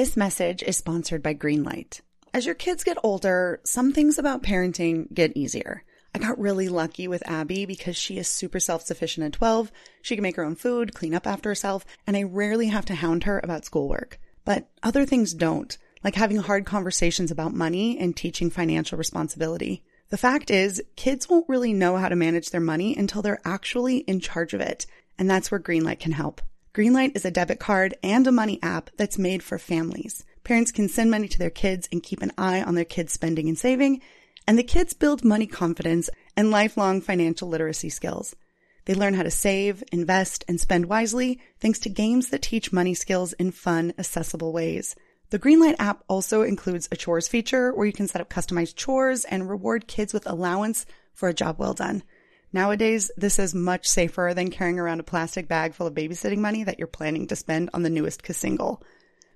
This 0.00 0.16
message 0.16 0.62
is 0.62 0.78
sponsored 0.78 1.22
by 1.22 1.34
Greenlight. 1.34 2.00
As 2.32 2.46
your 2.46 2.54
kids 2.54 2.84
get 2.84 2.96
older, 3.02 3.60
some 3.64 3.92
things 3.92 4.18
about 4.18 4.42
parenting 4.42 5.12
get 5.12 5.36
easier. 5.36 5.84
I 6.14 6.18
got 6.18 6.38
really 6.38 6.70
lucky 6.70 7.06
with 7.06 7.28
Abby 7.28 7.66
because 7.66 7.98
she 7.98 8.16
is 8.16 8.26
super 8.26 8.60
self 8.60 8.82
sufficient 8.82 9.26
at 9.26 9.34
12. 9.34 9.70
She 10.00 10.16
can 10.16 10.22
make 10.22 10.36
her 10.36 10.42
own 10.42 10.54
food, 10.54 10.94
clean 10.94 11.14
up 11.14 11.26
after 11.26 11.50
herself, 11.50 11.84
and 12.06 12.16
I 12.16 12.22
rarely 12.22 12.68
have 12.68 12.86
to 12.86 12.94
hound 12.94 13.24
her 13.24 13.40
about 13.44 13.66
schoolwork. 13.66 14.18
But 14.46 14.70
other 14.82 15.04
things 15.04 15.34
don't, 15.34 15.76
like 16.02 16.14
having 16.14 16.38
hard 16.38 16.64
conversations 16.64 17.30
about 17.30 17.52
money 17.52 17.98
and 17.98 18.16
teaching 18.16 18.48
financial 18.48 18.96
responsibility. 18.96 19.82
The 20.08 20.16
fact 20.16 20.50
is, 20.50 20.82
kids 20.96 21.28
won't 21.28 21.46
really 21.46 21.74
know 21.74 21.98
how 21.98 22.08
to 22.08 22.16
manage 22.16 22.52
their 22.52 22.60
money 22.62 22.96
until 22.96 23.20
they're 23.20 23.42
actually 23.44 23.98
in 23.98 24.20
charge 24.20 24.54
of 24.54 24.62
it. 24.62 24.86
And 25.18 25.28
that's 25.28 25.50
where 25.50 25.60
Greenlight 25.60 26.00
can 26.00 26.12
help. 26.12 26.40
Greenlight 26.72 27.16
is 27.16 27.24
a 27.24 27.32
debit 27.32 27.58
card 27.58 27.96
and 28.00 28.24
a 28.28 28.32
money 28.32 28.60
app 28.62 28.90
that's 28.96 29.18
made 29.18 29.42
for 29.42 29.58
families. 29.58 30.24
Parents 30.44 30.70
can 30.70 30.88
send 30.88 31.10
money 31.10 31.26
to 31.26 31.38
their 31.38 31.50
kids 31.50 31.88
and 31.90 32.00
keep 32.00 32.22
an 32.22 32.30
eye 32.38 32.62
on 32.62 32.76
their 32.76 32.84
kids' 32.84 33.12
spending 33.12 33.48
and 33.48 33.58
saving, 33.58 34.00
and 34.46 34.56
the 34.56 34.62
kids 34.62 34.92
build 34.92 35.24
money 35.24 35.48
confidence 35.48 36.08
and 36.36 36.52
lifelong 36.52 37.00
financial 37.00 37.48
literacy 37.48 37.88
skills. 37.88 38.36
They 38.84 38.94
learn 38.94 39.14
how 39.14 39.24
to 39.24 39.32
save, 39.32 39.82
invest, 39.90 40.44
and 40.46 40.60
spend 40.60 40.86
wisely 40.86 41.40
thanks 41.58 41.80
to 41.80 41.88
games 41.88 42.28
that 42.28 42.42
teach 42.42 42.72
money 42.72 42.94
skills 42.94 43.32
in 43.32 43.50
fun, 43.50 43.92
accessible 43.98 44.52
ways. 44.52 44.94
The 45.30 45.40
Greenlight 45.40 45.76
app 45.80 46.04
also 46.08 46.42
includes 46.42 46.88
a 46.92 46.96
chores 46.96 47.26
feature 47.26 47.74
where 47.74 47.86
you 47.86 47.92
can 47.92 48.06
set 48.06 48.20
up 48.20 48.30
customized 48.30 48.76
chores 48.76 49.24
and 49.24 49.50
reward 49.50 49.88
kids 49.88 50.14
with 50.14 50.24
allowance 50.24 50.86
for 51.14 51.28
a 51.28 51.34
job 51.34 51.58
well 51.58 51.74
done. 51.74 52.04
Nowadays, 52.52 53.10
this 53.16 53.38
is 53.38 53.54
much 53.54 53.86
safer 53.86 54.32
than 54.34 54.50
carrying 54.50 54.78
around 54.78 54.98
a 54.98 55.04
plastic 55.04 55.46
bag 55.46 55.74
full 55.74 55.86
of 55.86 55.94
babysitting 55.94 56.38
money 56.38 56.64
that 56.64 56.78
you're 56.78 56.88
planning 56.88 57.28
to 57.28 57.36
spend 57.36 57.70
on 57.72 57.82
the 57.82 57.90
newest 57.90 58.24
Kasingle. 58.24 58.82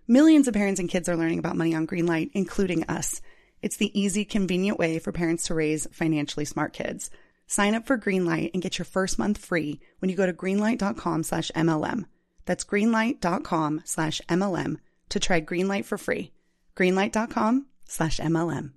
Millions 0.08 0.48
of 0.48 0.54
parents 0.54 0.80
and 0.80 0.88
kids 0.88 1.08
are 1.08 1.16
learning 1.16 1.38
about 1.38 1.56
money 1.56 1.74
on 1.74 1.86
Greenlight, 1.86 2.30
including 2.34 2.84
us. 2.84 3.22
It's 3.62 3.76
the 3.76 3.98
easy, 3.98 4.24
convenient 4.24 4.78
way 4.78 4.98
for 4.98 5.12
parents 5.12 5.46
to 5.46 5.54
raise 5.54 5.86
financially 5.92 6.44
smart 6.44 6.72
kids. 6.72 7.10
Sign 7.46 7.74
up 7.74 7.86
for 7.86 7.96
Greenlight 7.96 8.50
and 8.52 8.62
get 8.62 8.78
your 8.78 8.84
first 8.84 9.18
month 9.18 9.38
free 9.38 9.80
when 10.00 10.10
you 10.10 10.16
go 10.16 10.26
to 10.26 10.32
greenlight.com 10.32 11.22
slash 11.22 11.50
MLM. 11.54 12.06
That's 12.46 12.64
greenlight.com 12.64 13.82
slash 13.84 14.20
MLM 14.28 14.78
to 15.10 15.20
try 15.20 15.40
Greenlight 15.40 15.84
for 15.84 15.96
free. 15.96 16.32
Greenlight.com 16.76 17.66
slash 17.86 18.18
MLM. 18.18 18.72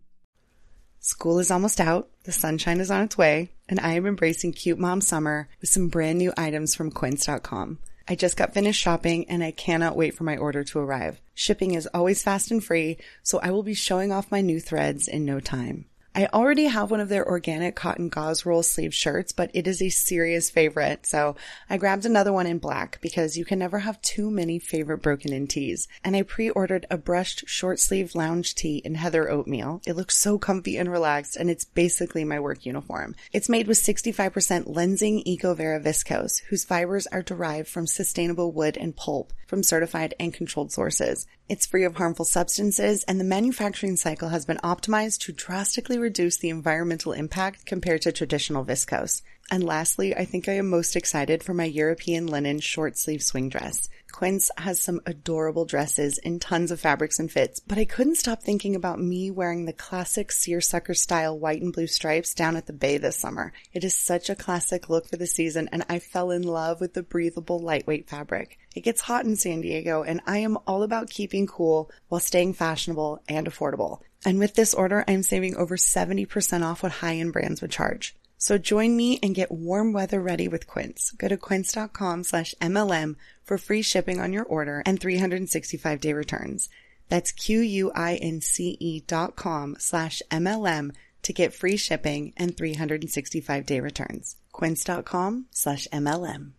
School 0.99 1.39
is 1.39 1.51
almost 1.51 1.81
out, 1.81 2.09
the 2.23 2.31
sunshine 2.31 2.79
is 2.79 2.91
on 2.91 3.03
its 3.03 3.17
way, 3.17 3.51
and 3.70 3.80
I 3.80 3.93
am 3.93 4.05
embracing 4.05 4.53
cute 4.53 4.80
mom 4.80 5.01
summer 5.01 5.49
with 5.61 5.70
some 5.70 5.89
brand 5.89 6.18
new 6.18 6.34
items 6.38 6.76
from 6.76 6.91
quince.com. 6.91 7.80
I 8.07 8.15
just 8.15 8.38
got 8.38 8.53
finished 8.53 8.82
shopping 8.82 9.30
and 9.30 9.43
I 9.43 9.51
cannot 9.51 9.97
wait 9.97 10.15
for 10.15 10.24
my 10.24 10.38
order 10.38 10.63
to 10.63 10.80
arrive. 10.80 11.20
Shipping 11.34 11.74
is 11.74 11.88
always 11.93 12.24
fast 12.24 12.51
and 12.51 12.63
free, 12.63 12.97
so 13.22 13.39
I 13.39 13.51
will 13.51 13.63
be 13.63 13.74
showing 13.74 14.11
off 14.11 14.32
my 14.32 14.41
new 14.41 14.61
threads 14.61 15.07
in 15.07 15.26
no 15.26 15.39
time. 15.41 15.86
I 16.18 16.26
already 16.34 16.65
have 16.65 16.89
one 16.89 16.99
of 16.99 17.09
their 17.09 17.28
organic 17.30 17.76
cotton 17.76 18.09
gauze 18.09 18.43
roll 18.43 18.63
sleeve 18.63 18.91
shirts, 18.91 19.32
but 19.32 19.51
it 19.53 19.68
is 19.68 19.84
a 19.84 19.89
serious 19.89 20.49
favorite. 20.49 21.05
So 21.05 21.36
I 21.70 21.78
grabbed 21.78 22.07
another 22.07 22.34
one 22.34 22.47
in 22.47 22.57
black 22.57 22.99
because 23.01 23.38
you 23.38 23.45
can 23.45 23.59
never 23.59 23.78
have 23.78 24.01
too 24.01 24.32
many 24.32 24.57
favorite 24.57 25.03
broken 25.03 25.32
in 25.32 25.45
tees. 25.45 25.88
And 26.03 26.15
I 26.15 26.24
pre-ordered 26.24 26.88
a 26.89 26.97
brushed 26.97 27.47
short 27.47 27.80
sleeve 27.80 28.15
lounge 28.15 28.55
tee 28.55 28.82
in 28.84 28.95
heather 28.95 29.30
oatmeal. 29.30 29.84
It 29.86 29.95
looks 29.95 30.18
so 30.18 30.39
comfy 30.39 30.76
and 30.78 30.91
relaxed 30.91 31.36
and 31.36 31.51
it's 31.51 31.65
basically 31.65 32.24
my 32.24 32.39
work 32.39 32.65
uniform. 32.65 33.13
It's 33.32 33.47
made 33.47 33.68
with 33.68 33.78
65% 33.78 34.74
Lenzing 34.74 35.24
EcoVero 35.24 35.80
viscose, 35.84 36.41
whose 36.49 36.65
fibers 36.65 37.05
are 37.05 37.22
derived 37.22 37.68
from 37.68 37.86
sustainable 37.86 38.51
wood 38.51 38.76
and 38.76 38.95
pulp 38.95 39.34
from 39.45 39.61
certified 39.61 40.15
and 40.20 40.34
controlled 40.34 40.72
sources. 40.72 41.28
It's 41.49 41.65
free 41.65 41.85
of 41.85 41.95
harmful 41.95 42.25
substances 42.25 43.05
and 43.05 43.21
the 43.21 43.23
manufacturing 43.23 43.95
cycle 43.95 44.27
has 44.27 44.45
been 44.45 44.57
optimized 44.57 45.19
to 45.19 45.31
drastically 45.31 45.97
reduce 45.97 46.35
the 46.35 46.49
environmental 46.49 47.13
impact 47.13 47.65
compared 47.65 48.01
to 48.01 48.11
traditional 48.11 48.65
viscose. 48.65 49.21
And 49.49 49.63
lastly, 49.63 50.13
I 50.13 50.25
think 50.25 50.49
I 50.49 50.55
am 50.57 50.69
most 50.69 50.97
excited 50.97 51.41
for 51.41 51.53
my 51.53 51.63
European 51.63 52.27
linen 52.27 52.59
short 52.59 52.97
sleeve 52.97 53.23
swing 53.23 53.47
dress. 53.47 53.87
Quince 54.11 54.51
has 54.57 54.81
some 54.81 54.99
adorable 55.05 55.63
dresses 55.63 56.17
in 56.17 56.39
tons 56.39 56.69
of 56.69 56.81
fabrics 56.81 57.17
and 57.17 57.31
fits, 57.31 57.61
but 57.61 57.77
I 57.77 57.85
couldn't 57.85 58.15
stop 58.15 58.43
thinking 58.43 58.75
about 58.75 58.99
me 58.99 59.31
wearing 59.31 59.63
the 59.63 59.71
classic 59.71 60.33
seersucker 60.33 60.93
style 60.93 61.39
white 61.39 61.61
and 61.61 61.71
blue 61.71 61.87
stripes 61.87 62.33
down 62.33 62.57
at 62.57 62.65
the 62.65 62.73
bay 62.73 62.97
this 62.97 63.15
summer. 63.15 63.53
It 63.71 63.85
is 63.85 63.95
such 63.95 64.29
a 64.29 64.35
classic 64.35 64.89
look 64.89 65.07
for 65.07 65.15
the 65.15 65.27
season 65.27 65.69
and 65.71 65.85
I 65.87 65.99
fell 65.99 66.31
in 66.31 66.41
love 66.41 66.81
with 66.81 66.93
the 66.93 67.03
breathable 67.03 67.59
lightweight 67.59 68.09
fabric. 68.09 68.57
It 68.78 68.84
gets 68.84 69.01
hot 69.01 69.25
in 69.25 69.36
San 69.36 69.61
Diego 69.61 70.03
and 70.03 70.21
I 70.28 70.38
am 70.38 70.59
all 70.67 70.84
about 70.84 71.09
keeping 71.09 71.47
cool 71.47 71.89
while 72.09 72.21
staying 72.21 72.53
fashionable 72.53 73.23
and 73.28 73.47
affordable. 73.47 74.01
And 74.23 74.38
with 74.38 74.53
this 74.53 74.75
order, 74.75 75.03
I'm 75.07 75.23
saving 75.23 75.55
over 75.55 75.78
70% 75.78 76.63
off 76.63 76.84
what 76.84 76.91
high-end 76.91 77.34
brands 77.34 77.59
would 77.63 77.71
charge. 77.71 78.15
So 78.38 78.59
join 78.59 78.95
me 78.95 79.19
and 79.23 79.34
get 79.34 79.51
warm 79.51 79.93
weather 79.93 80.21
ready 80.21 80.47
with 80.47 80.67
Quince. 80.67 81.09
Go 81.17 81.28
to 81.28 81.38
quince.com 81.38 82.23
slash 82.23 82.53
MLM 82.61 83.15
for 83.43 83.57
free 83.57 83.82
shipping 83.82 84.19
on 84.19 84.32
your 84.32 84.45
order 84.45 84.84
and 84.86 84.99
365 84.99 85.99
day 85.99 86.13
returns. 86.13 86.69
That's 87.09 87.32
Q-U-I-N-C-E 87.32 89.05
dot 89.07 89.36
com 89.36 89.75
slash 89.80 90.21
MLM 90.30 90.91
to 91.23 91.34
get 91.34 91.55
free 91.55 91.78
shipping 91.78 92.34
and 92.38 92.55
365 92.55 93.65
day 93.65 93.80
returns. 93.80 94.36
Quince.com 94.51 95.47
slash 95.49 95.88
MLM. 95.91 96.51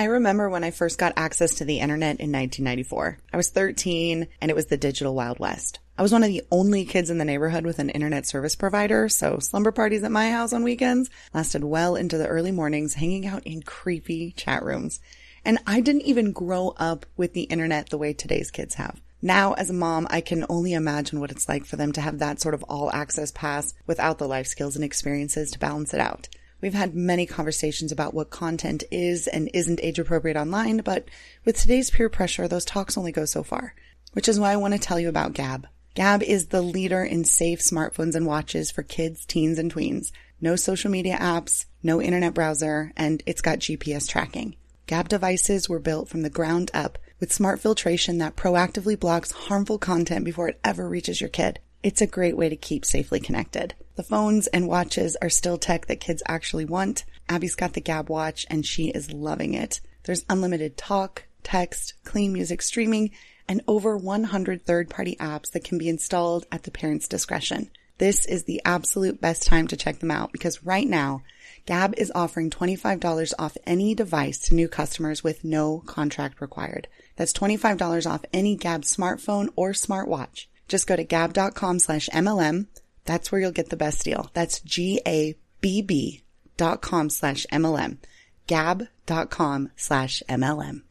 I 0.00 0.04
remember 0.04 0.48
when 0.48 0.64
I 0.64 0.70
first 0.70 0.98
got 0.98 1.12
access 1.18 1.56
to 1.56 1.66
the 1.66 1.78
internet 1.78 2.20
in 2.20 2.32
1994. 2.32 3.18
I 3.34 3.36
was 3.36 3.50
13 3.50 4.28
and 4.40 4.50
it 4.50 4.54
was 4.54 4.64
the 4.64 4.78
digital 4.78 5.14
Wild 5.14 5.38
West. 5.38 5.78
I 5.98 6.00
was 6.00 6.10
one 6.10 6.22
of 6.22 6.30
the 6.30 6.42
only 6.50 6.86
kids 6.86 7.10
in 7.10 7.18
the 7.18 7.24
neighborhood 7.26 7.66
with 7.66 7.78
an 7.78 7.90
internet 7.90 8.24
service 8.24 8.56
provider, 8.56 9.10
so 9.10 9.40
slumber 9.40 9.72
parties 9.72 10.02
at 10.02 10.10
my 10.10 10.30
house 10.30 10.54
on 10.54 10.62
weekends 10.62 11.10
lasted 11.34 11.64
well 11.64 11.96
into 11.96 12.16
the 12.16 12.28
early 12.28 12.50
mornings 12.50 12.94
hanging 12.94 13.26
out 13.26 13.46
in 13.46 13.60
creepy 13.60 14.32
chat 14.32 14.64
rooms. 14.64 15.00
And 15.44 15.58
I 15.66 15.82
didn't 15.82 16.06
even 16.06 16.32
grow 16.32 16.72
up 16.78 17.04
with 17.18 17.34
the 17.34 17.42
internet 17.42 17.90
the 17.90 17.98
way 17.98 18.14
today's 18.14 18.50
kids 18.50 18.76
have. 18.76 19.02
Now, 19.20 19.52
as 19.52 19.68
a 19.68 19.74
mom, 19.74 20.06
I 20.08 20.22
can 20.22 20.46
only 20.48 20.72
imagine 20.72 21.20
what 21.20 21.30
it's 21.30 21.46
like 21.46 21.66
for 21.66 21.76
them 21.76 21.92
to 21.92 22.00
have 22.00 22.20
that 22.20 22.40
sort 22.40 22.54
of 22.54 22.62
all 22.70 22.90
access 22.90 23.32
pass 23.32 23.74
without 23.86 24.16
the 24.16 24.26
life 24.26 24.46
skills 24.46 24.76
and 24.76 24.84
experiences 24.84 25.50
to 25.50 25.58
balance 25.58 25.92
it 25.92 26.00
out. 26.00 26.30
We've 26.60 26.74
had 26.74 26.94
many 26.94 27.26
conversations 27.26 27.90
about 27.90 28.14
what 28.14 28.30
content 28.30 28.84
is 28.90 29.26
and 29.26 29.50
isn't 29.54 29.80
age 29.82 29.98
appropriate 29.98 30.36
online, 30.36 30.78
but 30.78 31.08
with 31.44 31.58
today's 31.58 31.90
peer 31.90 32.08
pressure, 32.08 32.46
those 32.46 32.64
talks 32.64 32.98
only 32.98 33.12
go 33.12 33.24
so 33.24 33.42
far. 33.42 33.74
Which 34.12 34.28
is 34.28 34.40
why 34.40 34.52
I 34.52 34.56
want 34.56 34.74
to 34.74 34.80
tell 34.80 34.98
you 34.98 35.08
about 35.08 35.34
Gabb. 35.34 35.64
Gabb 35.94 36.22
is 36.22 36.46
the 36.46 36.62
leader 36.62 37.02
in 37.02 37.24
safe 37.24 37.60
smartphones 37.60 38.14
and 38.14 38.26
watches 38.26 38.70
for 38.70 38.82
kids, 38.82 39.24
teens, 39.24 39.58
and 39.58 39.72
tweens. 39.72 40.12
No 40.40 40.56
social 40.56 40.90
media 40.90 41.16
apps, 41.18 41.66
no 41.82 42.00
internet 42.00 42.34
browser, 42.34 42.92
and 42.96 43.22
it's 43.26 43.40
got 43.40 43.58
GPS 43.58 44.08
tracking. 44.08 44.56
Gabb 44.86 45.08
devices 45.08 45.68
were 45.68 45.78
built 45.78 46.08
from 46.08 46.22
the 46.22 46.30
ground 46.30 46.70
up 46.74 46.98
with 47.20 47.32
smart 47.32 47.60
filtration 47.60 48.18
that 48.18 48.36
proactively 48.36 48.98
blocks 48.98 49.30
harmful 49.30 49.78
content 49.78 50.24
before 50.24 50.48
it 50.48 50.60
ever 50.64 50.88
reaches 50.88 51.20
your 51.20 51.30
kid. 51.30 51.60
It's 51.82 52.02
a 52.02 52.06
great 52.06 52.36
way 52.36 52.50
to 52.50 52.56
keep 52.56 52.84
safely 52.84 53.20
connected. 53.20 53.74
The 53.96 54.02
phones 54.02 54.46
and 54.48 54.68
watches 54.68 55.16
are 55.22 55.30
still 55.30 55.56
tech 55.56 55.86
that 55.86 55.98
kids 55.98 56.22
actually 56.26 56.66
want. 56.66 57.04
Abby's 57.26 57.54
got 57.54 57.72
the 57.72 57.80
Gabb 57.80 58.10
watch 58.10 58.44
and 58.50 58.66
she 58.66 58.88
is 58.88 59.12
loving 59.12 59.54
it. 59.54 59.80
There's 60.04 60.26
unlimited 60.28 60.76
talk, 60.76 61.24
text, 61.42 61.94
clean 62.04 62.34
music 62.34 62.60
streaming, 62.60 63.12
and 63.48 63.62
over 63.66 63.96
100 63.96 64.62
third 64.62 64.90
party 64.90 65.16
apps 65.16 65.52
that 65.52 65.64
can 65.64 65.78
be 65.78 65.88
installed 65.88 66.46
at 66.52 66.64
the 66.64 66.70
parent's 66.70 67.08
discretion. 67.08 67.70
This 67.96 68.26
is 68.26 68.44
the 68.44 68.60
absolute 68.64 69.20
best 69.20 69.44
time 69.44 69.66
to 69.68 69.76
check 69.76 70.00
them 70.00 70.10
out 70.10 70.32
because 70.32 70.64
right 70.64 70.86
now, 70.86 71.22
Gabb 71.66 71.94
is 71.96 72.12
offering 72.14 72.50
$25 72.50 73.32
off 73.38 73.56
any 73.66 73.94
device 73.94 74.38
to 74.40 74.54
new 74.54 74.68
customers 74.68 75.24
with 75.24 75.44
no 75.44 75.82
contract 75.86 76.42
required. 76.42 76.88
That's 77.16 77.32
$25 77.32 78.10
off 78.10 78.24
any 78.32 78.56
Gabb 78.56 78.82
smartphone 78.82 79.48
or 79.56 79.72
smartwatch. 79.72 80.46
Just 80.70 80.86
go 80.86 80.94
to 80.94 81.04
gabb.com 81.04 81.80
slash 81.80 82.08
MLM. 82.10 82.68
That's 83.04 83.32
where 83.32 83.40
you'll 83.40 83.50
get 83.50 83.70
the 83.70 83.76
best 83.76 84.04
deal. 84.04 84.30
That's 84.34 84.60
G-A-B-B 84.60 86.22
dot 86.56 86.80
com 86.80 87.10
slash 87.10 87.44
MLM. 87.52 87.98
Gabb.com 88.46 89.70
slash 89.74 90.22
MLM. 90.28 90.82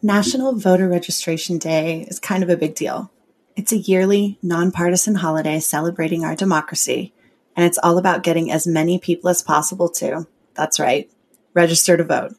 National 0.00 0.54
Voter 0.54 0.88
Registration 0.88 1.58
Day 1.58 2.02
is 2.02 2.20
kind 2.20 2.44
of 2.44 2.50
a 2.50 2.56
big 2.56 2.76
deal. 2.76 3.10
It's 3.56 3.72
a 3.72 3.78
yearly, 3.78 4.38
nonpartisan 4.42 5.16
holiday 5.16 5.58
celebrating 5.58 6.24
our 6.24 6.36
democracy, 6.36 7.12
and 7.56 7.66
it's 7.66 7.78
all 7.78 7.98
about 7.98 8.22
getting 8.22 8.52
as 8.52 8.64
many 8.64 9.00
people 9.00 9.28
as 9.28 9.42
possible 9.42 9.88
to, 9.94 10.28
that's 10.54 10.78
right, 10.78 11.10
register 11.52 11.96
to 11.96 12.04
vote. 12.04 12.36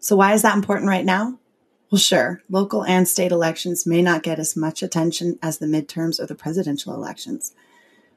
So, 0.00 0.16
why 0.16 0.32
is 0.32 0.42
that 0.42 0.56
important 0.56 0.88
right 0.88 1.04
now? 1.04 1.38
Well, 1.94 2.00
sure, 2.00 2.42
local 2.50 2.84
and 2.84 3.06
state 3.06 3.30
elections 3.30 3.86
may 3.86 4.02
not 4.02 4.24
get 4.24 4.40
as 4.40 4.56
much 4.56 4.82
attention 4.82 5.38
as 5.40 5.58
the 5.58 5.66
midterms 5.66 6.18
or 6.18 6.26
the 6.26 6.34
presidential 6.34 6.92
elections, 6.92 7.54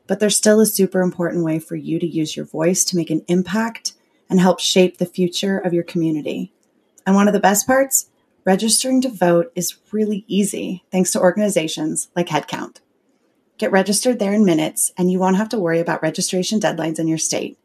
but 0.08 0.20
they're 0.20 0.32
still 0.32 0.60
a 0.60 0.66
super 0.66 1.00
important 1.00 1.46
way 1.46 1.60
for 1.60 1.76
you 1.76 2.00
to 2.00 2.08
use 2.08 2.36
your 2.36 2.48
voice 2.48 2.84
to 2.86 2.96
make 2.96 3.12
an 3.12 3.24
impact 3.28 3.94
and 4.32 4.40
help 4.40 4.60
shape 4.60 4.98
the 4.98 5.06
future 5.06 5.60
of 5.60 5.76
your 5.76 5.84
community. 5.84 6.52
And 7.06 7.16
one 7.16 7.28
of 7.28 7.36
the 7.36 7.40
best 7.40 7.68
parts? 7.68 8.10
Registering 8.46 9.00
to 9.02 9.10
vote 9.10 9.52
is 9.54 9.78
really 9.92 10.26
easy 10.28 10.84
thanks 10.92 11.12
to 11.12 11.22
organizations 11.22 12.08
like 12.16 12.30
Headcount. 12.30 12.78
Get 13.60 13.72
registered 13.72 14.18
there 14.18 14.34
in 14.34 14.44
minutes, 14.44 14.92
and 14.98 15.12
you 15.12 15.20
won't 15.20 15.38
have 15.38 15.50
to 15.50 15.60
worry 15.60 15.80
about 15.80 16.02
registration 16.02 16.60
deadlines 16.60 16.98
in 16.98 17.08
your 17.08 17.20
state. 17.20 17.60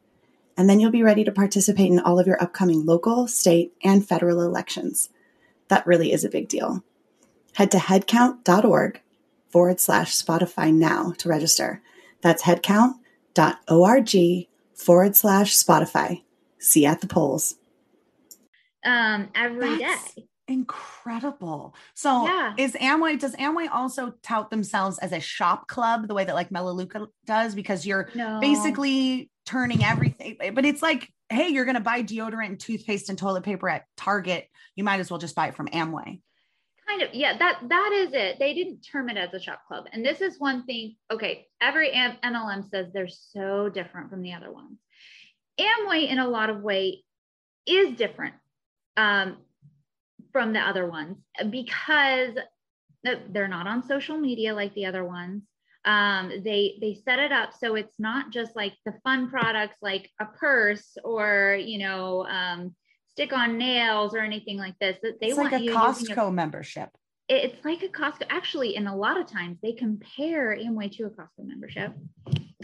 And 0.55 0.69
then 0.69 0.79
you'll 0.79 0.91
be 0.91 1.01
ready 1.01 1.23
to 1.23 1.31
participate 1.31 1.89
in 1.89 1.99
all 1.99 2.19
of 2.19 2.27
your 2.27 2.39
upcoming 2.39 2.85
local, 2.85 3.27
state, 3.27 3.73
and 3.83 4.07
federal 4.07 4.43
elections. 4.43 5.09
That 5.73 5.87
really 5.87 6.13
is 6.13 6.23
a 6.23 6.29
big 6.29 6.49
deal. 6.49 6.83
Head 7.55 7.71
to 7.71 7.77
headcount.org 7.77 9.01
forward 9.49 9.79
slash 9.79 10.15
Spotify 10.15 10.71
now 10.71 11.13
to 11.17 11.27
register. 11.27 11.81
That's 12.21 12.43
headcount.org 12.43 14.47
forward 14.75 15.15
slash 15.15 15.55
Spotify. 15.55 16.21
See 16.59 16.83
you 16.83 16.89
at 16.89 17.01
the 17.01 17.07
polls. 17.07 17.55
Um, 18.85 19.29
every 19.33 19.79
That's 19.79 20.13
day. 20.13 20.27
incredible. 20.47 21.73
So 21.95 22.27
Yeah. 22.27 22.53
is 22.55 22.73
Amway, 22.73 23.19
does 23.19 23.35
Amway 23.37 23.67
also 23.71 24.13
tout 24.21 24.51
themselves 24.51 24.99
as 24.99 25.11
a 25.11 25.19
shop 25.19 25.67
club 25.67 26.07
the 26.07 26.13
way 26.13 26.23
that 26.23 26.35
like 26.35 26.51
Melaleuca 26.51 27.07
does? 27.25 27.55
Because 27.55 27.83
you're 27.83 28.09
No. 28.13 28.39
basically 28.39 29.31
turning 29.47 29.83
everything, 29.83 30.37
but 30.53 30.65
it's 30.65 30.83
like, 30.83 31.11
hey, 31.29 31.49
you're 31.49 31.65
going 31.65 31.75
to 31.75 31.81
buy 31.81 32.03
deodorant 32.03 32.45
and 32.45 32.59
toothpaste 32.59 33.09
and 33.09 33.17
toilet 33.17 33.43
paper 33.43 33.67
at 33.67 33.85
Target. 33.97 34.47
You 34.75 34.83
might 34.83 34.99
as 34.99 35.11
well 35.11 35.19
just 35.19 35.35
buy 35.35 35.47
it 35.47 35.55
from 35.55 35.67
Amway. 35.67 36.21
kind 36.87 37.01
of 37.01 37.13
yeah 37.13 37.37
that 37.37 37.59
that 37.69 37.91
is 37.93 38.13
it. 38.13 38.39
They 38.39 38.53
didn't 38.53 38.81
term 38.81 39.09
it 39.09 39.17
as 39.17 39.33
a 39.33 39.39
shop 39.39 39.61
club. 39.67 39.85
And 39.91 40.05
this 40.05 40.21
is 40.21 40.39
one 40.39 40.65
thing 40.65 40.95
okay 41.11 41.47
every 41.61 41.91
mlm 41.91 42.69
says 42.69 42.87
they're 42.93 43.07
so 43.07 43.69
different 43.69 44.09
from 44.09 44.21
the 44.21 44.33
other 44.33 44.51
ones. 44.51 44.79
Amway 45.59 46.09
in 46.09 46.19
a 46.19 46.27
lot 46.27 46.49
of 46.49 46.61
way 46.61 47.03
is 47.65 47.95
different 47.95 48.35
um, 48.97 49.37
from 50.31 50.53
the 50.53 50.59
other 50.59 50.87
ones 50.87 51.17
because 51.49 52.35
they're 53.03 53.47
not 53.47 53.67
on 53.67 53.83
social 53.83 54.17
media 54.17 54.53
like 54.53 54.73
the 54.73 54.85
other 54.85 55.03
ones. 55.03 55.43
Um, 55.85 56.31
they 56.43 56.77
they 56.79 56.93
set 56.93 57.19
it 57.19 57.33
up 57.33 57.49
so 57.53 57.75
it's 57.75 57.99
not 57.99 58.31
just 58.31 58.55
like 58.55 58.73
the 58.85 58.93
fun 59.03 59.29
products 59.29 59.75
like 59.81 60.09
a 60.21 60.25
purse 60.25 60.95
or 61.03 61.57
you 61.61 61.77
know 61.77 62.25
um, 62.25 62.73
stick 63.13 63.31
on 63.33 63.57
nails 63.57 64.13
or 64.15 64.19
anything 64.19 64.57
like 64.57 64.77
this 64.79 64.97
that 65.03 65.19
they 65.21 65.27
it's 65.27 65.37
want 65.37 65.51
like 65.51 65.61
a 65.61 65.63
you 65.63 65.71
using 65.71 66.11
a 66.11 66.15
Costco 66.15 66.33
membership. 66.33 66.89
it's 67.29 67.63
like 67.63 67.83
a 67.83 67.87
Costco. 67.87 68.23
Actually, 68.29 68.75
in 68.75 68.87
a 68.87 68.95
lot 68.95 69.19
of 69.19 69.27
times 69.27 69.57
they 69.61 69.73
compare 69.73 70.57
Amway 70.57 70.91
to 70.97 71.03
a 71.05 71.09
Costco 71.09 71.45
membership. 71.45 71.93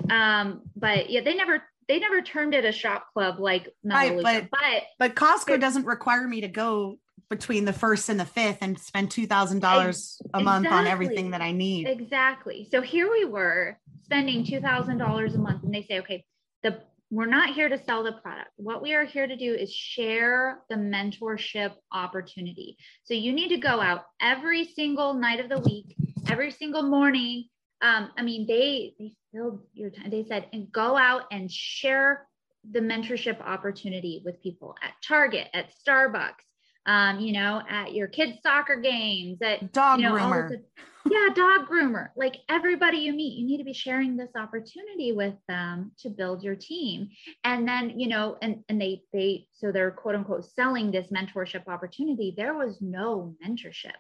Um, 0.10 0.62
but 0.76 1.10
yeah, 1.10 1.22
they 1.22 1.36
never 1.36 1.64
they 1.88 2.00
never 2.00 2.22
termed 2.22 2.54
it 2.54 2.66
a 2.66 2.72
shop 2.72 3.08
club 3.14 3.39
like 3.39 3.70
Right, 3.84 4.22
but- 4.22 4.47
but 4.52 4.84
But 4.97 5.16
Costco 5.16 5.60
doesn't 5.60 5.86
require 5.86 6.28
me 6.28 6.41
to 6.41 6.47
go 6.47 6.97
between 7.30 7.64
the 7.66 7.74
first 7.74 8.10
and 8.10 8.20
the 8.20 8.26
fifth 8.26 8.58
and 8.62 8.80
spend 8.80 9.12
two 9.12 9.28
thousand 9.28 9.60
dollars 9.60 10.20
a 10.34 10.41
month 10.41 10.68
on 10.68 10.88
everything 10.88 11.32
that 11.32 11.41
I 11.41 11.52
need. 11.52 11.88
Exactly. 11.88 12.68
So 12.72 12.82
here 12.82 13.10
we 13.12 13.26
were 13.26 13.78
spending 14.04 14.43
two 14.43 14.60
thousand 14.60 14.97
dollars 14.97 15.36
a 15.36 15.38
month, 15.38 15.64
and 15.64 15.72
they 15.74 15.84
say, 15.84 16.00
okay, 16.00 16.26
the 16.64 16.82
we're 17.12 17.26
not 17.26 17.55
here 17.55 17.70
to 17.70 17.84
sell 17.84 18.03
the 18.03 18.12
product. 18.12 18.49
What 18.57 18.82
we 18.82 18.93
are 18.93 19.05
here 19.05 19.26
to 19.26 19.36
do 19.36 19.53
is 19.53 19.74
share 19.74 20.60
the 20.70 20.76
mentorship 20.76 21.74
opportunity. 21.91 22.78
So 23.03 23.14
you 23.14 23.34
need 23.34 23.49
to 23.49 23.57
go 23.57 23.82
out 23.82 24.03
every 24.22 24.66
single 24.66 25.14
night 25.16 25.39
of 25.39 25.49
the 25.49 25.60
week, 25.60 25.95
every 26.30 26.51
single 26.51 26.84
morning. 26.84 27.45
Um, 27.82 28.12
I 28.18 28.22
mean, 28.22 28.45
they 28.45 28.93
they 28.99 29.14
filled 29.34 29.62
your 29.74 29.89
time. 29.89 30.10
They 30.10 30.26
said, 30.26 30.47
and 30.53 30.72
go 30.72 30.97
out 30.97 31.24
and 31.32 31.51
share 31.51 32.28
the 32.70 32.80
mentorship 32.80 33.41
opportunity 33.41 34.22
with 34.24 34.41
people 34.43 34.76
at 34.84 34.91
Target, 35.07 35.47
at 35.53 35.72
Starbucks, 35.74 36.43
um, 36.89 37.19
you 37.19 37.33
know, 37.33 37.61
at 37.69 37.93
your 37.93 38.07
kids' 38.07 38.39
soccer 38.41 38.75
games, 38.75 39.37
at 39.43 39.71
Dog 39.71 39.99
you 39.99 40.09
know, 40.09 40.15
groomer. 40.15 40.57
yeah, 41.05 41.27
dog 41.35 41.69
groomer. 41.69 42.07
Like 42.17 42.37
everybody 42.49 42.97
you 42.97 43.13
meet, 43.13 43.37
you 43.37 43.45
need 43.45 43.59
to 43.59 43.63
be 43.63 43.73
sharing 43.73 44.17
this 44.17 44.31
opportunity 44.35 45.11
with 45.11 45.35
them 45.47 45.91
to 45.99 46.09
build 46.09 46.41
your 46.41 46.55
team. 46.55 47.09
And 47.43 47.67
then, 47.67 47.99
you 47.99 48.07
know, 48.07 48.37
and 48.41 48.63
and 48.69 48.81
they 48.81 49.03
they 49.13 49.45
so 49.53 49.71
they're 49.71 49.91
quote 49.91 50.15
unquote 50.15 50.45
selling 50.45 50.89
this 50.89 51.05
mentorship 51.15 51.67
opportunity. 51.67 52.33
There 52.35 52.55
was 52.55 52.81
no 52.81 53.35
mentorship. 53.45 53.93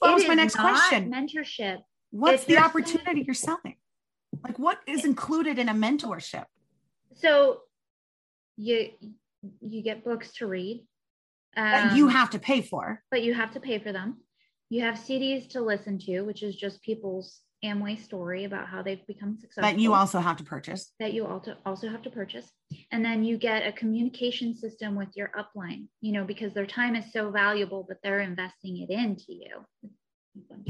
That 0.00 0.10
It 0.10 0.14
was 0.14 0.28
my 0.28 0.34
next 0.34 0.54
question. 0.54 1.12
Mentorship. 1.12 1.80
What's 2.10 2.44
the 2.44 2.58
opportunity 2.58 3.24
you're 3.26 3.34
selling? 3.34 3.78
Like 4.44 4.60
what 4.60 4.78
is 4.86 5.04
included 5.04 5.58
in 5.58 5.68
a 5.68 5.74
mentorship? 5.74 6.44
So 7.16 7.62
you 8.56 8.90
you 9.60 9.82
get 9.82 10.04
books 10.04 10.32
to 10.34 10.46
read. 10.46 10.84
That 11.56 11.96
you 11.96 12.06
Um, 12.06 12.12
have 12.12 12.30
to 12.30 12.38
pay 12.38 12.62
for. 12.62 13.02
but 13.10 13.22
you 13.22 13.34
have 13.34 13.52
to 13.52 13.60
pay 13.60 13.78
for 13.78 13.92
them. 13.92 14.18
You 14.70 14.82
have 14.82 14.96
CDs 14.96 15.48
to 15.50 15.60
listen 15.60 15.98
to, 16.00 16.22
which 16.22 16.42
is 16.42 16.54
just 16.56 16.82
people's 16.82 17.40
Amway 17.64 17.98
story 17.98 18.44
about 18.44 18.68
how 18.68 18.82
they've 18.82 19.04
become 19.08 19.36
successful. 19.36 19.62
That 19.62 19.80
you 19.80 19.92
also 19.92 20.20
have 20.20 20.36
to 20.36 20.44
purchase. 20.44 20.92
that 21.00 21.12
you 21.12 21.26
also 21.26 21.56
also 21.66 21.88
have 21.88 22.02
to 22.02 22.10
purchase 22.10 22.52
and 22.92 23.04
then 23.04 23.24
you 23.24 23.36
get 23.36 23.66
a 23.66 23.72
communication 23.72 24.54
system 24.54 24.94
with 24.94 25.08
your 25.16 25.32
upline 25.36 25.88
you 26.00 26.12
know 26.12 26.22
because 26.24 26.54
their 26.54 26.66
time 26.66 26.94
is 26.94 27.12
so 27.12 27.32
valuable 27.32 27.84
but 27.88 27.96
they're 28.04 28.20
investing 28.20 28.76
it 28.82 28.90
into 28.90 29.32
you 29.42 29.66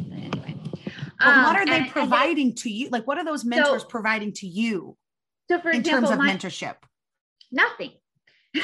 anyway 0.01 0.55
But 1.18 1.26
Um, 1.29 1.43
what 1.45 1.57
are 1.57 1.61
and- 1.61 1.68
they 1.70 1.76
and 1.81 1.91
providing 1.91 2.55
to 2.62 2.70
you? 2.70 2.89
Like 2.89 3.07
what 3.07 3.18
are 3.18 3.24
those 3.24 3.45
mentors 3.45 3.83
So- 3.83 3.89
providing 3.89 4.33
to 4.35 4.47
you 4.47 4.97
so 5.51 5.61
for 5.61 5.68
in 5.70 5.81
example 5.81 6.09
terms 6.09 6.12
of 6.12 6.18
my, 6.24 6.33
mentorship? 6.35 6.76
nothing 7.53 7.93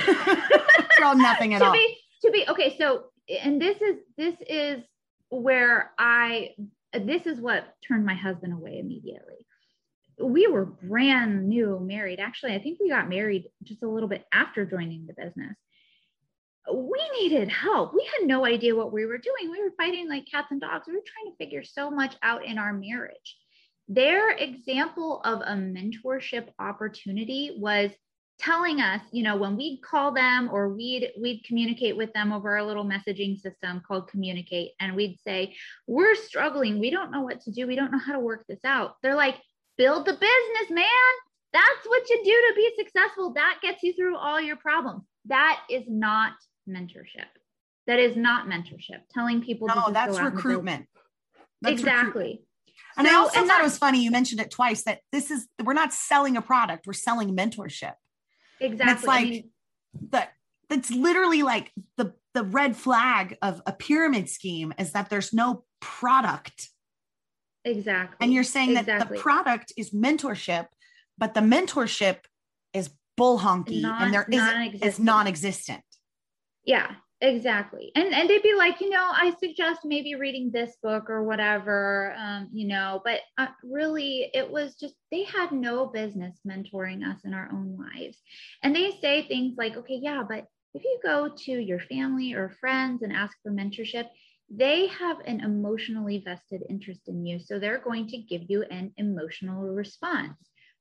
Girl, 0.99 1.15
nothing 1.15 1.53
at 1.55 1.61
all. 1.67 1.73
be 1.73 1.99
to 2.25 2.31
be 2.31 2.45
okay 2.49 2.77
so 2.79 3.05
and 3.43 3.61
this 3.61 3.81
is 3.81 3.97
this 4.17 4.35
is 4.49 4.83
where 5.29 5.93
i 5.99 6.51
this 6.93 7.27
is 7.27 7.41
what 7.41 7.75
turned 7.87 8.07
my 8.07 8.15
husband 8.15 8.53
away 8.53 8.79
immediately. 8.79 9.47
We 10.21 10.47
were 10.47 10.65
brand 10.65 11.49
new 11.49 11.81
married. 11.81 12.21
Actually 12.21 12.55
i 12.55 12.61
think 12.61 12.79
we 12.81 12.89
got 12.89 13.09
married 13.09 13.47
just 13.63 13.83
a 13.83 13.89
little 13.89 14.09
bit 14.09 14.25
after 14.33 14.65
joining 14.65 15.07
the 15.07 15.15
business. 15.15 15.57
We 16.73 17.01
needed 17.21 17.51
help. 17.51 17.93
We 17.93 18.09
had 18.19 18.27
no 18.27 18.47
idea 18.47 18.75
what 18.75 18.93
we 18.93 19.05
were 19.05 19.19
doing. 19.19 19.51
We 19.51 19.63
were 19.63 19.75
fighting 19.77 20.09
like 20.09 20.25
cats 20.31 20.49
and 20.51 20.61
dogs. 20.61 20.87
We 20.87 20.95
were 20.95 21.03
trying 21.05 21.33
to 21.33 21.37
figure 21.37 21.63
so 21.63 21.91
much 21.91 22.15
out 22.23 22.47
in 22.47 22.57
our 22.57 22.73
marriage. 22.73 23.37
Their 23.89 24.31
example 24.31 25.21
of 25.25 25.43
a 25.43 25.53
mentorship 25.53 26.49
opportunity 26.59 27.57
was 27.59 27.91
telling 28.39 28.81
us, 28.81 29.01
you 29.13 29.23
know, 29.23 29.37
when 29.37 29.57
we'd 29.57 29.81
call 29.83 30.13
them 30.13 30.49
or 30.53 30.69
we'd 30.69 31.13
we'd 31.21 31.45
communicate 31.45 31.97
with 31.97 32.13
them 32.13 32.33
over 32.33 32.57
a 32.57 32.65
little 32.65 32.85
messaging 32.85 33.39
system 33.41 33.83
called 33.87 34.09
Communicate, 34.09 34.73
and 34.81 34.95
we'd 34.95 35.19
say, 35.21 35.55
"We're 35.87 36.15
struggling. 36.15 36.79
We 36.79 36.91
don't 36.91 37.11
know 37.11 37.23
what 37.23 37.41
to 37.43 37.53
do. 37.53 37.67
We 37.67 37.77
don't 37.77 37.93
know 37.93 37.99
how 37.99 38.13
to 38.13 38.21
work 38.21 38.45
this 38.49 38.65
out." 38.65 38.97
They're 39.03 39.15
like, 39.15 39.37
"Build 39.77 40.07
the 40.07 40.13
business, 40.13 40.71
man. 40.71 40.87
That's 41.53 41.87
what 41.87 42.09
you 42.11 42.23
do 42.25 42.31
to 42.31 42.53
be 42.57 42.73
successful. 42.77 43.35
That 43.35 43.59
gets 43.63 43.83
you 43.83 43.93
through 43.95 44.17
all 44.17 44.41
your 44.41 44.57
problems." 44.57 45.05
That 45.27 45.63
is 45.71 45.85
not 45.89 46.33
mentorship. 46.69 47.27
That 47.87 47.99
is 47.99 48.17
not 48.17 48.47
mentorship. 48.47 49.03
Telling 49.13 49.43
people 49.43 49.69
no, 49.69 49.91
that's 49.91 50.19
recruitment. 50.19 50.87
That's 51.63 51.81
exactly. 51.81 52.43
And 52.97 53.07
so, 53.07 53.13
I 53.13 53.17
also 53.17 53.41
and 53.41 53.49
thought 53.49 53.61
it 53.61 53.65
was 53.65 53.79
funny 53.79 54.03
you 54.03 54.11
mentioned 54.11 54.41
it 54.41 54.51
twice 54.51 54.85
that 54.85 55.01
this 55.13 55.31
is 55.31 55.47
we're 55.63 55.73
not 55.73 55.93
selling 55.93 56.37
a 56.37 56.43
product, 56.43 56.87
we're 56.87 56.93
selling 56.93 57.37
mentorship. 57.37 57.95
Exactly. 58.61 58.91
And 58.91 58.99
it's 58.99 59.07
like 59.07 59.27
I 59.27 59.31
mean, 59.31 59.51
that 60.11 60.33
that's 60.69 60.91
literally 60.91 61.43
like 61.43 61.73
the 61.97 62.15
the 62.35 62.43
red 62.43 62.77
flag 62.77 63.37
of 63.43 63.63
a 63.67 63.73
pyramid 63.73 64.29
scheme 64.29 64.73
is 64.79 64.93
that 64.93 65.09
there's 65.09 65.33
no 65.33 65.65
product. 65.81 66.69
Exactly. 67.65 68.17
And 68.21 68.33
you're 68.33 68.45
saying 68.45 68.71
exactly. 68.71 68.99
that 68.99 69.09
the 69.09 69.21
product 69.21 69.73
is 69.77 69.91
mentorship, 69.91 70.67
but 71.17 71.35
the 71.35 71.41
mentorship 71.41 72.19
is 72.73 72.91
bull 73.17 73.39
honky 73.39 73.83
non, 73.83 74.03
and 74.03 74.15
there 74.15 74.27
is 74.31 74.83
is 74.83 74.99
non-existent. 74.99 75.83
Yeah, 76.65 76.91
exactly. 77.21 77.93
And 77.95 78.15
and 78.15 78.29
they'd 78.29 78.43
be 78.43 78.55
like 78.55 78.81
you 78.81 78.91
know 78.91 79.09
i 79.13 79.33
suggest 79.39 79.81
maybe 79.85 80.15
reading 80.15 80.51
this 80.51 80.77
book 80.83 81.09
or 81.09 81.23
whatever 81.25 82.15
um, 82.19 82.49
you 82.53 82.67
know 82.67 83.01
but 83.05 83.21
uh, 83.39 83.47
really 83.63 84.31
it 84.35 84.51
was 84.51 84.75
just 84.75 84.95
they 85.11 85.25
had 85.25 85.53
no 85.53 85.87
business 85.87 86.39
mentoring 86.47 87.05
us 87.05 87.21
in 87.25 87.35
our 87.35 87.49
own 87.53 87.77
lives. 87.79 88.19
And 88.63 88.75
they 88.75 88.93
say 89.01 89.23
things 89.23 89.55
like 89.57 89.77
okay 89.77 89.99
yeah 90.03 90.23
but 90.29 90.47
if 90.75 90.83
you 90.83 90.99
go 91.03 91.29
to 91.29 91.53
your 91.53 91.81
family 91.81 92.33
or 92.33 92.57
friends 92.61 93.03
and 93.03 93.13
ask 93.13 93.37
for 93.43 93.53
mentorship 93.53 94.09
they 94.51 94.89
have 94.89 95.19
an 95.27 95.41
emotionally 95.41 96.23
vested 96.25 96.63
interest 96.69 97.01
in 97.09 97.25
you 97.25 97.39
so 97.39 97.59
they're 97.59 97.79
going 97.79 98.07
to 98.09 98.19
give 98.19 98.43
you 98.49 98.63
an 98.71 98.93
emotional 98.97 99.63
response. 99.63 100.37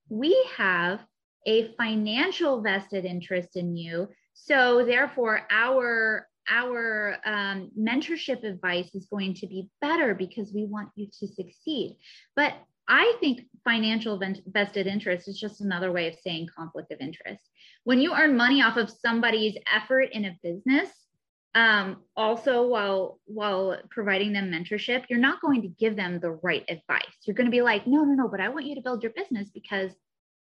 We 0.10 0.36
have 0.58 1.00
a 1.46 1.74
financial 1.76 2.62
vested 2.62 3.06
interest 3.06 3.56
in 3.56 3.76
you 3.76 4.10
so 4.34 4.86
therefore 4.86 5.42
our 5.50 6.28
our 6.50 7.18
um, 7.26 7.72
mentorship 7.80 8.44
advice 8.44 8.94
is 8.94 9.06
going 9.06 9.34
to 9.36 9.48
be 9.48 9.70
better 9.82 10.14
because 10.14 10.52
we 10.54 10.66
want 10.66 10.90
you 10.96 11.08
to 11.20 11.28
succeed. 11.28 11.98
But 12.36 12.54
I 12.88 13.16
think 13.22 13.46
financial 13.64 14.20
vested 14.48 14.88
interest 14.88 15.28
is 15.30 15.40
just 15.40 15.62
another 15.62 15.92
way 15.92 16.10
of 16.10 16.16
saying 16.22 16.50
conflict 16.56 16.92
of 16.92 17.00
interest. 17.00 17.42
When 17.86 18.02
you 18.02 18.14
earn 18.14 18.36
money 18.36 18.62
off 18.62 18.76
of 18.76 18.90
somebody's 18.90 19.58
effort 19.74 20.10
in 20.12 20.26
a 20.26 20.38
business, 20.44 20.90
um, 21.56 21.98
also 22.18 22.68
while 22.68 23.20
while 23.26 23.78
providing 23.90 24.34
them 24.34 24.52
mentorship, 24.52 25.06
you're 25.10 25.20
not 25.20 25.40
going 25.40 25.62
to 25.62 25.68
give 25.68 25.96
them 25.96 26.20
the 26.20 26.32
right 26.32 26.66
advice. 26.68 27.06
You're 27.26 27.36
going 27.36 27.46
to 27.46 27.52
be 27.52 27.62
like, 27.62 27.86
no, 27.88 28.04
no, 28.04 28.14
no, 28.16 28.28
but 28.28 28.42
I 28.42 28.50
want 28.50 28.66
you 28.66 28.76
to 28.76 28.82
build 28.82 29.04
your 29.04 29.14
business 29.14 29.50
because 29.54 29.92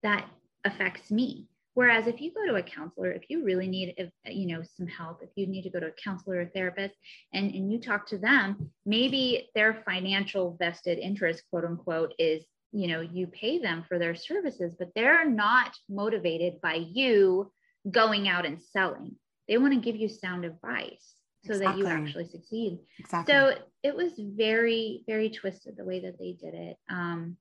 that 0.03 0.27
affects 0.65 1.11
me. 1.11 1.47
Whereas 1.81 2.07
if 2.07 2.21
you 2.21 2.31
go 2.31 2.45
to 2.45 2.57
a 2.57 2.63
counselor, 2.63 3.11
if 3.11 3.23
you 3.31 3.43
really 3.43 3.67
need, 3.67 3.95
you 4.27 4.47
know, 4.49 4.63
some 4.77 4.87
help, 4.87 5.23
if 5.23 5.31
you 5.35 5.47
need 5.47 5.63
to 5.63 5.71
go 5.71 5.81
to 5.81 5.87
a 5.87 5.93
counselor 5.93 6.43
or 6.43 6.45
therapist 6.45 6.95
and, 7.33 7.55
and 7.55 7.73
you 7.73 7.81
talk 7.81 8.07
to 8.09 8.19
them, 8.19 8.71
maybe 8.85 9.49
their 9.55 9.83
financial 9.87 10.59
vested 10.61 10.99
interest, 10.99 11.43
quote 11.49 11.65
unquote, 11.65 12.13
is, 12.19 12.45
you 12.73 12.87
know, 12.87 13.01
you 13.01 13.29
pay 13.29 13.61
them 13.61 13.83
for 13.89 13.99
their 13.99 14.15
services, 14.15 14.75
but 14.79 14.91
they're 14.95 15.25
not 15.27 15.75
motivated 15.89 16.61
by 16.61 16.75
you 16.75 17.51
going 17.91 18.29
out 18.29 18.45
and 18.45 18.61
selling. 18.61 19.17
They 19.49 19.57
want 19.57 19.73
to 19.73 19.81
give 19.81 19.97
you 19.97 20.11
sound 20.11 20.45
advice 20.45 21.15
so 21.47 21.55
exactly. 21.55 21.65
that 21.65 21.79
you 21.79 21.87
actually 21.87 22.27
succeed. 22.27 22.79
Exactly. 22.99 23.33
So 23.33 23.55
it 23.83 23.97
was 23.97 24.13
very, 24.19 25.03
very 25.07 25.31
twisted 25.31 25.79
the 25.79 25.87
way 25.87 26.01
that 26.01 26.19
they 26.19 26.33
did 26.33 26.53
it. 26.53 26.77
Um, 26.91 27.39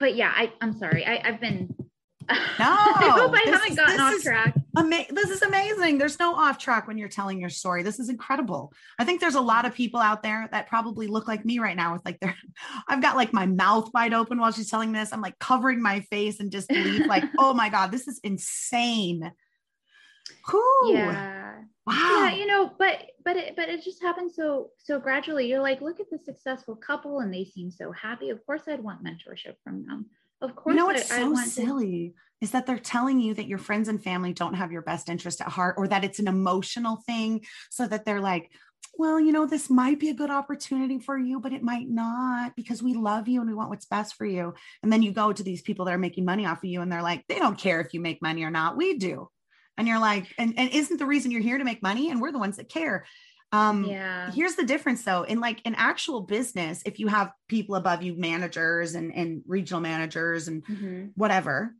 but 0.00 0.16
yeah, 0.16 0.32
I, 0.34 0.50
I'm 0.62 0.78
sorry. 0.78 1.04
I, 1.04 1.20
I've 1.22 1.42
been 1.42 1.74
no, 2.28 2.34
I 2.58 3.16
hope 3.16 3.34
I 3.34 3.50
haven't 3.50 3.76
gotten 3.76 4.00
off 4.00 4.22
track. 4.22 4.54
Ama- 4.76 5.06
this 5.10 5.30
is 5.30 5.42
amazing. 5.42 5.98
There's 5.98 6.18
no 6.18 6.34
off 6.34 6.58
track 6.58 6.86
when 6.86 6.98
you're 6.98 7.08
telling 7.08 7.40
your 7.40 7.50
story. 7.50 7.82
This 7.82 7.98
is 7.98 8.08
incredible. 8.08 8.72
I 8.98 9.04
think 9.04 9.20
there's 9.20 9.34
a 9.34 9.40
lot 9.40 9.64
of 9.64 9.74
people 9.74 10.00
out 10.00 10.22
there 10.22 10.48
that 10.52 10.68
probably 10.68 11.06
look 11.06 11.28
like 11.28 11.44
me 11.44 11.58
right 11.58 11.76
now 11.76 11.92
with 11.92 12.04
like 12.04 12.20
their, 12.20 12.36
I've 12.88 13.02
got 13.02 13.16
like 13.16 13.32
my 13.32 13.46
mouth 13.46 13.90
wide 13.94 14.14
open 14.14 14.38
while 14.38 14.52
she's 14.52 14.70
telling 14.70 14.92
this. 14.92 15.12
I'm 15.12 15.20
like 15.20 15.38
covering 15.38 15.82
my 15.82 16.00
face 16.00 16.40
and 16.40 16.50
disbelief, 16.50 17.06
like, 17.06 17.24
oh 17.38 17.54
my 17.54 17.68
God, 17.68 17.90
this 17.90 18.08
is 18.08 18.20
insane. 18.22 19.30
Whew. 20.50 20.92
Yeah. 20.94 21.60
Wow. 21.86 21.94
Yeah, 21.94 22.34
you 22.34 22.46
know, 22.46 22.72
but 22.78 23.02
but 23.24 23.36
it 23.36 23.56
but 23.56 23.68
it 23.68 23.84
just 23.84 24.02
happened 24.02 24.32
so 24.32 24.70
so 24.78 24.98
gradually. 24.98 25.48
You're 25.48 25.60
like, 25.60 25.82
look 25.82 26.00
at 26.00 26.08
the 26.10 26.18
successful 26.18 26.76
couple 26.76 27.20
and 27.20 27.32
they 27.32 27.44
seem 27.44 27.70
so 27.70 27.92
happy. 27.92 28.30
Of 28.30 28.44
course 28.46 28.62
I'd 28.66 28.82
want 28.82 29.04
mentorship 29.04 29.56
from 29.62 29.84
them. 29.84 30.06
Of 30.40 30.56
course. 30.56 30.74
You 30.74 30.80
know 30.80 30.86
what's 30.86 31.10
I, 31.10 31.18
so 31.20 31.36
I 31.36 31.44
silly 31.46 32.14
to... 32.40 32.44
is 32.44 32.50
that 32.52 32.66
they're 32.66 32.78
telling 32.78 33.20
you 33.20 33.34
that 33.34 33.46
your 33.46 33.58
friends 33.58 33.88
and 33.88 34.02
family 34.02 34.32
don't 34.32 34.54
have 34.54 34.72
your 34.72 34.82
best 34.82 35.08
interest 35.08 35.40
at 35.40 35.48
heart 35.48 35.76
or 35.78 35.88
that 35.88 36.04
it's 36.04 36.18
an 36.18 36.28
emotional 36.28 36.96
thing. 37.06 37.44
So 37.70 37.86
that 37.86 38.04
they're 38.04 38.20
like, 38.20 38.50
well, 38.96 39.18
you 39.18 39.32
know, 39.32 39.46
this 39.46 39.70
might 39.70 39.98
be 39.98 40.10
a 40.10 40.14
good 40.14 40.30
opportunity 40.30 40.98
for 40.98 41.18
you, 41.18 41.40
but 41.40 41.52
it 41.52 41.62
might 41.62 41.88
not 41.88 42.54
because 42.54 42.82
we 42.82 42.94
love 42.94 43.26
you 43.26 43.40
and 43.40 43.48
we 43.48 43.54
want 43.54 43.70
what's 43.70 43.86
best 43.86 44.14
for 44.14 44.24
you. 44.24 44.54
And 44.82 44.92
then 44.92 45.02
you 45.02 45.10
go 45.10 45.32
to 45.32 45.42
these 45.42 45.62
people 45.62 45.84
that 45.86 45.94
are 45.94 45.98
making 45.98 46.24
money 46.24 46.46
off 46.46 46.58
of 46.58 46.70
you 46.70 46.80
and 46.80 46.92
they're 46.92 47.02
like, 47.02 47.24
they 47.28 47.38
don't 47.38 47.58
care 47.58 47.80
if 47.80 47.92
you 47.92 48.00
make 48.00 48.22
money 48.22 48.44
or 48.44 48.50
not. 48.50 48.76
We 48.76 48.98
do. 48.98 49.28
And 49.76 49.88
you're 49.88 49.98
like, 49.98 50.32
and, 50.38 50.54
and 50.56 50.70
isn't 50.70 50.98
the 50.98 51.06
reason 51.06 51.32
you're 51.32 51.40
here 51.40 51.58
to 51.58 51.64
make 51.64 51.82
money? 51.82 52.10
And 52.10 52.20
we're 52.20 52.30
the 52.30 52.38
ones 52.38 52.58
that 52.58 52.68
care. 52.68 53.04
Um, 53.52 53.84
yeah. 53.84 54.30
Here's 54.32 54.56
the 54.56 54.64
difference 54.64 55.04
though. 55.04 55.22
In 55.22 55.40
like 55.40 55.60
an 55.64 55.74
actual 55.76 56.22
business, 56.22 56.82
if 56.84 56.98
you 56.98 57.06
have 57.08 57.32
people 57.48 57.76
above 57.76 58.02
you, 58.02 58.14
managers 58.16 58.94
and, 58.94 59.14
and 59.14 59.42
regional 59.46 59.80
managers 59.80 60.48
and 60.48 60.64
mm-hmm. 60.66 61.06
whatever, 61.14 61.74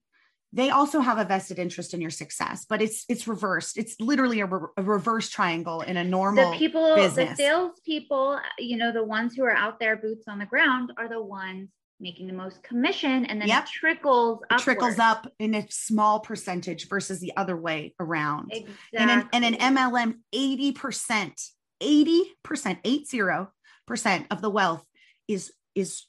they 0.55 0.71
also 0.71 1.01
have 1.01 1.19
a 1.19 1.25
vested 1.25 1.59
interest 1.59 1.95
in 1.95 2.01
your 2.01 2.13
success, 2.13 2.65
but 2.65 2.81
it's 2.81 3.05
it's 3.09 3.27
reversed. 3.27 3.77
It's 3.77 4.01
literally 4.01 4.39
a, 4.39 4.47
re- 4.47 4.69
a 4.77 4.83
reverse 4.83 5.29
triangle 5.29 5.81
in 5.81 5.97
a 5.97 6.05
normal 6.05 6.53
the 6.53 6.59
people, 6.59 6.95
business. 6.95 7.31
the 7.31 7.37
salespeople, 7.37 8.39
you 8.59 8.77
know, 8.77 8.93
the 8.93 9.03
ones 9.03 9.35
who 9.35 9.43
are 9.43 9.55
out 9.55 9.81
there, 9.81 9.97
boots 9.97 10.29
on 10.29 10.39
the 10.39 10.47
ground, 10.47 10.93
are 10.97 11.09
the 11.09 11.21
ones 11.21 11.71
making 12.01 12.27
the 12.27 12.33
most 12.33 12.63
commission, 12.63 13.25
and 13.27 13.41
then 13.41 13.49
yep. 13.49 13.65
it 13.65 13.71
trickles 13.71 14.41
it 14.51 14.59
trickles 14.59 14.99
up 14.99 15.31
in 15.39 15.55
a 15.55 15.67
small 15.71 16.21
percentage 16.21 16.89
versus 16.89 17.21
the 17.21 17.33
other 17.37 17.57
way 17.57 17.95
around. 18.01 18.51
Exactly. 18.53 18.77
And 18.95 19.11
an, 19.11 19.29
and 19.33 19.45
an 19.45 19.77
MLM, 19.77 20.15
eighty 20.33 20.73
percent 20.73 21.41
80%, 21.85 22.29
80% 22.45 24.27
of 24.31 24.43
the 24.43 24.51
wealth 24.51 24.85
is, 25.29 25.53
is 25.75 26.05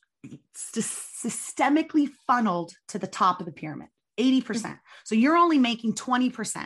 systemically 0.56 2.10
funneled 2.28 2.74
to 2.90 3.00
the 3.00 3.08
top 3.08 3.40
of 3.40 3.46
the 3.46 3.52
pyramid. 3.52 3.88
80%. 4.18 4.44
Mm-hmm. 4.44 4.72
So 5.04 5.16
you're 5.16 5.36
only 5.36 5.60
making 5.60 5.94
20%. 5.94 6.66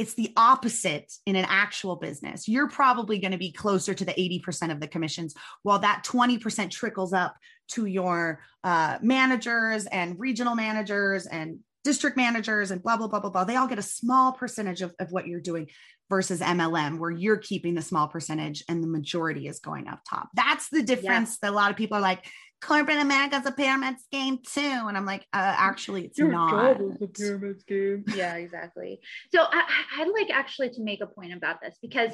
It's 0.00 0.14
the 0.14 0.32
opposite 0.34 1.12
in 1.26 1.36
an 1.36 1.44
actual 1.46 1.96
business. 1.96 2.48
You're 2.48 2.70
probably 2.70 3.18
going 3.18 3.32
to 3.32 3.38
be 3.38 3.52
closer 3.52 3.92
to 3.92 4.04
the 4.04 4.12
80% 4.12 4.72
of 4.72 4.80
the 4.80 4.88
commissions, 4.88 5.34
while 5.62 5.78
that 5.80 6.04
20% 6.06 6.70
trickles 6.70 7.12
up 7.12 7.36
to 7.72 7.84
your 7.84 8.40
uh, 8.64 8.96
managers 9.02 9.84
and 9.84 10.18
regional 10.18 10.54
managers 10.54 11.26
and 11.26 11.58
district 11.84 12.16
managers 12.16 12.70
and 12.70 12.82
blah, 12.82 12.96
blah, 12.96 13.08
blah, 13.08 13.20
blah, 13.20 13.28
blah. 13.28 13.44
They 13.44 13.56
all 13.56 13.68
get 13.68 13.78
a 13.78 13.82
small 13.82 14.32
percentage 14.32 14.80
of, 14.80 14.94
of 14.98 15.12
what 15.12 15.26
you're 15.26 15.38
doing 15.38 15.68
versus 16.08 16.40
MLM, 16.40 16.98
where 16.98 17.10
you're 17.10 17.36
keeping 17.36 17.74
the 17.74 17.82
small 17.82 18.08
percentage 18.08 18.64
and 18.70 18.82
the 18.82 18.88
majority 18.88 19.48
is 19.48 19.60
going 19.60 19.86
up 19.86 20.00
top. 20.08 20.30
That's 20.34 20.70
the 20.70 20.82
difference 20.82 21.32
yeah. 21.42 21.50
that 21.50 21.52
a 21.52 21.56
lot 21.56 21.70
of 21.70 21.76
people 21.76 21.98
are 21.98 22.02
like, 22.02 22.24
corporate 22.60 22.98
America's 22.98 23.46
a 23.46 23.52
pyramid 23.52 23.98
scheme 24.00 24.38
too. 24.38 24.60
And 24.60 24.96
I'm 24.96 25.06
like, 25.06 25.22
uh, 25.32 25.54
actually, 25.56 26.06
it's 26.06 26.18
Your 26.18 26.30
not. 26.30 26.80
a 26.80 27.06
pyramid 27.06 27.60
scheme. 27.60 28.04
Yeah, 28.14 28.36
exactly. 28.36 29.00
So 29.32 29.42
I, 29.42 29.64
I'd 29.98 30.08
like 30.08 30.30
actually 30.30 30.70
to 30.70 30.82
make 30.82 31.00
a 31.00 31.06
point 31.06 31.32
about 31.32 31.60
this 31.62 31.76
because 31.80 32.12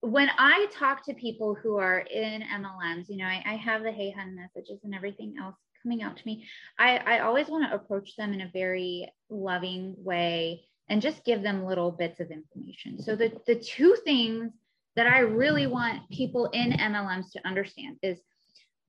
when 0.00 0.30
I 0.38 0.66
talk 0.72 1.04
to 1.06 1.14
people 1.14 1.54
who 1.54 1.76
are 1.76 1.98
in 1.98 2.42
MLMs, 2.42 3.06
you 3.08 3.18
know, 3.18 3.26
I, 3.26 3.42
I 3.44 3.56
have 3.56 3.82
the 3.82 3.92
hey 3.92 4.10
hun 4.10 4.34
messages 4.34 4.80
and 4.82 4.94
everything 4.94 5.34
else 5.40 5.56
coming 5.82 6.02
out 6.02 6.16
to 6.16 6.22
me. 6.26 6.46
I, 6.78 6.98
I 6.98 7.18
always 7.20 7.48
want 7.48 7.68
to 7.68 7.74
approach 7.74 8.16
them 8.16 8.32
in 8.32 8.42
a 8.42 8.50
very 8.52 9.08
loving 9.28 9.94
way 9.98 10.64
and 10.88 11.00
just 11.00 11.24
give 11.24 11.42
them 11.42 11.64
little 11.64 11.92
bits 11.92 12.20
of 12.20 12.30
information. 12.30 13.00
So 13.00 13.14
the, 13.14 13.32
the 13.46 13.54
two 13.54 13.96
things 14.04 14.52
that 14.96 15.06
I 15.06 15.20
really 15.20 15.66
want 15.66 16.08
people 16.10 16.46
in 16.46 16.72
MLMs 16.72 17.30
to 17.32 17.46
understand 17.46 17.96
is 18.02 18.18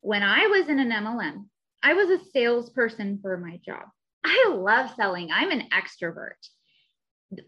when 0.02 0.24
I 0.24 0.48
was 0.48 0.68
in 0.68 0.80
an 0.80 0.92
MLM, 0.92 1.46
I 1.84 1.94
was 1.94 2.10
a 2.10 2.24
salesperson 2.32 3.20
for 3.22 3.38
my 3.38 3.60
job. 3.66 3.86
I 4.24 4.54
love 4.54 4.92
selling. 4.96 5.30
I'm 5.32 5.52
an 5.52 5.68
extrovert. 5.74 6.38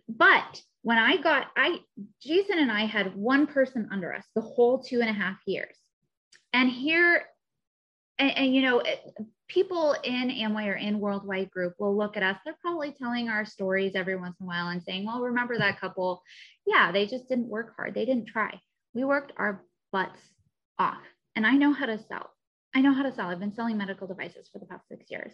But 0.08 0.62
when 0.82 0.98
I 0.98 1.18
got, 1.18 1.48
I, 1.56 1.80
Jason 2.22 2.60
and 2.60 2.72
I 2.72 2.86
had 2.86 3.16
one 3.16 3.48
person 3.48 3.90
under 3.92 4.14
us 4.14 4.26
the 4.36 4.42
whole 4.42 4.82
two 4.82 5.02
and 5.02 5.10
a 5.10 5.14
half 5.14 5.38
years. 5.46 5.76
And 6.52 6.70
here, 6.70 7.24
and, 8.18 8.32
and 8.38 8.56
you 8.56 8.62
know, 8.62 8.84
people 9.48 9.96
in 10.04 10.30
Amway 10.30 10.68
or 10.68 10.76
in 10.76 11.00
Worldwide 11.00 11.52
Group 11.52 11.74
will 11.80 11.96
look 11.96 12.18
at 12.18 12.24
us. 12.24 12.38
They're 12.44 12.58
probably 12.62 12.92
telling 12.92 13.30
our 13.30 13.46
stories 13.46 13.94
every 13.96 14.16
once 14.16 14.36
in 14.40 14.46
a 14.46 14.48
while 14.48 14.70
and 14.70 14.82
saying, 14.82 15.06
well, 15.06 15.22
remember 15.22 15.58
that 15.58 15.80
couple? 15.80 16.22
Yeah, 16.66 16.92
they 16.92 17.06
just 17.06 17.28
didn't 17.28 17.48
work 17.48 17.74
hard. 17.76 17.94
They 17.94 18.06
didn't 18.06 18.28
try. 18.28 18.60
We 18.94 19.04
worked 19.04 19.34
our 19.38 19.64
butts 19.92 20.20
off. 20.80 21.02
And 21.36 21.46
I 21.46 21.56
know 21.56 21.74
how 21.74 21.88
to 21.88 22.00
sell. 22.08 22.33
I 22.76 22.82
know 22.82 22.94
how 22.94 23.04
to 23.04 23.14
sell. 23.14 23.30
I've 23.30 23.40
been 23.40 23.54
selling 23.54 23.78
medical 23.78 24.08
devices 24.08 24.50
for 24.52 24.60
the 24.60 24.66
past 24.66 24.88
six 24.90 25.06
years. 25.10 25.32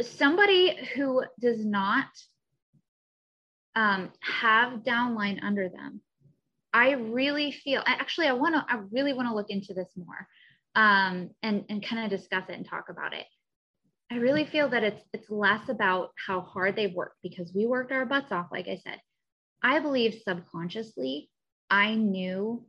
Somebody 0.00 0.76
who 0.94 1.24
does 1.40 1.64
not 1.64 2.06
um, 3.74 4.10
have 4.20 4.80
downline 4.80 5.42
under 5.42 5.68
them, 5.68 6.00
I 6.72 6.92
really 6.92 7.52
feel 7.52 7.82
actually 7.86 8.26
I 8.26 8.32
want 8.32 8.54
to 8.54 8.64
I 8.68 8.80
really 8.90 9.12
want 9.12 9.28
to 9.28 9.34
look 9.34 9.48
into 9.48 9.72
this 9.72 9.88
more 9.96 10.26
um, 10.74 11.30
and 11.42 11.64
and 11.70 11.86
kind 11.86 12.04
of 12.04 12.10
discuss 12.10 12.44
it 12.48 12.54
and 12.54 12.68
talk 12.68 12.88
about 12.90 13.14
it. 13.14 13.24
I 14.10 14.16
really 14.16 14.44
feel 14.44 14.68
that 14.68 14.84
it's 14.84 15.02
it's 15.12 15.30
less 15.30 15.68
about 15.68 16.10
how 16.26 16.42
hard 16.42 16.76
they 16.76 16.88
work 16.88 17.14
because 17.22 17.52
we 17.54 17.66
worked 17.66 17.92
our 17.92 18.04
butts 18.04 18.32
off, 18.32 18.48
like 18.52 18.68
I 18.68 18.76
said. 18.76 19.00
I 19.62 19.78
believe 19.78 20.20
subconsciously 20.26 21.30
I 21.70 21.94
knew 21.94 22.64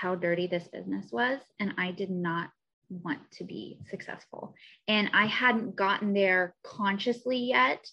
how 0.00 0.14
dirty 0.14 0.46
this 0.46 0.68
business 0.68 1.10
was, 1.10 1.40
and 1.58 1.74
I 1.78 1.90
did 1.90 2.10
not 2.10 2.50
want 2.90 3.18
to 3.32 3.44
be 3.44 3.78
successful. 3.90 4.54
And 4.86 5.10
I 5.12 5.26
hadn't 5.26 5.76
gotten 5.76 6.14
there 6.14 6.54
consciously 6.62 7.38
yet. 7.38 7.86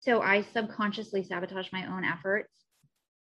So 0.00 0.20
I 0.20 0.42
subconsciously 0.42 1.24
sabotaged 1.24 1.72
my 1.72 1.86
own 1.86 2.04
efforts 2.04 2.52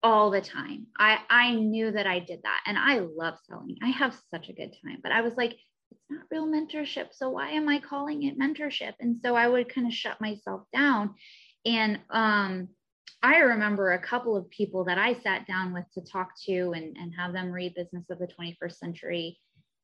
all 0.02 0.32
the 0.32 0.42
time. 0.42 0.88
I 0.98 1.20
I 1.30 1.56
knew 1.56 1.92
that 1.92 2.08
I 2.08 2.20
did 2.20 2.40
that 2.44 2.62
and 2.66 2.78
I 2.78 3.00
love 3.00 3.36
selling. 3.48 3.78
I 3.84 3.90
have 3.90 4.20
such 4.32 4.50
a 4.50 4.54
good 4.54 4.74
time, 4.84 5.00
but 5.04 5.12
I 5.12 5.22
was 5.22 5.36
like 5.36 5.58
it's 5.92 6.02
not 6.10 6.26
real 6.32 6.48
mentorship, 6.48 7.08
so 7.12 7.30
why 7.32 7.50
am 7.52 7.68
I 7.68 7.80
calling 7.80 8.24
it 8.24 8.40
mentorship? 8.40 8.94
And 9.00 9.18
so 9.24 9.36
I 9.36 9.48
would 9.48 9.74
kind 9.74 9.88
of 9.88 9.94
shut 9.94 10.22
myself 10.22 10.62
down 10.72 11.16
and 11.66 12.00
um 12.10 12.70
I 13.22 13.38
remember 13.40 13.92
a 13.92 14.00
couple 14.00 14.36
of 14.36 14.50
people 14.50 14.86
that 14.86 14.98
I 14.98 15.14
sat 15.14 15.48
down 15.48 15.74
with 15.74 15.86
to 15.94 16.02
talk 16.02 16.30
to 16.46 16.74
and, 16.76 16.96
and 16.98 17.14
have 17.18 17.34
them 17.34 17.52
read 17.52 17.76
Business 17.76 18.10
of 18.10 18.20
the 18.20 18.28
21st 18.28 18.78
Century 18.78 19.38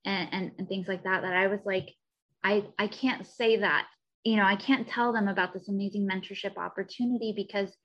and, 0.05 0.29
and, 0.31 0.51
and 0.57 0.67
things 0.67 0.87
like 0.87 1.03
that, 1.03 1.21
that 1.21 1.35
I 1.35 1.47
was 1.47 1.59
like, 1.65 1.89
I, 2.43 2.63
I 2.77 2.87
can't 2.87 3.25
say 3.25 3.57
that, 3.57 3.87
you 4.23 4.35
know, 4.35 4.45
I 4.45 4.55
can't 4.55 4.87
tell 4.87 5.11
them 5.11 5.27
about 5.27 5.53
this 5.53 5.67
amazing 5.67 6.07
mentorship 6.07 6.57
opportunity 6.57 7.33
because 7.35 7.75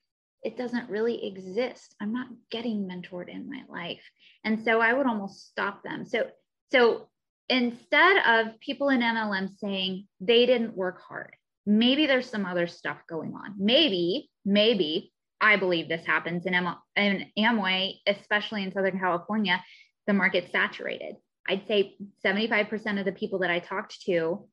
it 0.43 0.57
doesn't 0.57 0.89
really 0.89 1.27
exist. 1.27 1.95
I'm 2.01 2.13
not 2.13 2.29
getting 2.51 2.89
mentored 2.89 3.29
in 3.29 3.49
my 3.49 3.63
life. 3.69 4.03
And 4.45 4.63
so 4.65 4.81
I 4.81 4.93
would 4.93 5.07
almost 5.07 5.49
stop 5.49 5.83
them. 5.83 6.05
So, 6.07 6.29
so 6.73 7.09
instead 7.49 8.19
of 8.27 8.59
people 8.61 8.89
in 8.89 9.01
MLM 9.01 9.51
saying 9.59 10.07
they 10.21 10.47
didn't 10.47 10.77
work 10.77 11.03
hard, 11.07 11.35
maybe 11.67 12.07
there's 12.07 12.29
some 12.29 12.47
other 12.47 12.67
stuff 12.67 12.99
going 13.09 13.35
on. 13.35 13.55
Maybe, 13.59 14.31
maybe 14.45 15.10
I 15.41 15.57
believe 15.57 15.89
this 15.89 16.05
happens 16.05 16.47
in, 16.47 16.55
in 16.97 17.27
Amway, 17.39 17.95
especially 18.07 18.63
in 18.63 18.73
Southern 18.73 18.99
California, 18.99 19.63
the 20.07 20.13
market's 20.13 20.53
saturated. 20.53 21.17
I'd 21.49 21.67
say 21.67 21.97
75% 22.25 22.99
of 22.99 23.05
the 23.05 23.13
people 23.13 23.41
that 23.41 23.51
I 23.51 23.59
talked 23.59 24.03
to 24.03 24.47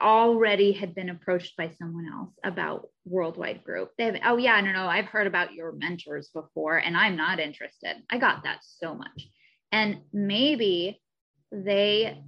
already 0.00 0.72
had 0.72 0.94
been 0.94 1.08
approached 1.08 1.56
by 1.56 1.70
someone 1.78 2.06
else 2.06 2.30
about 2.44 2.88
worldwide 3.04 3.64
group. 3.64 3.90
They 3.98 4.04
have, 4.04 4.16
oh 4.24 4.36
yeah, 4.36 4.60
no, 4.60 4.72
no, 4.72 4.86
I've 4.86 5.06
heard 5.06 5.26
about 5.26 5.54
your 5.54 5.72
mentors 5.72 6.28
before 6.28 6.76
and 6.76 6.96
I'm 6.96 7.16
not 7.16 7.40
interested. 7.40 7.96
I 8.08 8.18
got 8.18 8.44
that 8.44 8.60
so 8.62 8.94
much. 8.94 9.28
And 9.72 10.02
maybe 10.12 11.02
they 11.50 12.22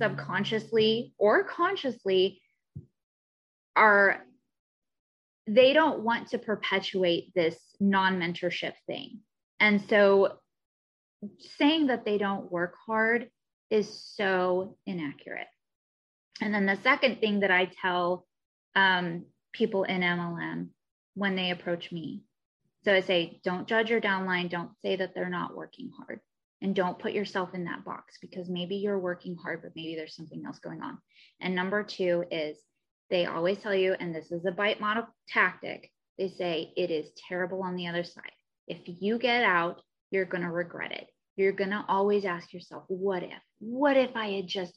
subconsciously 0.00 1.14
or 1.18 1.44
consciously 1.44 2.40
are 3.74 4.24
they 5.46 5.72
don't 5.72 6.00
want 6.00 6.28
to 6.28 6.38
perpetuate 6.38 7.32
this 7.34 7.56
non-mentorship 7.78 8.72
thing. 8.86 9.20
And 9.60 9.82
so 9.88 10.38
saying 11.58 11.86
that 11.86 12.04
they 12.04 12.18
don't 12.18 12.50
work 12.50 12.74
hard 12.86 13.30
is 13.70 14.02
so 14.16 14.76
inaccurate. 14.86 15.46
And 16.40 16.52
then 16.52 16.66
the 16.66 16.78
second 16.82 17.20
thing 17.20 17.40
that 17.40 17.50
I 17.50 17.70
tell 17.80 18.26
um, 18.74 19.24
people 19.52 19.84
in 19.84 20.02
MLM 20.02 20.68
when 21.14 21.34
they 21.34 21.50
approach 21.50 21.90
me. 21.90 22.24
So 22.84 22.94
I 22.94 23.00
say, 23.00 23.40
don't 23.42 23.66
judge 23.66 23.90
your 23.90 24.00
downline. 24.00 24.50
Don't 24.50 24.70
say 24.82 24.96
that 24.96 25.14
they're 25.14 25.30
not 25.30 25.56
working 25.56 25.90
hard. 25.96 26.20
And 26.62 26.74
don't 26.74 26.98
put 26.98 27.12
yourself 27.12 27.54
in 27.54 27.64
that 27.64 27.84
box 27.84 28.18
because 28.20 28.48
maybe 28.48 28.76
you're 28.76 28.98
working 28.98 29.36
hard, 29.36 29.62
but 29.62 29.72
maybe 29.74 29.96
there's 29.96 30.14
something 30.14 30.44
else 30.46 30.58
going 30.58 30.82
on. 30.82 30.98
And 31.40 31.54
number 31.54 31.82
two 31.82 32.24
is 32.30 32.58
they 33.10 33.26
always 33.26 33.58
tell 33.58 33.74
you, 33.74 33.94
and 33.98 34.14
this 34.14 34.32
is 34.32 34.44
a 34.44 34.52
bite 34.52 34.80
model 34.80 35.06
tactic, 35.28 35.90
they 36.18 36.28
say 36.28 36.72
it 36.76 36.90
is 36.90 37.10
terrible 37.28 37.62
on 37.62 37.76
the 37.76 37.86
other 37.86 38.04
side. 38.04 38.32
If 38.66 38.78
you 38.84 39.18
get 39.18 39.44
out, 39.44 39.82
you're 40.10 40.24
going 40.24 40.42
to 40.42 40.50
regret 40.50 40.92
it. 40.92 41.08
You're 41.36 41.52
going 41.52 41.70
to 41.70 41.84
always 41.88 42.24
ask 42.24 42.52
yourself, 42.52 42.84
what 42.88 43.22
if? 43.22 43.42
What 43.60 43.96
if 43.96 44.10
I 44.16 44.28
had 44.30 44.46
just, 44.48 44.76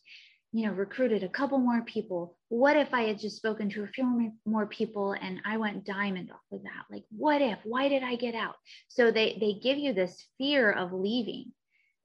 you 0.51 0.67
know, 0.67 0.73
recruited 0.73 1.23
a 1.23 1.29
couple 1.29 1.57
more 1.57 1.81
people? 1.83 2.37
What 2.49 2.75
if 2.75 2.93
I 2.93 3.03
had 3.03 3.19
just 3.19 3.37
spoken 3.37 3.69
to 3.71 3.83
a 3.83 3.87
few 3.87 4.31
more 4.45 4.65
people 4.67 5.13
and 5.13 5.39
I 5.45 5.57
went 5.57 5.85
diamond 5.85 6.31
off 6.31 6.37
of 6.51 6.63
that? 6.63 6.85
Like, 6.91 7.05
what 7.11 7.41
if? 7.41 7.59
Why 7.63 7.87
did 7.87 8.03
I 8.03 8.15
get 8.15 8.35
out? 8.35 8.55
So 8.89 9.11
they 9.11 9.37
they 9.39 9.53
give 9.53 9.77
you 9.77 9.93
this 9.93 10.25
fear 10.37 10.71
of 10.71 10.91
leaving. 10.91 11.53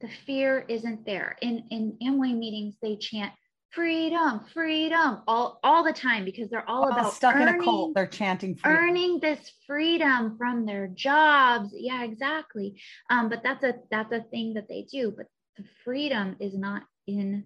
The 0.01 0.11
fear 0.27 0.65
isn't 0.69 1.05
there. 1.05 1.37
In 1.41 1.65
in 1.71 1.99
Amway 2.03 2.37
meetings, 2.37 2.77
they 2.81 2.97
chant 2.97 3.33
freedom, 3.75 4.41
freedom 4.53 5.23
all, 5.27 5.59
all 5.63 5.85
the 5.85 5.93
time 5.93 6.25
because 6.25 6.49
they're 6.49 6.69
all, 6.69 6.85
all 6.85 6.93
about 6.93 7.13
stuck 7.13 7.35
earning, 7.35 7.49
in 7.49 7.61
a 7.61 7.65
cult. 7.65 7.95
They're 7.95 8.07
chanting 8.07 8.57
freedom. 8.57 8.79
earning 8.81 9.21
this 9.21 9.53
freedom 9.67 10.37
from 10.39 10.67
their 10.67 10.89
jobs. 10.89 11.71
Yeah, 11.73 12.05
exactly. 12.05 12.81
Um, 13.11 13.29
but 13.29 13.43
that's 13.43 13.65
a 13.65 13.75
that's 13.91 14.13
a 14.13 14.23
thing 14.31 14.55
that 14.55 14.69
they 14.69 14.87
do. 14.91 15.13
But 15.17 15.27
the 15.57 15.65
freedom 15.85 16.37
is 16.41 16.55
not 16.57 16.83
in 17.07 17.45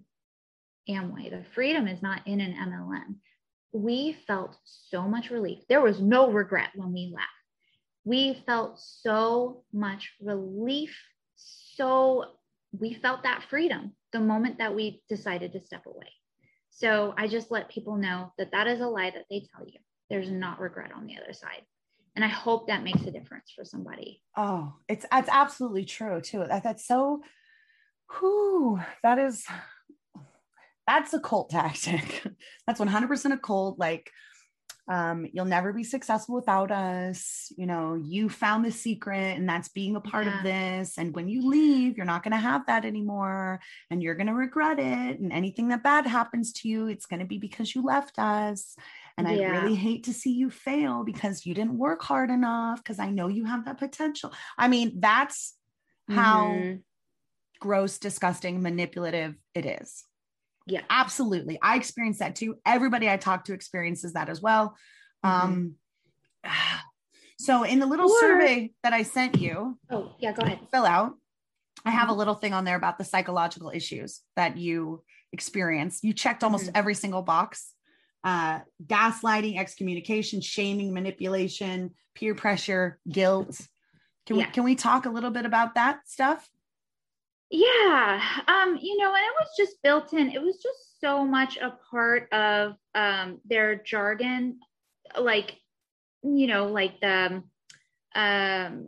Amway. 0.89 1.29
The 1.29 1.45
freedom 1.53 1.87
is 1.87 2.01
not 2.01 2.25
in 2.27 2.41
an 2.41 2.53
MLM. 2.53 3.15
We 3.71 4.17
felt 4.25 4.57
so 4.63 5.03
much 5.07 5.29
relief. 5.29 5.59
There 5.69 5.81
was 5.81 5.99
no 5.99 6.31
regret 6.31 6.69
when 6.75 6.91
we 6.91 7.11
left. 7.13 7.27
We 8.03 8.41
felt 8.45 8.79
so 8.79 9.63
much 9.71 10.11
relief. 10.21 10.95
So 11.35 12.25
we 12.77 12.93
felt 12.93 13.23
that 13.23 13.43
freedom 13.49 13.93
the 14.11 14.19
moment 14.19 14.57
that 14.57 14.75
we 14.75 15.03
decided 15.07 15.53
to 15.53 15.61
step 15.61 15.85
away. 15.85 16.07
So 16.79 17.13
I 17.17 17.27
just 17.27 17.51
let 17.51 17.67
people 17.67 17.97
know 17.97 18.31
that 18.37 18.51
that 18.53 18.65
is 18.65 18.79
a 18.79 18.87
lie 18.87 19.09
that 19.09 19.25
they 19.29 19.43
tell 19.53 19.67
you. 19.67 19.79
There's 20.09 20.31
not 20.31 20.61
regret 20.61 20.93
on 20.95 21.07
the 21.07 21.17
other 21.21 21.33
side. 21.33 21.63
And 22.15 22.23
I 22.23 22.29
hope 22.29 22.67
that 22.67 22.83
makes 22.83 23.01
a 23.01 23.11
difference 23.11 23.51
for 23.53 23.65
somebody. 23.65 24.21
Oh, 24.37 24.73
it's 24.87 25.05
that's 25.11 25.27
absolutely 25.29 25.83
true 25.83 26.21
too. 26.21 26.45
That, 26.47 26.63
that's 26.63 26.87
so 26.87 27.21
who 28.07 28.79
that 29.03 29.19
is 29.19 29.45
that's 30.87 31.13
a 31.13 31.19
cult 31.19 31.49
tactic. 31.49 32.23
That's 32.65 32.79
100% 32.79 33.31
a 33.31 33.37
cult. 33.37 33.77
Like 33.77 34.09
um, 34.89 35.27
you'll 35.31 35.45
never 35.45 35.71
be 35.71 35.83
successful 35.83 36.33
without 36.33 36.71
us. 36.71 37.53
You 37.55 37.67
know, 37.67 37.93
you 37.93 38.27
found 38.27 38.65
the 38.65 38.71
secret, 38.71 39.37
and 39.37 39.47
that's 39.47 39.69
being 39.69 39.95
a 39.95 40.01
part 40.01 40.25
yeah. 40.25 40.37
of 40.37 40.43
this. 40.43 40.97
And 40.97 41.15
when 41.15 41.29
you 41.29 41.47
leave, 41.47 41.95
you're 41.95 42.07
not 42.07 42.23
going 42.23 42.31
to 42.31 42.37
have 42.37 42.65
that 42.65 42.85
anymore, 42.85 43.59
and 43.91 44.01
you're 44.01 44.15
going 44.15 44.27
to 44.27 44.33
regret 44.33 44.79
it. 44.79 45.19
And 45.19 45.31
anything 45.31 45.67
that 45.67 45.83
bad 45.83 46.07
happens 46.07 46.51
to 46.53 46.67
you, 46.67 46.87
it's 46.87 47.05
going 47.05 47.19
to 47.19 47.25
be 47.25 47.37
because 47.37 47.75
you 47.75 47.83
left 47.83 48.17
us. 48.17 48.75
And 49.15 49.29
yeah. 49.29 49.49
I 49.49 49.61
really 49.61 49.75
hate 49.75 50.05
to 50.05 50.13
see 50.13 50.31
you 50.31 50.49
fail 50.49 51.03
because 51.03 51.45
you 51.45 51.53
didn't 51.53 51.77
work 51.77 52.01
hard 52.01 52.31
enough, 52.31 52.83
because 52.83 52.97
I 52.99 53.11
know 53.11 53.27
you 53.27 53.45
have 53.45 53.65
that 53.65 53.77
potential. 53.77 54.33
I 54.57 54.69
mean, 54.69 54.99
that's 54.99 55.55
how 56.09 56.47
mm-hmm. 56.47 56.77
gross, 57.59 57.99
disgusting, 57.99 58.63
manipulative 58.63 59.35
it 59.53 59.67
is. 59.67 60.03
Yeah, 60.69 60.81
absolutely. 60.89 61.57
I 61.61 61.75
experienced 61.75 62.19
that 62.19 62.35
too. 62.35 62.57
Everybody 62.65 63.09
I 63.09 63.17
talk 63.17 63.45
to 63.45 63.53
experiences 63.53 64.13
that 64.13 64.29
as 64.29 64.41
well. 64.41 64.75
Mm-hmm. 65.25 65.47
Um, 65.47 65.75
so 67.39 67.63
in 67.63 67.79
the 67.79 67.85
little 67.85 68.09
or, 68.09 68.19
survey 68.19 68.71
that 68.83 68.93
I 68.93 69.03
sent 69.03 69.39
you, 69.39 69.77
oh 69.89 70.13
yeah, 70.19 70.31
go 70.33 70.43
ahead. 70.43 70.59
Fill 70.71 70.85
out. 70.85 71.13
I 71.85 71.91
have 71.91 72.09
a 72.09 72.11
mm-hmm. 72.11 72.19
little 72.19 72.35
thing 72.35 72.53
on 72.53 72.65
there 72.65 72.75
about 72.75 72.97
the 72.97 73.03
psychological 73.03 73.71
issues 73.73 74.21
that 74.35 74.57
you 74.57 75.03
experience. 75.31 76.03
You 76.03 76.13
checked 76.13 76.43
almost 76.43 76.65
mm-hmm. 76.65 76.77
every 76.77 76.95
single 76.95 77.21
box. 77.21 77.73
Uh, 78.21 78.59
gaslighting, 78.85 79.57
excommunication, 79.57 80.41
shaming, 80.41 80.93
manipulation, 80.93 81.91
peer 82.15 82.35
pressure, 82.35 82.99
guilt. 83.09 83.61
Can 84.25 84.35
yeah. 84.35 84.45
we 84.45 84.51
can 84.51 84.63
we 84.65 84.75
talk 84.75 85.05
a 85.05 85.09
little 85.09 85.31
bit 85.31 85.45
about 85.45 85.75
that 85.75 86.01
stuff? 86.05 86.47
Yeah 87.51 88.21
um 88.47 88.77
you 88.79 88.97
know 88.97 89.07
and 89.13 89.23
it 89.23 89.33
was 89.39 89.49
just 89.57 89.81
built 89.81 90.13
in 90.13 90.29
it 90.29 90.41
was 90.41 90.57
just 90.57 90.99
so 91.01 91.25
much 91.25 91.57
a 91.57 91.73
part 91.89 92.31
of 92.31 92.75
um 92.95 93.39
their 93.45 93.75
jargon 93.83 94.59
like 95.19 95.55
you 96.23 96.47
know 96.47 96.67
like 96.67 96.99
the 97.01 97.41
um 98.15 98.85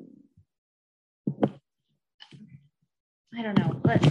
i 3.37 3.41
don't 3.41 3.57
know 3.57 3.79
let's 3.83 4.07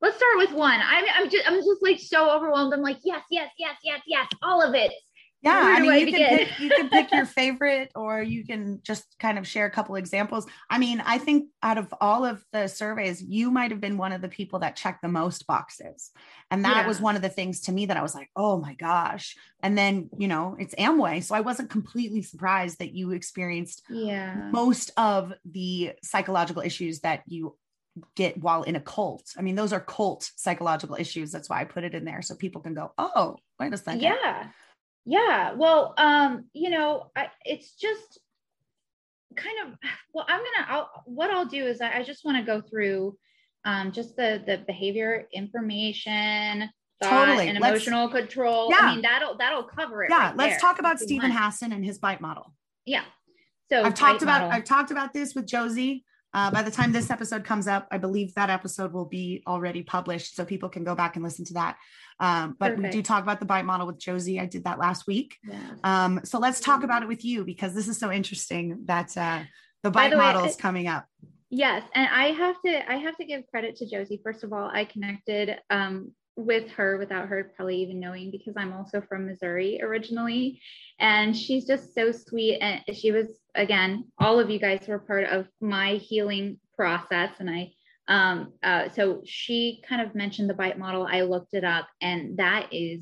let's 0.00 0.16
start 0.16 0.36
with 0.36 0.52
one. 0.52 0.80
I'm, 0.80 1.04
I'm 1.16 1.30
just 1.30 1.48
i'm 1.48 1.56
just 1.56 1.82
like 1.82 1.98
so 1.98 2.30
overwhelmed. 2.30 2.72
I'm 2.72 2.82
like 2.82 2.98
yes 3.04 3.22
yes 3.30 3.50
yes 3.58 3.76
yes 3.82 4.00
yes 4.06 4.28
all 4.42 4.62
of 4.62 4.74
it 4.74 4.92
Yeah, 5.40 5.52
I 5.76 5.80
mean, 5.80 6.08
you 6.08 6.12
can 6.12 6.28
pick 6.38 6.58
you 6.58 6.68
can 6.70 6.88
pick 6.88 7.12
your 7.12 7.24
favorite, 7.40 7.92
or 7.94 8.20
you 8.20 8.44
can 8.44 8.80
just 8.82 9.16
kind 9.20 9.38
of 9.38 9.46
share 9.46 9.66
a 9.66 9.70
couple 9.70 9.94
examples. 9.94 10.46
I 10.68 10.78
mean, 10.78 11.00
I 11.04 11.18
think 11.18 11.46
out 11.62 11.78
of 11.78 11.94
all 12.00 12.24
of 12.24 12.44
the 12.52 12.66
surveys, 12.66 13.22
you 13.22 13.50
might 13.52 13.70
have 13.70 13.80
been 13.80 13.96
one 13.98 14.12
of 14.12 14.20
the 14.20 14.28
people 14.28 14.58
that 14.60 14.74
checked 14.74 15.00
the 15.02 15.08
most 15.08 15.46
boxes, 15.46 16.10
and 16.50 16.64
that 16.64 16.88
was 16.88 17.00
one 17.00 17.14
of 17.14 17.22
the 17.22 17.28
things 17.28 17.60
to 17.62 17.72
me 17.72 17.86
that 17.86 17.96
I 17.96 18.02
was 18.02 18.16
like, 18.16 18.30
oh 18.34 18.58
my 18.58 18.74
gosh. 18.74 19.36
And 19.62 19.78
then 19.78 20.10
you 20.18 20.26
know, 20.26 20.56
it's 20.58 20.74
Amway, 20.74 21.22
so 21.22 21.36
I 21.36 21.40
wasn't 21.40 21.70
completely 21.70 22.22
surprised 22.22 22.80
that 22.80 22.92
you 22.92 23.12
experienced 23.12 23.84
Yeah. 23.88 24.50
most 24.52 24.90
of 24.96 25.32
the 25.44 25.92
psychological 26.02 26.62
issues 26.62 27.00
that 27.00 27.22
you 27.26 27.56
get 28.16 28.38
while 28.42 28.62
in 28.64 28.76
a 28.76 28.80
cult. 28.80 29.32
I 29.38 29.42
mean, 29.42 29.54
those 29.54 29.72
are 29.72 29.80
cult 29.80 30.30
psychological 30.36 30.96
issues. 30.96 31.30
That's 31.32 31.48
why 31.48 31.60
I 31.60 31.64
put 31.64 31.84
it 31.84 31.94
in 31.94 32.04
there 32.04 32.22
so 32.22 32.34
people 32.34 32.60
can 32.60 32.74
go, 32.74 32.92
oh, 32.98 33.36
wait 33.58 33.72
a 33.72 33.76
second. 33.76 34.00
Yeah. 34.00 34.48
Yeah. 35.08 35.54
Well, 35.54 35.94
um, 35.96 36.44
you 36.52 36.68
know, 36.70 37.10
I, 37.16 37.28
it's 37.44 37.72
just 37.74 38.20
kind 39.36 39.56
of, 39.66 39.78
well, 40.12 40.26
I'm 40.28 40.40
going 40.40 40.50
to, 40.58 40.70
I'll, 40.70 40.90
what 41.06 41.30
I'll 41.30 41.46
do 41.46 41.64
is 41.64 41.80
I, 41.80 41.98
I 41.98 42.02
just 42.02 42.24
want 42.24 42.36
to 42.36 42.44
go 42.44 42.60
through, 42.60 43.16
um, 43.64 43.90
just 43.92 44.16
the, 44.16 44.42
the 44.46 44.58
behavior 44.66 45.26
information, 45.32 46.68
Totally. 47.02 47.48
and 47.48 47.58
Let's- 47.60 47.86
emotional 47.86 48.08
control. 48.08 48.68
Yeah. 48.70 48.76
I 48.80 48.92
mean, 48.92 49.02
that'll, 49.02 49.36
that'll 49.38 49.62
cover 49.62 50.04
it. 50.04 50.10
Yeah, 50.10 50.28
right 50.28 50.36
let's 50.36 50.52
there 50.54 50.60
talk 50.60 50.78
about 50.78 50.98
Steven. 51.00 51.30
Hassan 51.30 51.72
and 51.72 51.84
his 51.84 51.98
bite 51.98 52.20
model. 52.20 52.52
Yeah. 52.84 53.04
So 53.70 53.82
I've 53.84 53.94
talked 53.94 54.22
about 54.22 54.42
model. 54.42 54.56
I've 54.56 54.64
talked 54.64 54.90
about 54.90 55.12
this 55.12 55.34
with 55.34 55.46
Josie. 55.46 56.04
Uh, 56.34 56.50
by 56.50 56.62
the 56.62 56.70
time 56.70 56.92
this 56.92 57.10
episode 57.10 57.44
comes 57.44 57.66
up, 57.66 57.88
I 57.90 57.98
believe 57.98 58.34
that 58.34 58.50
episode 58.50 58.92
will 58.92 59.06
be 59.06 59.42
already 59.46 59.82
published, 59.82 60.36
so 60.36 60.44
people 60.44 60.68
can 60.68 60.84
go 60.84 60.94
back 60.94 61.16
and 61.16 61.24
listen 61.24 61.44
to 61.46 61.54
that. 61.54 61.76
Um, 62.20 62.56
but 62.58 62.76
we 62.76 62.88
do 62.90 63.02
talk 63.02 63.22
about 63.22 63.40
the 63.40 63.46
bite 63.46 63.64
model 63.64 63.86
with 63.86 63.98
Josie. 63.98 64.40
I 64.40 64.46
did 64.46 64.64
that 64.64 64.78
last 64.78 65.06
week. 65.06 65.36
Yeah. 65.48 65.58
Um, 65.84 66.20
so 66.24 66.38
let's 66.38 66.60
talk 66.60 66.82
about 66.82 67.02
it 67.02 67.08
with 67.08 67.24
you 67.24 67.44
because 67.44 67.74
this 67.74 67.88
is 67.88 67.98
so 67.98 68.12
interesting 68.12 68.80
that 68.84 69.16
uh, 69.16 69.42
the 69.82 69.90
bite 69.90 70.16
model 70.16 70.44
is 70.44 70.56
coming 70.56 70.88
up. 70.88 71.06
Yes, 71.50 71.82
and 71.94 72.08
I 72.12 72.32
have 72.32 72.56
to 72.66 72.92
I 72.92 72.96
have 72.96 73.16
to 73.16 73.24
give 73.24 73.46
credit 73.46 73.76
to 73.76 73.88
Josie. 73.88 74.20
First 74.22 74.44
of 74.44 74.52
all, 74.52 74.68
I 74.70 74.84
connected 74.84 75.56
um, 75.70 76.12
with 76.38 76.70
her 76.70 76.96
without 76.98 77.28
her 77.28 77.52
probably 77.56 77.82
even 77.82 77.98
knowing 77.98 78.30
because 78.30 78.54
I'm 78.56 78.72
also 78.72 79.00
from 79.00 79.26
Missouri 79.26 79.80
originally, 79.82 80.62
and 81.00 81.36
she's 81.36 81.66
just 81.66 81.94
so 81.94 82.12
sweet. 82.12 82.58
And 82.60 82.82
she 82.96 83.10
was 83.10 83.26
again, 83.54 84.04
all 84.18 84.38
of 84.38 84.48
you 84.48 84.60
guys 84.60 84.86
were 84.86 85.00
part 85.00 85.24
of 85.24 85.48
my 85.60 85.94
healing 85.94 86.60
process, 86.76 87.30
and 87.40 87.50
I 87.50 87.72
um 88.06 88.52
uh, 88.62 88.88
so 88.90 89.22
she 89.26 89.82
kind 89.86 90.00
of 90.00 90.14
mentioned 90.14 90.48
the 90.48 90.54
bite 90.54 90.78
model. 90.78 91.06
I 91.10 91.22
looked 91.22 91.54
it 91.54 91.64
up, 91.64 91.88
and 92.00 92.38
that 92.38 92.68
is 92.72 93.00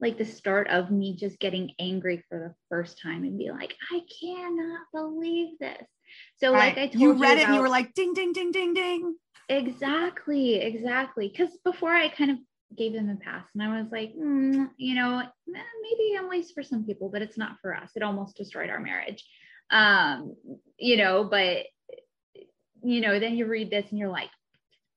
like 0.00 0.16
the 0.16 0.24
start 0.24 0.68
of 0.68 0.90
me 0.90 1.16
just 1.16 1.40
getting 1.40 1.72
angry 1.80 2.22
for 2.28 2.38
the 2.38 2.54
first 2.68 3.00
time 3.02 3.24
and 3.24 3.38
be 3.38 3.50
like, 3.50 3.74
I 3.90 4.00
cannot 4.20 4.80
believe 4.92 5.58
this. 5.58 5.86
So 6.36 6.52
like 6.52 6.78
I 6.78 6.86
told 6.86 7.00
you 7.00 7.12
read 7.14 7.38
it 7.38 7.46
and 7.46 7.54
you 7.54 7.62
were 7.62 7.68
like 7.68 7.94
ding 7.94 8.14
ding 8.14 8.32
ding 8.32 8.52
ding 8.52 8.74
ding. 8.74 9.16
Exactly, 9.48 10.56
exactly. 10.56 11.28
Because 11.28 11.56
before 11.64 11.94
I 11.94 12.08
kind 12.08 12.30
of 12.30 12.38
gave 12.74 12.92
them 12.92 13.08
a 13.08 13.16
pass, 13.16 13.46
and 13.54 13.62
I 13.62 13.80
was 13.80 13.90
like, 13.92 14.14
"Mm, 14.14 14.70
you 14.76 14.94
know, 14.94 15.20
eh, 15.20 15.62
maybe 15.82 16.16
MLM's 16.16 16.50
for 16.52 16.62
some 16.62 16.84
people, 16.84 17.08
but 17.08 17.22
it's 17.22 17.38
not 17.38 17.58
for 17.60 17.74
us. 17.74 17.90
It 17.94 18.02
almost 18.02 18.36
destroyed 18.36 18.70
our 18.70 18.80
marriage, 18.80 19.24
um, 19.70 20.34
you 20.78 20.96
know. 20.96 21.24
But 21.24 21.66
you 22.82 23.00
know, 23.00 23.18
then 23.18 23.36
you 23.36 23.46
read 23.46 23.70
this 23.70 23.86
and 23.90 23.98
you're 23.98 24.08
like, 24.08 24.30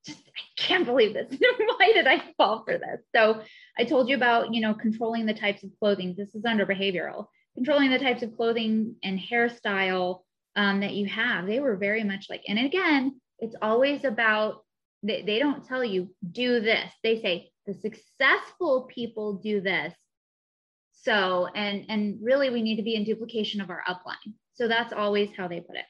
just 0.06 0.20
I 0.20 0.62
can't 0.62 0.86
believe 0.86 1.14
this. 1.14 1.28
Why 1.78 1.92
did 1.92 2.06
I 2.06 2.22
fall 2.36 2.64
for 2.64 2.78
this? 2.78 3.00
So 3.14 3.42
I 3.78 3.84
told 3.84 4.08
you 4.08 4.16
about, 4.16 4.54
you 4.54 4.60
know, 4.60 4.74
controlling 4.74 5.26
the 5.26 5.34
types 5.34 5.62
of 5.62 5.70
clothing. 5.78 6.14
This 6.16 6.34
is 6.34 6.44
under 6.44 6.66
behavioral, 6.66 7.26
controlling 7.54 7.90
the 7.90 7.98
types 7.98 8.22
of 8.22 8.36
clothing 8.36 8.96
and 9.02 9.18
hairstyle 9.18 10.20
um, 10.56 10.80
that 10.80 10.94
you 10.94 11.06
have. 11.06 11.46
They 11.46 11.60
were 11.60 11.76
very 11.76 12.04
much 12.04 12.26
like, 12.30 12.42
and 12.48 12.58
again, 12.58 13.20
it's 13.38 13.56
always 13.60 14.04
about 14.04 14.64
they, 15.02 15.22
they 15.22 15.38
don't 15.38 15.66
tell 15.66 15.82
you 15.82 16.14
do 16.30 16.60
this. 16.60 16.90
They 17.02 17.20
say 17.20 17.50
the 17.70 17.74
successful 17.74 18.88
people 18.92 19.34
do 19.34 19.60
this. 19.60 19.94
So 20.92 21.46
and 21.54 21.86
and 21.88 22.18
really 22.20 22.50
we 22.50 22.62
need 22.62 22.76
to 22.76 22.82
be 22.82 22.94
in 22.94 23.04
duplication 23.04 23.60
of 23.60 23.70
our 23.70 23.82
upline. 23.88 24.34
So 24.54 24.68
that's 24.68 24.92
always 24.92 25.30
how 25.36 25.48
they 25.48 25.60
put 25.60 25.76
it. 25.76 25.84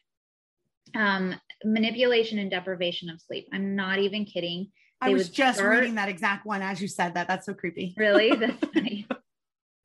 Um, 0.94 1.34
manipulation 1.64 2.38
and 2.38 2.50
deprivation 2.50 3.10
of 3.10 3.20
sleep. 3.20 3.48
I'm 3.52 3.74
not 3.74 3.98
even 3.98 4.24
kidding. 4.24 4.70
I 5.00 5.10
was 5.10 5.30
just 5.30 5.58
start- 5.58 5.78
reading 5.78 5.94
that 5.94 6.08
exact 6.08 6.44
one 6.44 6.62
as 6.62 6.80
you 6.80 6.88
said 6.88 7.14
that. 7.14 7.26
That's 7.26 7.46
so 7.46 7.54
creepy. 7.54 7.94
Really? 7.98 8.34
That's 8.36 8.64
funny. 8.72 9.06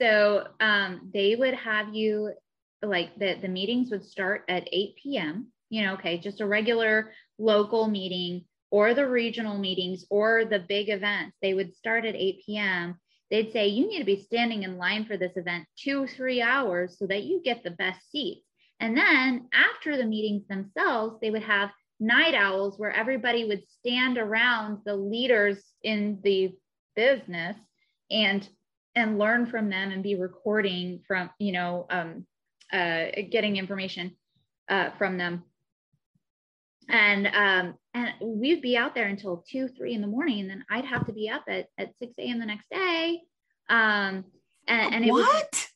So 0.02 0.48
um, 0.60 1.10
they 1.14 1.36
would 1.36 1.54
have 1.54 1.96
you 1.96 2.34
like 2.82 3.18
the, 3.18 3.38
the 3.42 3.48
meetings 3.48 3.90
would 3.92 4.04
start 4.04 4.44
at 4.50 4.68
8 4.72 4.96
p.m. 5.02 5.48
You 5.70 5.84
know, 5.84 5.94
okay, 5.94 6.20
just 6.20 6.42
a 6.42 6.46
regular 6.46 7.14
local 7.40 7.88
meeting 7.88 8.46
or 8.72 8.94
the 8.94 9.08
regional 9.08 9.58
meetings 9.58 10.06
or 10.10 10.46
the 10.46 10.60
big 10.60 10.90
events. 10.90 11.36
They 11.42 11.54
would 11.54 11.76
start 11.76 12.06
at 12.06 12.16
8 12.16 12.42
p.m. 12.46 12.96
They'd 13.32 13.52
say 13.52 13.68
you 13.68 13.88
need 13.88 14.00
to 14.00 14.06
be 14.06 14.22
standing 14.22 14.64
in 14.64 14.78
line 14.78 15.06
for 15.06 15.18
this 15.18 15.36
event 15.36 15.66
two, 15.78 16.08
three 16.08 16.42
hours 16.42 16.98
so 16.98 17.08
that 17.08 17.24
you 17.24 17.42
get 17.44 17.64
the 17.64 17.72
best 17.72 18.00
seats. 18.12 18.46
And 18.80 18.98
then 18.98 19.48
after 19.54 19.98
the 19.98 20.06
meetings 20.06 20.48
themselves, 20.48 21.18
they 21.22 21.32
would 21.32 21.44
have 21.44 21.72
night 22.00 22.36
owls 22.36 22.78
where 22.78 22.92
everybody 22.92 23.46
would 23.46 23.64
stand 23.80 24.18
around 24.18 24.80
the 24.86 24.96
leaders 24.96 25.64
in 25.84 26.20
the 26.24 26.54
business 26.96 27.58
and 28.12 28.48
and 28.96 29.18
learn 29.18 29.46
from 29.46 29.70
them 29.70 29.92
and 29.92 30.04
be 30.04 30.16
recording 30.16 31.02
from 31.08 31.30
you 31.40 31.52
know 31.52 31.86
um 31.90 32.26
uh 32.74 33.06
getting 33.30 33.58
information 33.58 34.16
uh 34.70 34.90
from 34.98 35.18
them 35.18 35.44
and 36.90 37.28
um 37.28 37.76
and 37.96 38.14
we'd 38.22 38.62
be 38.62 38.78
out 38.78 38.94
there 38.94 39.08
until 39.08 39.44
two 39.50 39.68
three 39.70 39.94
in 39.94 40.02
the 40.02 40.08
morning 40.08 40.42
and 40.42 40.50
then 40.50 40.64
i'd 40.70 40.86
have 40.86 41.06
to 41.06 41.14
be 41.14 41.30
up 41.30 41.44
at, 41.48 41.68
at 41.78 41.98
6 41.98 42.14
a.m 42.20 42.40
the 42.40 42.46
next 42.46 42.70
day. 42.70 43.22
Um 43.70 44.26
and, 44.68 44.96
and 44.96 45.06
it 45.06 45.12
was 45.12 45.26
what? 45.26 45.68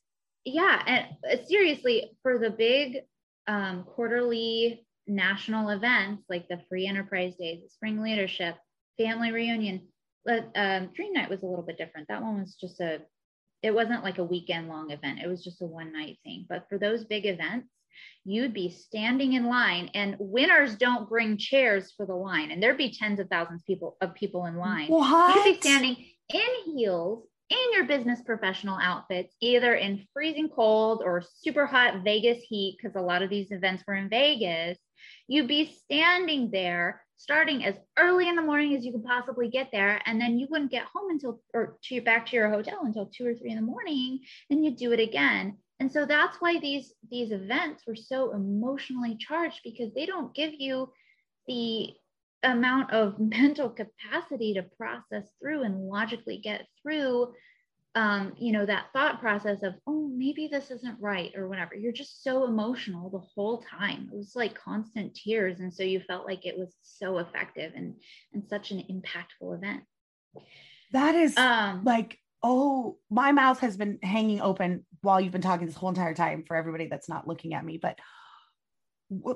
yeah 0.44 0.82
and 0.86 1.06
uh, 1.30 1.44
seriously 1.46 2.12
for 2.22 2.38
the 2.38 2.50
big 2.50 2.98
um, 3.46 3.84
quarterly 3.84 4.86
national 5.08 5.70
events 5.70 6.24
like 6.28 6.46
the 6.48 6.60
free 6.68 6.86
enterprise 6.86 7.34
days 7.36 7.62
the 7.62 7.68
spring 7.68 8.00
leadership 8.00 8.54
family 8.96 9.32
reunion 9.32 9.82
but 10.24 10.50
um, 10.54 10.90
dream 10.94 11.12
night 11.12 11.30
was 11.30 11.42
a 11.42 11.46
little 11.46 11.64
bit 11.64 11.78
different. 11.78 12.08
That 12.08 12.22
one 12.22 12.40
was 12.40 12.54
just 12.54 12.80
a 12.80 13.00
it 13.62 13.74
wasn't 13.74 14.04
like 14.04 14.18
a 14.18 14.24
weekend 14.24 14.68
long 14.68 14.90
event. 14.90 15.20
It 15.22 15.28
was 15.28 15.44
just 15.44 15.60
a 15.60 15.66
one 15.66 15.92
night 15.92 16.18
thing. 16.24 16.46
But 16.48 16.66
for 16.68 16.78
those 16.78 17.04
big 17.04 17.26
events 17.26 17.68
you'd 18.24 18.54
be 18.54 18.70
standing 18.70 19.32
in 19.34 19.46
line 19.46 19.90
and 19.94 20.16
winners 20.18 20.76
don't 20.76 21.08
bring 21.08 21.36
chairs 21.36 21.92
for 21.96 22.06
the 22.06 22.14
line 22.14 22.50
and 22.50 22.62
there'd 22.62 22.76
be 22.76 22.92
tens 22.92 23.20
of 23.20 23.28
thousands 23.28 23.62
people 23.66 23.96
of 24.00 24.14
people 24.14 24.46
in 24.46 24.56
line 24.56 24.88
What? 24.88 25.36
You'd 25.36 25.54
be 25.54 25.60
standing 25.60 25.96
in 26.32 26.74
heels 26.76 27.26
in 27.50 27.72
your 27.72 27.84
business 27.84 28.22
professional 28.22 28.78
outfits, 28.80 29.34
either 29.40 29.74
in 29.74 30.06
freezing 30.12 30.48
cold 30.48 31.02
or 31.04 31.22
super 31.42 31.66
hot 31.66 32.02
Vegas 32.04 32.38
heat, 32.48 32.78
because 32.80 32.96
a 32.96 33.04
lot 33.04 33.22
of 33.22 33.30
these 33.30 33.50
events 33.50 33.82
were 33.86 33.96
in 33.96 34.08
Vegas. 34.08 34.78
You'd 35.26 35.48
be 35.48 35.66
standing 35.84 36.50
there 36.52 37.02
starting 37.16 37.64
as 37.64 37.74
early 37.98 38.28
in 38.28 38.36
the 38.36 38.42
morning 38.42 38.74
as 38.74 38.84
you 38.84 38.92
could 38.92 39.04
possibly 39.04 39.48
get 39.48 39.68
there. 39.72 40.00
And 40.06 40.20
then 40.20 40.38
you 40.38 40.46
wouldn't 40.48 40.70
get 40.70 40.86
home 40.94 41.10
until 41.10 41.40
or 41.52 41.76
to 41.84 42.00
back 42.00 42.26
to 42.26 42.36
your 42.36 42.50
hotel 42.50 42.80
until 42.82 43.06
two 43.06 43.26
or 43.26 43.34
three 43.34 43.50
in 43.50 43.56
the 43.56 43.62
morning. 43.62 44.20
Then 44.48 44.62
you'd 44.62 44.76
do 44.76 44.92
it 44.92 45.00
again. 45.00 45.58
And 45.80 45.90
so 45.90 46.04
that's 46.04 46.36
why 46.40 46.60
these 46.60 46.92
these 47.10 47.32
events 47.32 47.84
were 47.86 47.96
so 47.96 48.32
emotionally 48.32 49.16
charged 49.16 49.60
because 49.64 49.92
they 49.94 50.06
don't 50.06 50.34
give 50.34 50.52
you 50.56 50.92
the 51.46 51.90
amount 52.42 52.92
of 52.92 53.18
mental 53.18 53.70
capacity 53.70 54.54
to 54.54 54.62
process 54.62 55.26
through 55.40 55.62
and 55.62 55.88
logically 55.88 56.38
get 56.38 56.66
through 56.82 57.32
um, 57.96 58.34
you 58.38 58.52
know, 58.52 58.64
that 58.66 58.86
thought 58.92 59.20
process 59.20 59.62
of, 59.64 59.74
oh, 59.86 60.08
maybe 60.14 60.46
this 60.46 60.70
isn't 60.70 61.00
right 61.00 61.32
or 61.36 61.48
whatever. 61.48 61.74
You're 61.74 61.92
just 61.92 62.22
so 62.22 62.44
emotional 62.44 63.10
the 63.10 63.18
whole 63.18 63.62
time. 63.62 64.08
It 64.12 64.16
was 64.16 64.36
like 64.36 64.54
constant 64.54 65.14
tears. 65.14 65.58
And 65.58 65.74
so 65.74 65.82
you 65.82 66.00
felt 66.00 66.24
like 66.24 66.46
it 66.46 66.56
was 66.56 66.72
so 66.82 67.18
effective 67.18 67.72
and 67.74 67.96
and 68.32 68.46
such 68.48 68.70
an 68.70 68.78
impactful 68.78 69.56
event. 69.56 69.82
That 70.92 71.16
is 71.16 71.36
Um 71.36 71.82
like, 71.84 72.18
oh, 72.42 72.96
my 73.10 73.32
mouth 73.32 73.60
has 73.60 73.76
been 73.76 73.98
hanging 74.02 74.40
open 74.40 74.84
while 75.02 75.20
you've 75.20 75.32
been 75.32 75.42
talking 75.42 75.66
this 75.66 75.76
whole 75.76 75.90
entire 75.90 76.14
time 76.14 76.44
for 76.46 76.56
everybody 76.56 76.86
that's 76.86 77.08
not 77.08 77.28
looking 77.28 77.54
at 77.54 77.64
me. 77.64 77.78
But 77.78 77.98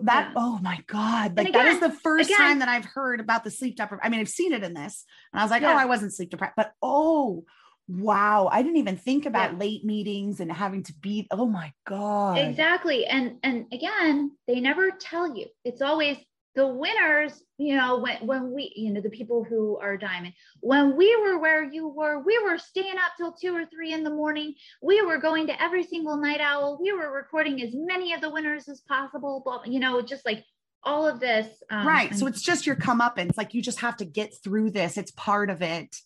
that, 0.03 0.29
Yeah. 0.29 0.33
oh 0.37 0.59
my 0.63 0.83
God, 0.87 1.37
like 1.37 1.53
that 1.53 1.67
is 1.67 1.81
the 1.81 1.91
first 1.91 2.31
again- 2.31 2.39
time 2.39 2.59
that 2.61 2.69
I've 2.69 2.85
heard 2.85 3.21
about 3.21 3.43
the 3.45 3.51
sleep 3.51 3.77
deprivation. 3.77 4.07
I 4.07 4.09
mean, 4.09 4.21
I've 4.21 4.29
seen 4.29 4.53
it 4.53 4.63
in 4.63 4.73
this 4.73 5.05
and 5.33 5.41
I 5.41 5.45
was 5.45 5.51
like, 5.51 5.63
oh, 5.63 5.67
I 5.67 5.87
wasn't 5.87 6.15
sleep 6.15 6.31
deprived, 6.31 6.55
but 6.57 6.73
oh, 6.81 7.45
wow. 7.89 8.49
I 8.51 8.63
didn't 8.63 8.79
even 8.79 8.97
think 8.97 9.27
about 9.27 9.53
Yeah. 9.53 9.59
late 9.59 9.85
meetings 9.85 10.41
and 10.41 10.51
having 10.51 10.85
to 10.85 10.93
be, 10.95 11.27
oh 11.31 11.47
my 11.47 11.73
God. 11.87 12.39
Exactly. 12.39 13.05
And 13.07 13.39
and 13.43 13.67
again, 13.73 14.31
they 14.47 14.61
never 14.61 14.91
tell 14.93 15.37
you. 15.37 15.47
It's 15.65 15.83
always 15.83 16.19
the 16.55 16.67
winners, 16.67 17.43
you 17.59 17.77
know, 17.77 17.99
when 17.99 18.27
when 18.27 18.53
we, 18.53 18.73
you 18.77 18.93
know, 18.93 19.01
the 19.01 19.11
people 19.11 19.45
who 19.45 19.79
are 19.79 19.97
diamond, 19.97 20.35
when 20.61 20.97
we 20.97 21.15
were 21.17 21.39
where 21.39 21.65
you 21.65 21.89
were, 21.89 22.21
we 22.21 22.39
were 22.39 22.59
staying 22.59 22.97
up 22.97 23.13
till 23.17 23.33
two 23.33 23.55
or 23.55 23.67
three 23.67 23.93
in 23.93 24.05
the 24.05 24.11
morning. 24.11 24.55
We 24.81 25.03
were 25.03 25.19
going 25.19 25.49
to 25.49 25.63
every 25.63 25.83
single 25.85 26.17
night 26.17 26.41
owl. 26.41 26.79
We 26.81 26.93
were 26.93 27.11
recording 27.11 27.61
as 27.63 27.71
many 27.75 28.13
of 28.13 28.21
the 28.21 28.31
winners 28.31 28.69
as 28.69 28.81
possible. 28.83 29.43
But 29.45 29.67
you 29.67 29.81
know, 29.81 30.01
just 30.01 30.25
like 30.25 30.45
all 30.85 31.07
of 31.07 31.21
this. 31.21 31.49
Um, 31.71 31.87
right. 31.87 32.15
So 32.15 32.27
it's 32.27 32.43
just 32.43 32.67
your 32.67 32.77
comeuppance. 32.77 33.37
Like 33.37 33.55
you 33.55 33.63
just 33.63 33.81
have 33.81 33.97
to 33.99 34.05
get 34.05 34.35
through 34.43 34.71
this. 34.71 34.97
It's 34.97 35.11
part 35.13 35.51
of 35.51 35.63
it. 35.63 35.97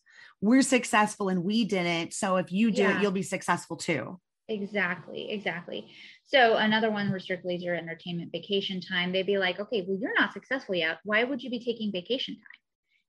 We're 0.40 0.62
successful 0.62 1.28
and 1.28 1.44
we 1.44 1.64
didn't. 1.64 2.14
So 2.14 2.36
if 2.36 2.52
you 2.52 2.70
do 2.70 2.82
yeah. 2.82 2.96
it, 2.96 3.02
you'll 3.02 3.10
be 3.10 3.22
successful 3.22 3.76
too. 3.76 4.20
Exactly. 4.48 5.30
Exactly. 5.30 5.88
So 6.24 6.56
another 6.56 6.90
one, 6.90 7.10
restrict 7.10 7.44
leisure 7.44 7.74
entertainment 7.74 8.32
vacation 8.32 8.80
time. 8.80 9.12
They'd 9.12 9.26
be 9.26 9.38
like, 9.38 9.60
okay, 9.60 9.84
well, 9.86 9.98
you're 10.00 10.14
not 10.18 10.32
successful 10.32 10.74
yet. 10.74 10.98
Why 11.04 11.24
would 11.24 11.42
you 11.42 11.50
be 11.50 11.60
taking 11.60 11.92
vacation 11.92 12.34
time? 12.34 12.44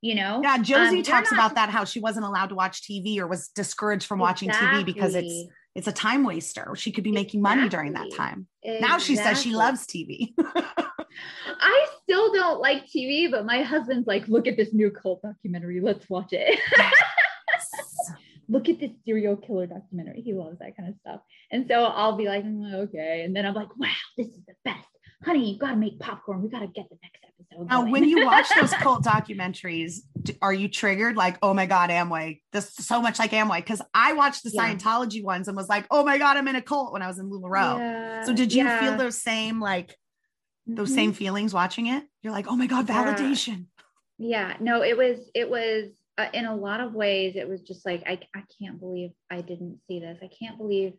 You 0.02 0.16
know? 0.16 0.42
Yeah, 0.44 0.58
Josie 0.58 0.98
um, 0.98 1.04
talks 1.04 1.32
about 1.32 1.56
that, 1.56 1.70
how 1.70 1.84
she 1.84 2.00
wasn't 2.00 2.26
allowed 2.26 2.48
to 2.48 2.56
watch 2.56 2.82
TV 2.82 3.20
or 3.20 3.28
was 3.28 3.50
discouraged 3.50 4.06
from 4.06 4.22
exactly. 4.22 4.48
watching 4.48 4.68
TV 4.68 4.86
because 4.86 5.16
it's 5.16 5.50
it's 5.76 5.88
a 5.88 5.92
time 5.92 6.24
waster. 6.24 6.74
She 6.76 6.92
could 6.92 7.04
be 7.04 7.12
making 7.12 7.42
exactly. 7.42 7.58
money 7.58 7.70
during 7.70 7.94
that 7.94 8.12
time. 8.16 8.48
Exactly. 8.64 8.88
Now 8.88 8.98
she 8.98 9.16
says 9.16 9.42
she 9.42 9.54
loves 9.54 9.86
TV. 9.86 10.34
I 11.62 11.88
still 12.04 12.34
don't 12.34 12.60
like 12.60 12.86
TV, 12.86 13.30
but 13.30 13.46
my 13.46 13.62
husband's 13.62 14.08
like, 14.08 14.28
look 14.28 14.48
at 14.48 14.58
this 14.58 14.74
new 14.74 14.90
cult 14.90 15.22
documentary. 15.22 15.80
Let's 15.82 16.10
watch 16.10 16.30
it. 16.32 16.60
Look 18.50 18.68
at 18.68 18.80
this 18.80 18.91
serial 19.06 19.38
killer 19.38 19.68
documentary. 19.68 20.22
He 20.22 20.34
loves 20.34 20.58
that 20.60 20.76
kind 20.76 20.89
of 20.89 20.95
stuff. 21.02 21.22
And 21.52 21.66
so 21.70 21.86
I'll 21.86 22.18
be 22.18 22.26
like, 22.26 22.43
mm, 22.43 22.74
okay. 22.88 23.24
And 23.24 23.36
then 23.36 23.45
I'm 23.45 23.54
like, 23.54 23.76
wow, 23.78 23.88
this 24.18 24.28
is 24.28 24.39
the 24.47 24.54
best. 24.66 24.88
Honey, 25.24 25.52
you 25.52 25.60
got 25.60 25.72
to 25.72 25.76
make 25.76 26.00
popcorn. 26.00 26.41
We 26.41 26.50
got 26.50 26.62
to 26.62 26.68
get 26.68 26.89
the 26.89 26.97
next 27.04 27.24
episode. 27.24 27.70
Now, 27.70 27.89
when 27.89 28.06
you 28.06 28.26
watch 28.26 28.47
those 28.60 28.74
cult 28.74 29.04
documentaries, 29.04 29.97
are 30.41 30.54
you 30.54 30.68
triggered 30.68 31.16
like, 31.16 31.38
oh 31.41 31.54
my 31.54 31.66
God, 31.66 31.89
Amway? 31.89 32.41
This 32.54 32.80
is 32.80 32.88
so 32.88 33.02
much 33.02 33.20
like 33.20 33.32
Amway. 33.32 33.58
Because 33.58 33.82
I 33.93 34.14
watched 34.14 34.43
the 34.43 34.52
yeah. 34.52 34.74
Scientology 34.74 35.24
ones 35.24 35.47
and 35.47 35.56
was 35.56 35.70
like, 35.70 35.86
oh 35.91 36.04
my 36.04 36.18
God, 36.18 36.38
I'm 36.38 36.47
in 36.47 36.56
a 36.56 36.62
cult 36.62 36.93
when 36.93 37.02
I 37.02 37.08
was 37.08 37.20
in 37.20 37.30
LuLaRoe. 37.30 37.78
Yeah. 37.78 38.24
So 38.24 38.34
did 38.34 38.54
you 38.54 38.64
yeah. 38.64 38.80
feel 38.80 38.97
those 38.97 39.22
same, 39.22 39.60
like, 39.60 39.95
those 40.66 40.88
mm-hmm. 40.88 40.95
same 40.95 41.14
feelings 41.14 41.54
watching 41.54 41.88
it? 41.88 42.04
You're 42.24 42.34
like, 42.34 42.47
oh 42.47 42.56
my 42.56 42.68
God, 42.68 42.88
validation. 42.88 43.66
Yeah. 44.18 44.56
No, 44.60 44.84
it 44.84 44.97
was, 44.97 45.30
it 45.36 45.50
was, 45.50 45.91
uh, 46.20 46.30
in 46.34 46.45
a 46.45 46.55
lot 46.55 46.82
of 46.82 46.93
ways, 46.93 47.38
it 47.38 47.47
was 47.47 47.61
just 47.61 47.86
like, 47.86 48.03
I, 48.05 48.20
I 48.36 48.43
can't 48.59 48.78
believe 48.78 49.11
I 49.32 49.39
didn't 49.39 49.80
see 49.88 50.01
this. 50.01 50.17
I 50.22 50.30
can't 50.38 50.57
believe 50.57 50.93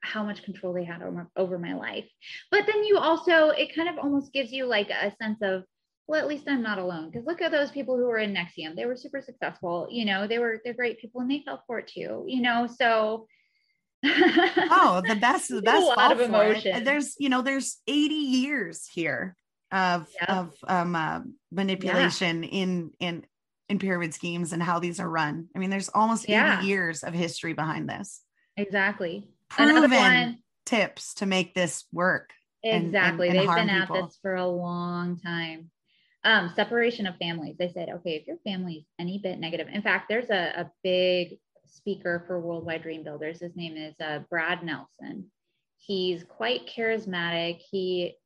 how 0.00 0.24
much 0.24 0.44
control 0.44 0.72
they 0.72 0.84
had 0.84 1.02
over, 1.02 1.28
over 1.36 1.58
my 1.58 1.74
life. 1.74 2.08
But 2.50 2.66
then 2.66 2.84
you 2.84 2.96
also, 2.96 3.50
it 3.50 3.74
kind 3.74 3.90
of 3.90 3.98
almost 3.98 4.32
gives 4.32 4.50
you 4.50 4.64
like 4.64 4.88
a 4.88 5.14
sense 5.22 5.40
of, 5.42 5.64
well, 6.06 6.20
at 6.20 6.26
least 6.26 6.48
I'm 6.48 6.62
not 6.62 6.78
alone. 6.78 7.10
Because 7.10 7.26
look 7.26 7.42
at 7.42 7.52
those 7.52 7.70
people 7.70 7.98
who 7.98 8.06
were 8.06 8.16
in 8.16 8.34
NXIVM. 8.34 8.76
They 8.76 8.86
were 8.86 8.96
super 8.96 9.20
successful. 9.20 9.88
You 9.90 10.06
know, 10.06 10.26
they 10.26 10.38
were, 10.38 10.58
they're 10.64 10.72
great 10.72 10.98
people 11.00 11.20
and 11.20 11.30
they 11.30 11.42
fell 11.44 11.62
for 11.66 11.80
it 11.80 11.88
too, 11.88 12.24
you 12.26 12.40
know? 12.40 12.66
So, 12.66 13.26
oh, 14.06 15.02
the 15.06 15.18
best, 15.20 15.50
the 15.50 15.60
best. 15.60 15.82
A 15.82 15.86
lot 15.86 16.12
of 16.12 16.20
emotion. 16.20 16.82
There's, 16.82 17.14
you 17.18 17.28
know, 17.28 17.42
there's 17.42 17.76
80 17.86 18.14
years 18.14 18.88
here 18.90 19.36
of, 19.70 20.08
of 20.26 20.54
um, 20.66 20.96
uh, 20.96 21.20
manipulation 21.52 22.42
yeah. 22.42 22.48
in, 22.48 22.90
in, 22.98 23.26
in 23.70 23.78
pyramid 23.78 24.12
schemes 24.12 24.52
and 24.52 24.60
how 24.60 24.80
these 24.80 24.98
are 24.98 25.08
run. 25.08 25.48
I 25.54 25.60
mean, 25.60 25.70
there's 25.70 25.88
almost 25.90 26.28
yeah. 26.28 26.58
80 26.58 26.66
years 26.66 27.02
of 27.04 27.14
history 27.14 27.52
behind 27.52 27.88
this. 27.88 28.20
Exactly. 28.56 29.28
Proven 29.48 29.90
one, 29.92 30.38
tips 30.66 31.14
to 31.14 31.26
make 31.26 31.54
this 31.54 31.84
work. 31.92 32.30
Exactly. 32.64 33.28
And, 33.28 33.38
and, 33.38 33.48
and 33.48 33.58
They've 33.58 33.66
been 33.66 33.80
people. 33.80 33.96
at 33.96 34.06
this 34.08 34.18
for 34.20 34.34
a 34.34 34.46
long 34.46 35.20
time. 35.20 35.70
Um, 36.24 36.52
separation 36.54 37.06
of 37.06 37.16
families. 37.16 37.56
They 37.58 37.70
said, 37.72 37.88
okay, 37.88 38.16
if 38.16 38.26
your 38.26 38.38
family 38.44 38.74
is 38.74 38.84
any 38.98 39.18
bit 39.18 39.38
negative, 39.38 39.68
in 39.72 39.82
fact, 39.82 40.08
there's 40.08 40.30
a, 40.30 40.52
a 40.56 40.70
big 40.82 41.38
speaker 41.64 42.24
for 42.26 42.40
Worldwide 42.40 42.82
Dream 42.82 43.04
Builders. 43.04 43.40
His 43.40 43.54
name 43.54 43.76
is 43.76 43.94
uh, 44.00 44.18
Brad 44.28 44.64
Nelson. 44.64 45.30
He's 45.78 46.24
quite 46.24 46.66
charismatic. 46.66 47.60
He, 47.70 48.16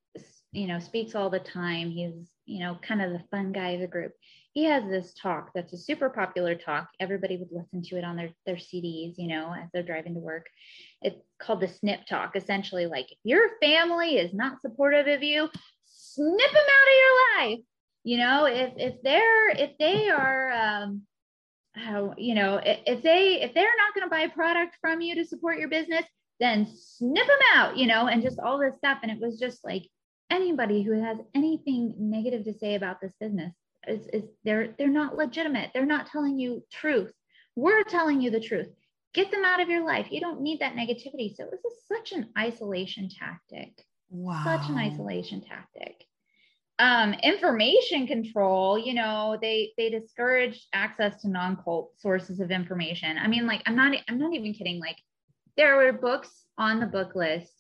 you 0.52 0.66
know, 0.66 0.78
speaks 0.78 1.14
all 1.14 1.28
the 1.28 1.38
time. 1.38 1.90
He's, 1.90 2.30
you 2.46 2.60
know, 2.60 2.78
kind 2.82 3.02
of 3.02 3.12
the 3.12 3.22
fun 3.30 3.52
guy 3.52 3.70
of 3.70 3.80
the 3.80 3.86
group 3.86 4.12
he 4.54 4.64
has 4.64 4.84
this 4.84 5.12
talk 5.14 5.50
that's 5.52 5.72
a 5.72 5.76
super 5.76 6.08
popular 6.08 6.54
talk. 6.54 6.88
Everybody 7.00 7.36
would 7.36 7.50
listen 7.50 7.82
to 7.82 7.98
it 7.98 8.04
on 8.04 8.16
their, 8.16 8.30
their 8.46 8.54
CDs, 8.54 9.14
you 9.18 9.26
know, 9.26 9.52
as 9.52 9.68
they're 9.72 9.82
driving 9.82 10.14
to 10.14 10.20
work. 10.20 10.46
It's 11.02 11.20
called 11.40 11.60
the 11.60 11.66
snip 11.66 12.06
talk. 12.06 12.36
Essentially, 12.36 12.86
like 12.86 13.10
if 13.10 13.18
your 13.24 13.50
family 13.60 14.16
is 14.16 14.32
not 14.32 14.60
supportive 14.60 15.08
of 15.08 15.24
you, 15.24 15.50
snip 15.86 16.50
them 16.52 16.56
out 16.56 16.88
of 16.88 16.96
your 16.96 17.50
life. 17.50 17.64
You 18.04 18.18
know, 18.18 18.44
if 18.46 18.74
if 18.76 19.02
they're 19.02 19.48
if 19.50 19.76
they 19.78 20.08
are 20.08 20.52
um 20.52 21.02
how 21.74 22.14
you 22.16 22.36
know 22.36 22.60
if, 22.64 23.02
they 23.02 23.42
if 23.42 23.54
they're 23.54 23.64
not 23.64 23.94
going 23.94 24.06
to 24.06 24.10
buy 24.10 24.20
a 24.20 24.28
product 24.28 24.76
from 24.80 25.00
you 25.00 25.16
to 25.16 25.24
support 25.24 25.58
your 25.58 25.68
business, 25.68 26.04
then 26.38 26.68
snip 26.76 27.26
them 27.26 27.38
out, 27.54 27.76
you 27.76 27.88
know, 27.88 28.06
and 28.06 28.22
just 28.22 28.38
all 28.38 28.58
this 28.58 28.76
stuff. 28.76 28.98
And 29.02 29.10
it 29.10 29.18
was 29.20 29.36
just 29.36 29.64
like 29.64 29.82
anybody 30.30 30.84
who 30.84 31.02
has 31.02 31.18
anything 31.34 31.94
negative 31.98 32.44
to 32.44 32.54
say 32.54 32.76
about 32.76 33.00
this 33.00 33.12
business 33.18 33.52
is, 33.88 34.06
is 34.12 34.24
they're 34.44 34.74
they're 34.78 34.88
not 34.88 35.16
legitimate. 35.16 35.70
They're 35.72 35.86
not 35.86 36.06
telling 36.06 36.38
you 36.38 36.64
truth. 36.72 37.12
We're 37.56 37.84
telling 37.84 38.20
you 38.20 38.30
the 38.30 38.40
truth. 38.40 38.68
Get 39.12 39.30
them 39.30 39.44
out 39.44 39.60
of 39.60 39.68
your 39.68 39.86
life. 39.86 40.08
You 40.10 40.20
don't 40.20 40.40
need 40.40 40.60
that 40.60 40.74
negativity. 40.74 41.34
So 41.36 41.44
this 41.50 41.64
is 41.64 41.78
such 41.86 42.12
an 42.12 42.30
isolation 42.36 43.08
tactic. 43.08 43.72
Wow. 44.10 44.42
Such 44.44 44.68
an 44.68 44.76
isolation 44.76 45.40
tactic. 45.40 46.04
Um, 46.80 47.14
information 47.14 48.08
control, 48.08 48.76
you 48.76 48.94
know, 48.94 49.38
they 49.40 49.72
they 49.76 49.90
discourage 49.90 50.66
access 50.72 51.22
to 51.22 51.28
non-cult 51.28 51.92
sources 51.96 52.40
of 52.40 52.50
information. 52.50 53.16
I 53.16 53.28
mean, 53.28 53.46
like, 53.46 53.62
I'm 53.66 53.76
not 53.76 53.96
I'm 54.08 54.18
not 54.18 54.34
even 54.34 54.54
kidding. 54.54 54.80
Like, 54.80 54.98
there 55.56 55.76
were 55.76 55.92
books 55.92 56.30
on 56.58 56.80
the 56.80 56.86
book 56.86 57.14
list 57.14 57.52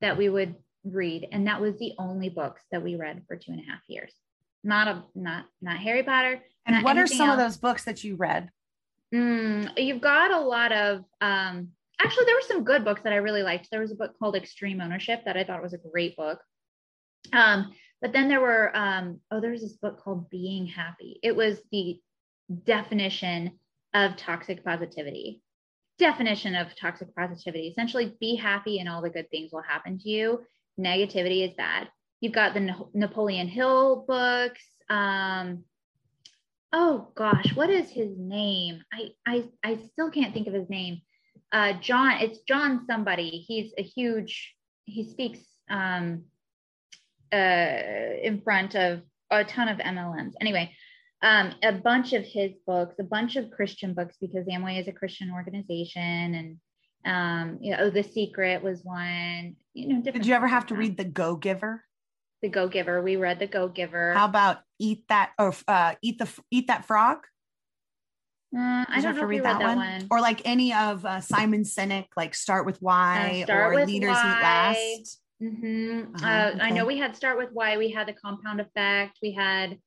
that 0.00 0.16
we 0.16 0.28
would 0.28 0.54
read, 0.84 1.26
and 1.32 1.48
that 1.48 1.60
was 1.60 1.76
the 1.78 1.92
only 1.98 2.28
books 2.28 2.62
that 2.70 2.82
we 2.82 2.94
read 2.94 3.24
for 3.26 3.36
two 3.36 3.50
and 3.50 3.60
a 3.60 3.70
half 3.70 3.80
years 3.88 4.14
not 4.62 4.88
a 4.88 5.04
not 5.14 5.46
not 5.60 5.78
Harry 5.78 6.02
Potter. 6.02 6.40
And 6.66 6.84
what 6.84 6.98
are 6.98 7.06
some 7.06 7.30
else. 7.30 7.38
of 7.38 7.44
those 7.44 7.56
books 7.56 7.84
that 7.84 8.04
you 8.04 8.16
read? 8.16 8.50
Mm, 9.14 9.72
you've 9.76 10.00
got 10.00 10.30
a 10.30 10.38
lot 10.40 10.72
of 10.72 11.04
um 11.20 11.68
actually 12.00 12.24
there 12.26 12.34
were 12.34 12.46
some 12.46 12.64
good 12.64 12.84
books 12.84 13.02
that 13.02 13.12
I 13.12 13.16
really 13.16 13.42
liked. 13.42 13.68
There 13.70 13.80
was 13.80 13.92
a 13.92 13.96
book 13.96 14.18
called 14.18 14.36
Extreme 14.36 14.80
Ownership 14.80 15.24
that 15.24 15.36
I 15.36 15.44
thought 15.44 15.62
was 15.62 15.74
a 15.74 15.78
great 15.78 16.16
book. 16.16 16.40
Um, 17.32 17.72
but 18.00 18.12
then 18.12 18.28
there 18.28 18.40
were 18.40 18.74
um, 18.76 19.20
oh, 19.30 19.40
there's 19.40 19.62
this 19.62 19.74
book 19.74 20.02
called 20.02 20.30
Being 20.30 20.66
Happy. 20.66 21.18
It 21.22 21.34
was 21.34 21.60
the 21.70 22.00
definition 22.64 23.58
of 23.94 24.16
toxic 24.16 24.64
positivity. 24.64 25.42
Definition 25.98 26.54
of 26.54 26.74
toxic 26.76 27.14
positivity. 27.14 27.68
Essentially, 27.68 28.16
be 28.20 28.36
happy 28.36 28.78
and 28.78 28.88
all 28.88 29.02
the 29.02 29.10
good 29.10 29.30
things 29.30 29.52
will 29.52 29.62
happen 29.62 29.98
to 29.98 30.08
you. 30.08 30.40
Negativity 30.78 31.46
is 31.46 31.54
bad. 31.54 31.88
You've 32.20 32.32
got 32.32 32.54
the 32.54 32.74
Napoleon 32.92 33.48
Hill 33.48 34.04
books. 34.06 34.62
Um, 34.88 35.64
oh 36.72 37.08
gosh, 37.14 37.54
what 37.54 37.70
is 37.70 37.88
his 37.88 38.10
name? 38.18 38.82
I, 38.92 39.10
I 39.26 39.44
I 39.64 39.78
still 39.92 40.10
can't 40.10 40.34
think 40.34 40.46
of 40.46 40.54
his 40.54 40.68
name. 40.68 41.00
Uh, 41.52 41.72
John, 41.80 42.12
it's 42.20 42.40
John 42.40 42.84
somebody. 42.86 43.44
He's 43.46 43.72
a 43.78 43.82
huge. 43.82 44.54
He 44.84 45.08
speaks 45.08 45.40
um, 45.70 46.24
uh, 47.32 47.36
in 48.22 48.40
front 48.42 48.74
of 48.74 49.02
a 49.30 49.44
ton 49.44 49.68
of 49.68 49.78
MLMs. 49.78 50.32
Anyway, 50.40 50.74
um, 51.22 51.54
a 51.62 51.72
bunch 51.72 52.12
of 52.12 52.24
his 52.24 52.52
books, 52.66 52.96
a 52.98 53.04
bunch 53.04 53.36
of 53.36 53.50
Christian 53.50 53.94
books 53.94 54.16
because 54.20 54.46
Amway 54.46 54.80
is 54.80 54.88
a 54.88 54.92
Christian 54.92 55.30
organization, 55.30 56.34
and 56.34 56.56
um, 57.04 57.58
you 57.60 57.76
know, 57.76 57.90
The 57.90 58.02
Secret 58.02 58.62
was 58.62 58.82
one. 58.84 59.56
You 59.74 59.88
know, 59.88 60.02
did 60.02 60.26
you 60.26 60.34
ever 60.34 60.48
have 60.48 60.66
to 60.66 60.74
read 60.74 60.96
The 60.96 61.04
Go 61.04 61.36
Giver? 61.36 61.84
The 62.42 62.48
Go 62.48 62.68
Giver. 62.68 63.02
We 63.02 63.16
read 63.16 63.38
the 63.38 63.46
Go 63.46 63.68
Giver. 63.68 64.14
How 64.14 64.26
about 64.26 64.58
eat 64.78 65.04
that 65.08 65.32
or 65.38 65.54
uh, 65.68 65.94
eat 66.02 66.18
the 66.18 66.28
eat 66.50 66.66
that 66.68 66.84
frog? 66.84 67.26
Uh, 68.54 68.84
I 68.88 69.00
don't 69.00 69.14
know 69.14 69.22
if 69.22 69.28
read 69.28 69.44
that, 69.44 69.60
that 69.60 69.76
one? 69.76 69.78
one? 69.78 70.06
or 70.10 70.20
like 70.20 70.42
any 70.44 70.74
of 70.74 71.06
uh, 71.06 71.20
Simon 71.20 71.62
Sinek, 71.62 72.06
like 72.16 72.34
Start 72.34 72.66
with 72.66 72.78
Why 72.82 73.44
uh, 73.48 73.52
or 73.52 73.74
with 73.74 73.88
Leaders 73.88 74.10
why. 74.10 74.20
Eat 74.20 74.42
Last. 74.42 75.20
Mm-hmm. 75.42 76.14
Uh-huh. 76.16 76.50
Okay. 76.54 76.60
I 76.60 76.70
know 76.70 76.84
we 76.84 76.98
had 76.98 77.14
Start 77.14 77.38
with 77.38 77.50
Why. 77.52 77.78
We 77.78 77.90
had 77.90 78.08
the 78.08 78.12
Compound 78.12 78.60
Effect. 78.60 79.18
We 79.22 79.32
had, 79.32 79.78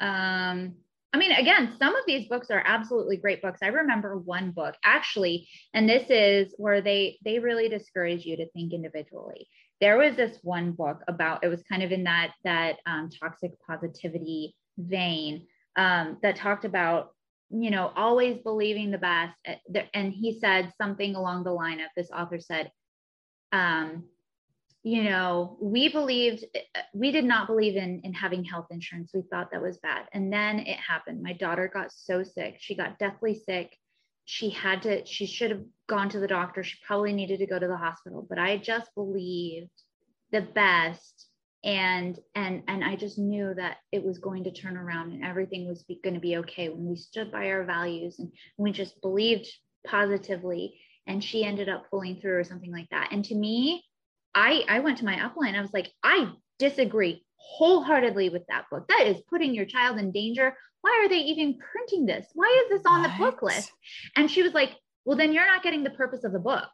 um, 0.00 0.74
I 1.12 1.18
mean, 1.18 1.30
again, 1.32 1.74
some 1.78 1.94
of 1.94 2.02
these 2.06 2.28
books 2.28 2.50
are 2.50 2.62
absolutely 2.66 3.18
great 3.18 3.40
books. 3.40 3.60
I 3.62 3.68
remember 3.68 4.18
one 4.18 4.50
book 4.50 4.74
actually, 4.84 5.48
and 5.72 5.88
this 5.88 6.10
is 6.10 6.54
where 6.58 6.80
they 6.80 7.18
they 7.24 7.38
really 7.38 7.68
discourage 7.68 8.26
you 8.26 8.36
to 8.38 8.48
think 8.50 8.72
individually 8.72 9.48
there 9.80 9.98
was 9.98 10.16
this 10.16 10.38
one 10.42 10.72
book 10.72 11.02
about 11.08 11.44
it 11.44 11.48
was 11.48 11.62
kind 11.64 11.82
of 11.82 11.92
in 11.92 12.04
that 12.04 12.32
that 12.44 12.76
um, 12.86 13.10
toxic 13.10 13.52
positivity 13.66 14.54
vein 14.78 15.46
um, 15.76 16.18
that 16.22 16.36
talked 16.36 16.64
about 16.64 17.10
you 17.50 17.70
know 17.70 17.92
always 17.96 18.38
believing 18.42 18.90
the 18.90 18.98
best 18.98 19.36
and 19.94 20.12
he 20.12 20.38
said 20.38 20.72
something 20.80 21.14
along 21.14 21.44
the 21.44 21.52
line 21.52 21.80
of 21.80 21.90
this 21.96 22.10
author 22.10 22.40
said 22.40 22.70
um, 23.52 24.04
you 24.86 25.02
know, 25.02 25.56
we 25.60 25.88
believed, 25.88 26.44
we 26.94 27.10
did 27.10 27.24
not 27.24 27.48
believe 27.48 27.74
in, 27.74 28.00
in 28.04 28.12
having 28.12 28.44
health 28.44 28.68
insurance. 28.70 29.10
We 29.12 29.22
thought 29.22 29.50
that 29.50 29.60
was 29.60 29.78
bad. 29.78 30.04
And 30.12 30.32
then 30.32 30.60
it 30.60 30.78
happened. 30.78 31.20
My 31.20 31.32
daughter 31.32 31.68
got 31.72 31.90
so 31.90 32.22
sick. 32.22 32.58
She 32.60 32.76
got 32.76 32.96
deathly 33.00 33.34
sick. 33.34 33.76
She 34.26 34.50
had 34.50 34.82
to, 34.82 35.06
she 35.06 35.24
should 35.26 35.50
have 35.50 35.62
gone 35.88 36.10
to 36.10 36.20
the 36.20 36.28
doctor. 36.28 36.62
She 36.62 36.76
probably 36.86 37.12
needed 37.12 37.38
to 37.38 37.46
go 37.46 37.58
to 37.58 37.66
the 37.66 37.76
hospital, 37.76 38.26
but 38.28 38.38
I 38.38 38.58
just 38.58 38.94
believed 38.94 39.70
the 40.30 40.42
best. 40.42 41.28
And, 41.64 42.18
and, 42.34 42.62
and 42.68 42.84
I 42.84 42.96
just 42.96 43.18
knew 43.18 43.54
that 43.54 43.78
it 43.90 44.04
was 44.04 44.18
going 44.18 44.44
to 44.44 44.52
turn 44.52 44.76
around 44.76 45.12
and 45.12 45.24
everything 45.24 45.66
was 45.66 45.84
going 46.04 46.14
to 46.14 46.20
be 46.20 46.36
okay 46.38 46.68
when 46.68 46.86
we 46.86 46.96
stood 46.96 47.32
by 47.32 47.50
our 47.50 47.64
values 47.64 48.18
and 48.18 48.30
we 48.58 48.70
just 48.70 49.00
believed 49.00 49.48
positively 49.86 50.78
and 51.06 51.22
she 51.22 51.44
ended 51.44 51.68
up 51.68 51.88
pulling 51.90 52.20
through 52.20 52.38
or 52.38 52.44
something 52.44 52.72
like 52.72 52.88
that. 52.90 53.08
And 53.12 53.24
to 53.26 53.34
me, 53.34 53.84
I 54.34 54.64
I 54.68 54.80
went 54.80 54.98
to 54.98 55.04
my 55.04 55.16
upline. 55.16 55.56
I 55.56 55.60
was 55.60 55.72
like, 55.72 55.90
I 56.02 56.30
disagree 56.58 57.24
wholeheartedly 57.36 58.28
with 58.30 58.42
that 58.48 58.66
book. 58.70 58.86
That 58.88 59.06
is 59.06 59.22
putting 59.28 59.54
your 59.54 59.66
child 59.66 59.98
in 59.98 60.10
danger. 60.10 60.56
Why 60.86 61.02
are 61.04 61.08
they 61.08 61.18
even 61.18 61.58
printing 61.58 62.06
this? 62.06 62.28
Why 62.34 62.64
is 62.64 62.70
this 62.70 62.86
on 62.86 63.02
what? 63.02 63.10
the 63.10 63.18
book 63.18 63.42
list? 63.42 63.72
And 64.14 64.30
she 64.30 64.44
was 64.44 64.54
like, 64.54 64.70
Well, 65.04 65.18
then 65.18 65.32
you're 65.32 65.46
not 65.46 65.64
getting 65.64 65.82
the 65.82 65.90
purpose 65.90 66.22
of 66.22 66.30
the 66.30 66.38
book. 66.38 66.68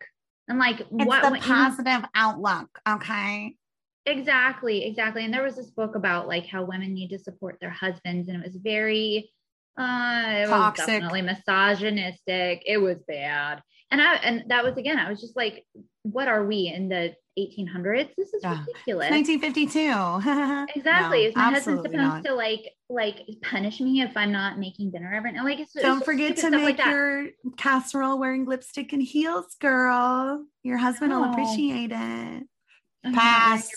I'm 0.50 0.58
like, 0.58 0.80
it's 0.80 0.90
what 0.90 1.22
the 1.22 1.40
positive 1.40 1.86
you 1.86 2.00
know, 2.00 2.08
outlook. 2.14 2.68
Okay. 2.86 3.56
Exactly, 4.04 4.84
exactly. 4.84 5.24
And 5.24 5.32
there 5.32 5.42
was 5.42 5.56
this 5.56 5.70
book 5.70 5.94
about 5.94 6.28
like 6.28 6.44
how 6.44 6.62
women 6.62 6.92
need 6.92 7.08
to 7.08 7.18
support 7.18 7.56
their 7.58 7.70
husbands, 7.70 8.28
and 8.28 8.36
it 8.36 8.44
was 8.44 8.56
very 8.56 9.32
uh 9.78 10.24
it 10.28 10.46
Toxic. 10.48 10.82
was 10.82 10.86
definitely 10.86 11.22
misogynistic. 11.22 12.64
It 12.66 12.82
was 12.82 12.98
bad. 13.08 13.62
And 13.90 14.02
I 14.02 14.16
and 14.16 14.44
that 14.48 14.62
was 14.62 14.76
again, 14.76 14.98
I 14.98 15.08
was 15.08 15.22
just 15.22 15.36
like, 15.36 15.64
what 16.02 16.28
are 16.28 16.44
we 16.44 16.66
in 16.66 16.90
the 16.90 17.14
1800s. 17.38 18.10
This 18.16 18.34
is 18.34 18.42
yeah. 18.42 18.60
ridiculous. 18.60 19.10
1952. 19.10 20.66
exactly. 20.78 21.22
No, 21.22 21.28
is 21.28 21.36
my 21.36 21.42
husband 21.42 21.78
supposed 21.78 21.94
not. 21.94 22.24
to 22.24 22.34
like 22.34 22.72
like 22.88 23.26
punish 23.42 23.80
me 23.80 24.02
if 24.02 24.16
I'm 24.16 24.32
not 24.32 24.58
making 24.58 24.90
dinner 24.90 25.12
every 25.14 25.32
night? 25.32 25.44
Like, 25.44 25.60
it's, 25.60 25.72
don't 25.72 25.98
it's 25.98 26.04
forget 26.04 26.36
to 26.38 26.50
make 26.50 26.78
like 26.78 26.86
your 26.86 27.28
casserole 27.56 28.18
wearing 28.18 28.44
lipstick 28.44 28.92
and 28.92 29.02
heels, 29.02 29.56
girl. 29.60 30.44
Your 30.62 30.78
husband 30.78 31.12
oh. 31.12 31.20
will 31.20 31.30
appreciate 31.30 31.90
it. 31.92 32.44
Oh, 33.04 33.12
Pass. 33.12 33.70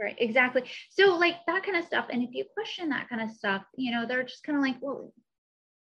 Right. 0.00 0.16
Exactly. 0.18 0.62
So 0.90 1.16
like 1.16 1.36
that 1.46 1.62
kind 1.62 1.76
of 1.76 1.84
stuff. 1.84 2.06
And 2.10 2.22
if 2.22 2.30
you 2.32 2.44
question 2.54 2.88
that 2.90 3.08
kind 3.08 3.20
of 3.20 3.30
stuff, 3.30 3.62
you 3.76 3.92
know, 3.92 4.06
they're 4.06 4.22
just 4.22 4.42
kind 4.42 4.56
of 4.56 4.62
like, 4.62 4.76
well, 4.80 5.12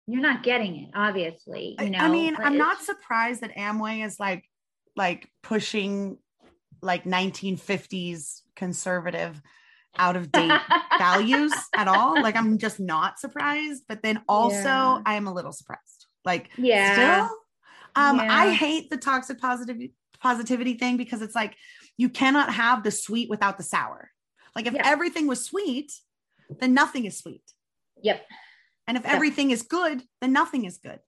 you're 0.08 0.22
not 0.22 0.42
getting 0.42 0.76
it, 0.84 0.90
obviously. 0.94 1.76
You 1.78 1.90
know, 1.90 1.98
I 1.98 2.08
mean, 2.08 2.36
I'm 2.38 2.56
not 2.56 2.82
surprised 2.82 3.42
that 3.42 3.54
Amway 3.56 4.04
is 4.04 4.18
like 4.18 4.44
like 4.96 5.28
pushing 5.42 6.18
like 6.82 7.04
1950s 7.04 8.42
conservative 8.56 9.40
out 9.96 10.16
of 10.16 10.30
date 10.30 10.52
values 10.98 11.52
at 11.74 11.88
all. 11.88 12.20
Like 12.20 12.36
I'm 12.36 12.58
just 12.58 12.80
not 12.80 13.18
surprised, 13.18 13.84
but 13.88 14.02
then 14.02 14.20
also 14.28 14.58
yeah. 14.58 15.02
I 15.04 15.14
am 15.14 15.26
a 15.26 15.32
little 15.32 15.52
surprised. 15.52 16.06
Like 16.24 16.50
yeah. 16.56 16.92
still 16.92 17.36
um 17.96 18.18
yeah. 18.18 18.28
I 18.30 18.52
hate 18.52 18.90
the 18.90 18.96
toxic 18.96 19.40
positive 19.40 19.78
positivity 20.20 20.74
thing 20.74 20.96
because 20.96 21.22
it's 21.22 21.34
like 21.34 21.56
you 21.96 22.08
cannot 22.08 22.52
have 22.52 22.82
the 22.82 22.90
sweet 22.90 23.28
without 23.30 23.56
the 23.56 23.64
sour. 23.64 24.10
Like 24.54 24.66
if 24.66 24.74
yeah. 24.74 24.82
everything 24.84 25.26
was 25.26 25.44
sweet, 25.44 25.92
then 26.60 26.74
nothing 26.74 27.04
is 27.04 27.18
sweet. 27.18 27.42
Yep. 28.02 28.24
And 28.86 28.96
if 28.96 29.04
yep. 29.04 29.14
everything 29.14 29.50
is 29.50 29.62
good, 29.62 30.02
then 30.20 30.32
nothing 30.32 30.64
is 30.64 30.78
good. 30.78 31.00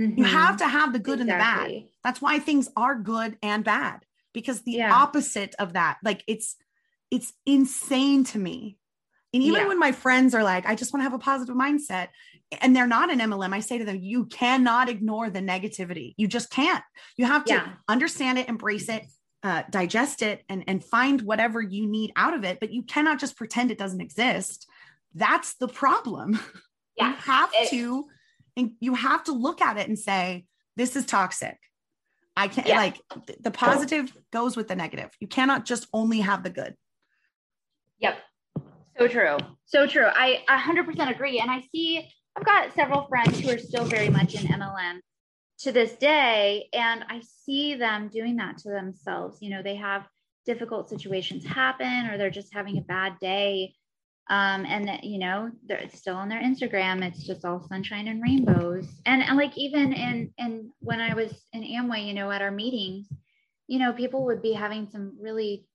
Mm-hmm. 0.00 0.18
You 0.18 0.24
have 0.24 0.58
to 0.58 0.68
have 0.68 0.92
the 0.92 0.98
good 0.98 1.20
exactly. 1.20 1.64
and 1.64 1.74
the 1.74 1.80
bad. 1.80 1.88
That's 2.04 2.22
why 2.22 2.38
things 2.38 2.68
are 2.76 2.94
good 2.94 3.36
and 3.42 3.64
bad 3.64 4.00
because 4.32 4.62
the 4.62 4.72
yeah. 4.72 4.92
opposite 4.92 5.54
of 5.58 5.72
that 5.74 5.98
like 6.04 6.22
it's 6.26 6.56
it's 7.10 7.32
insane 7.46 8.24
to 8.24 8.38
me 8.38 8.76
and 9.32 9.42
even 9.42 9.62
yeah. 9.62 9.68
when 9.68 9.78
my 9.78 9.92
friends 9.92 10.34
are 10.34 10.42
like 10.42 10.66
i 10.66 10.74
just 10.74 10.92
want 10.92 11.00
to 11.00 11.04
have 11.04 11.14
a 11.14 11.18
positive 11.18 11.54
mindset 11.54 12.08
and 12.60 12.74
they're 12.74 12.86
not 12.86 13.10
an 13.10 13.18
mlm 13.20 13.52
i 13.52 13.60
say 13.60 13.78
to 13.78 13.84
them 13.84 13.96
you 14.00 14.26
cannot 14.26 14.88
ignore 14.88 15.30
the 15.30 15.40
negativity 15.40 16.14
you 16.16 16.26
just 16.26 16.50
can't 16.50 16.84
you 17.16 17.24
have 17.24 17.44
to 17.44 17.54
yeah. 17.54 17.72
understand 17.88 18.38
it 18.38 18.48
embrace 18.48 18.88
it 18.88 19.04
uh, 19.42 19.62
digest 19.70 20.20
it 20.20 20.44
and 20.50 20.64
and 20.66 20.84
find 20.84 21.22
whatever 21.22 21.62
you 21.62 21.86
need 21.86 22.12
out 22.14 22.34
of 22.34 22.44
it 22.44 22.60
but 22.60 22.70
you 22.70 22.82
cannot 22.82 23.18
just 23.18 23.38
pretend 23.38 23.70
it 23.70 23.78
doesn't 23.78 24.02
exist 24.02 24.68
that's 25.14 25.54
the 25.54 25.68
problem 25.68 26.38
yeah. 26.98 27.08
you 27.08 27.14
have 27.14 27.50
it, 27.54 27.70
to 27.70 28.06
and 28.56 28.72
you 28.80 28.94
have 28.94 29.24
to 29.24 29.32
look 29.32 29.62
at 29.62 29.78
it 29.78 29.88
and 29.88 29.98
say 29.98 30.44
this 30.76 30.94
is 30.94 31.06
toxic 31.06 31.56
I 32.36 32.48
can't 32.48 32.66
yeah. 32.66 32.76
like 32.76 33.00
the 33.40 33.50
positive 33.50 34.16
goes 34.32 34.56
with 34.56 34.68
the 34.68 34.76
negative. 34.76 35.10
You 35.20 35.28
cannot 35.28 35.64
just 35.64 35.86
only 35.92 36.20
have 36.20 36.42
the 36.42 36.50
good. 36.50 36.74
Yep. 37.98 38.18
So 38.98 39.08
true. 39.08 39.36
So 39.66 39.86
true. 39.86 40.06
I 40.06 40.42
100% 40.48 41.10
agree. 41.10 41.40
And 41.40 41.50
I 41.50 41.62
see, 41.72 42.08
I've 42.36 42.44
got 42.44 42.74
several 42.74 43.06
friends 43.06 43.38
who 43.40 43.50
are 43.50 43.58
still 43.58 43.84
very 43.84 44.08
much 44.08 44.34
in 44.34 44.46
MLM 44.46 45.00
to 45.60 45.72
this 45.72 45.94
day. 45.96 46.68
And 46.72 47.04
I 47.08 47.22
see 47.44 47.74
them 47.74 48.08
doing 48.08 48.36
that 48.36 48.58
to 48.58 48.70
themselves. 48.70 49.38
You 49.40 49.50
know, 49.50 49.62
they 49.62 49.76
have 49.76 50.06
difficult 50.46 50.88
situations 50.88 51.44
happen 51.44 52.06
or 52.06 52.16
they're 52.16 52.30
just 52.30 52.52
having 52.54 52.78
a 52.78 52.82
bad 52.82 53.18
day 53.20 53.74
um, 54.30 54.64
and 54.64 54.88
that 54.88 55.04
you 55.04 55.18
know 55.18 55.50
they're 55.66 55.88
still 55.92 56.16
on 56.16 56.28
their 56.28 56.42
instagram. 56.42 57.02
It's 57.02 57.26
just 57.26 57.44
all 57.44 57.66
sunshine 57.68 58.08
and 58.08 58.22
rainbows. 58.22 58.88
And, 59.04 59.22
and 59.22 59.36
like 59.36 59.56
even 59.58 59.92
in 59.92 60.32
in 60.38 60.70
when 60.80 61.00
i 61.00 61.14
was 61.14 61.32
in 61.52 61.62
amway 61.62 62.06
you 62.06 62.14
know 62.14 62.30
at 62.30 62.42
our 62.42 62.50
meetings 62.50 63.06
you 63.66 63.78
know 63.78 63.92
people 63.92 64.24
would 64.24 64.40
be 64.42 64.52
having 64.52 64.88
some 64.90 65.16
really 65.20 65.66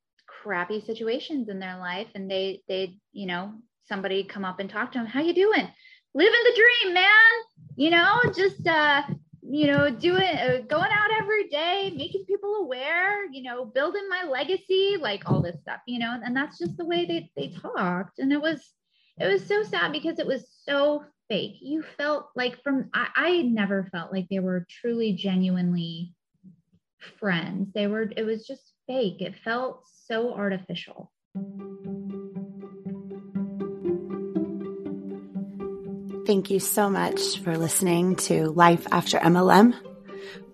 crappy 0.45 0.79
situations 0.81 1.49
in 1.49 1.59
their 1.59 1.77
life. 1.77 2.07
And 2.15 2.29
they 2.29 2.61
they 2.67 2.97
you 3.11 3.25
know 3.25 3.53
somebody 3.87 4.23
come 4.23 4.45
up 4.45 4.59
and 4.59 4.69
talk 4.69 4.91
to 4.91 4.99
them 4.99 5.07
how 5.07 5.21
you 5.21 5.33
doing? 5.33 5.67
Living 6.13 6.43
the 6.43 6.61
dream 6.83 6.93
man. 6.93 7.31
You 7.75 7.89
know 7.89 8.21
just 8.35 8.65
uh 8.67 9.01
you 9.49 9.67
know, 9.67 9.89
doing, 9.89 10.23
uh, 10.37 10.61
going 10.67 10.91
out 10.91 11.11
every 11.19 11.47
day, 11.49 11.93
making 11.95 12.25
people 12.25 12.55
aware, 12.55 13.29
you 13.31 13.43
know, 13.43 13.65
building 13.65 14.07
my 14.09 14.23
legacy, 14.29 14.97
like 14.99 15.29
all 15.29 15.41
this 15.41 15.59
stuff, 15.61 15.79
you 15.85 15.99
know, 15.99 16.19
and 16.23 16.35
that's 16.35 16.57
just 16.57 16.77
the 16.77 16.85
way 16.85 17.05
they, 17.05 17.29
they 17.35 17.53
talked. 17.61 18.19
And 18.19 18.31
it 18.33 18.41
was, 18.41 18.61
it 19.19 19.27
was 19.27 19.45
so 19.45 19.63
sad 19.63 19.91
because 19.91 20.19
it 20.19 20.27
was 20.27 20.45
so 20.63 21.05
fake. 21.29 21.57
You 21.61 21.83
felt 21.97 22.29
like 22.35 22.61
from, 22.63 22.89
I, 22.93 23.07
I 23.15 23.41
never 23.43 23.87
felt 23.91 24.11
like 24.11 24.27
they 24.29 24.39
were 24.39 24.65
truly, 24.69 25.13
genuinely 25.13 26.13
friends. 27.19 27.71
They 27.73 27.87
were, 27.87 28.11
it 28.15 28.23
was 28.23 28.47
just 28.47 28.73
fake. 28.87 29.21
It 29.21 29.35
felt 29.43 29.85
so 30.07 30.33
artificial. 30.33 31.11
Thank 36.25 36.49
you 36.49 36.59
so 36.59 36.89
much 36.89 37.39
for 37.39 37.55
listening 37.55 38.15
to 38.15 38.45
Life 38.45 38.87
After 38.91 39.19
MLM. 39.19 39.75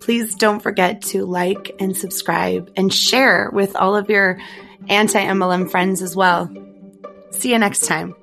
Please 0.02 0.36
don't 0.36 0.60
forget 0.60 1.02
to 1.04 1.26
like 1.26 1.76
and 1.80 1.96
subscribe 1.96 2.72
and 2.76 2.94
share 2.94 3.50
with 3.54 3.78
all 3.78 3.96
of 3.96 4.10
your 4.10 4.38
anti 4.90 5.24
MLM 5.24 5.72
friends 5.72 6.02
as 6.02 6.16
well. 6.16 6.54
See 7.32 7.52
you 7.52 7.58
next 7.58 7.86
time. 7.86 8.16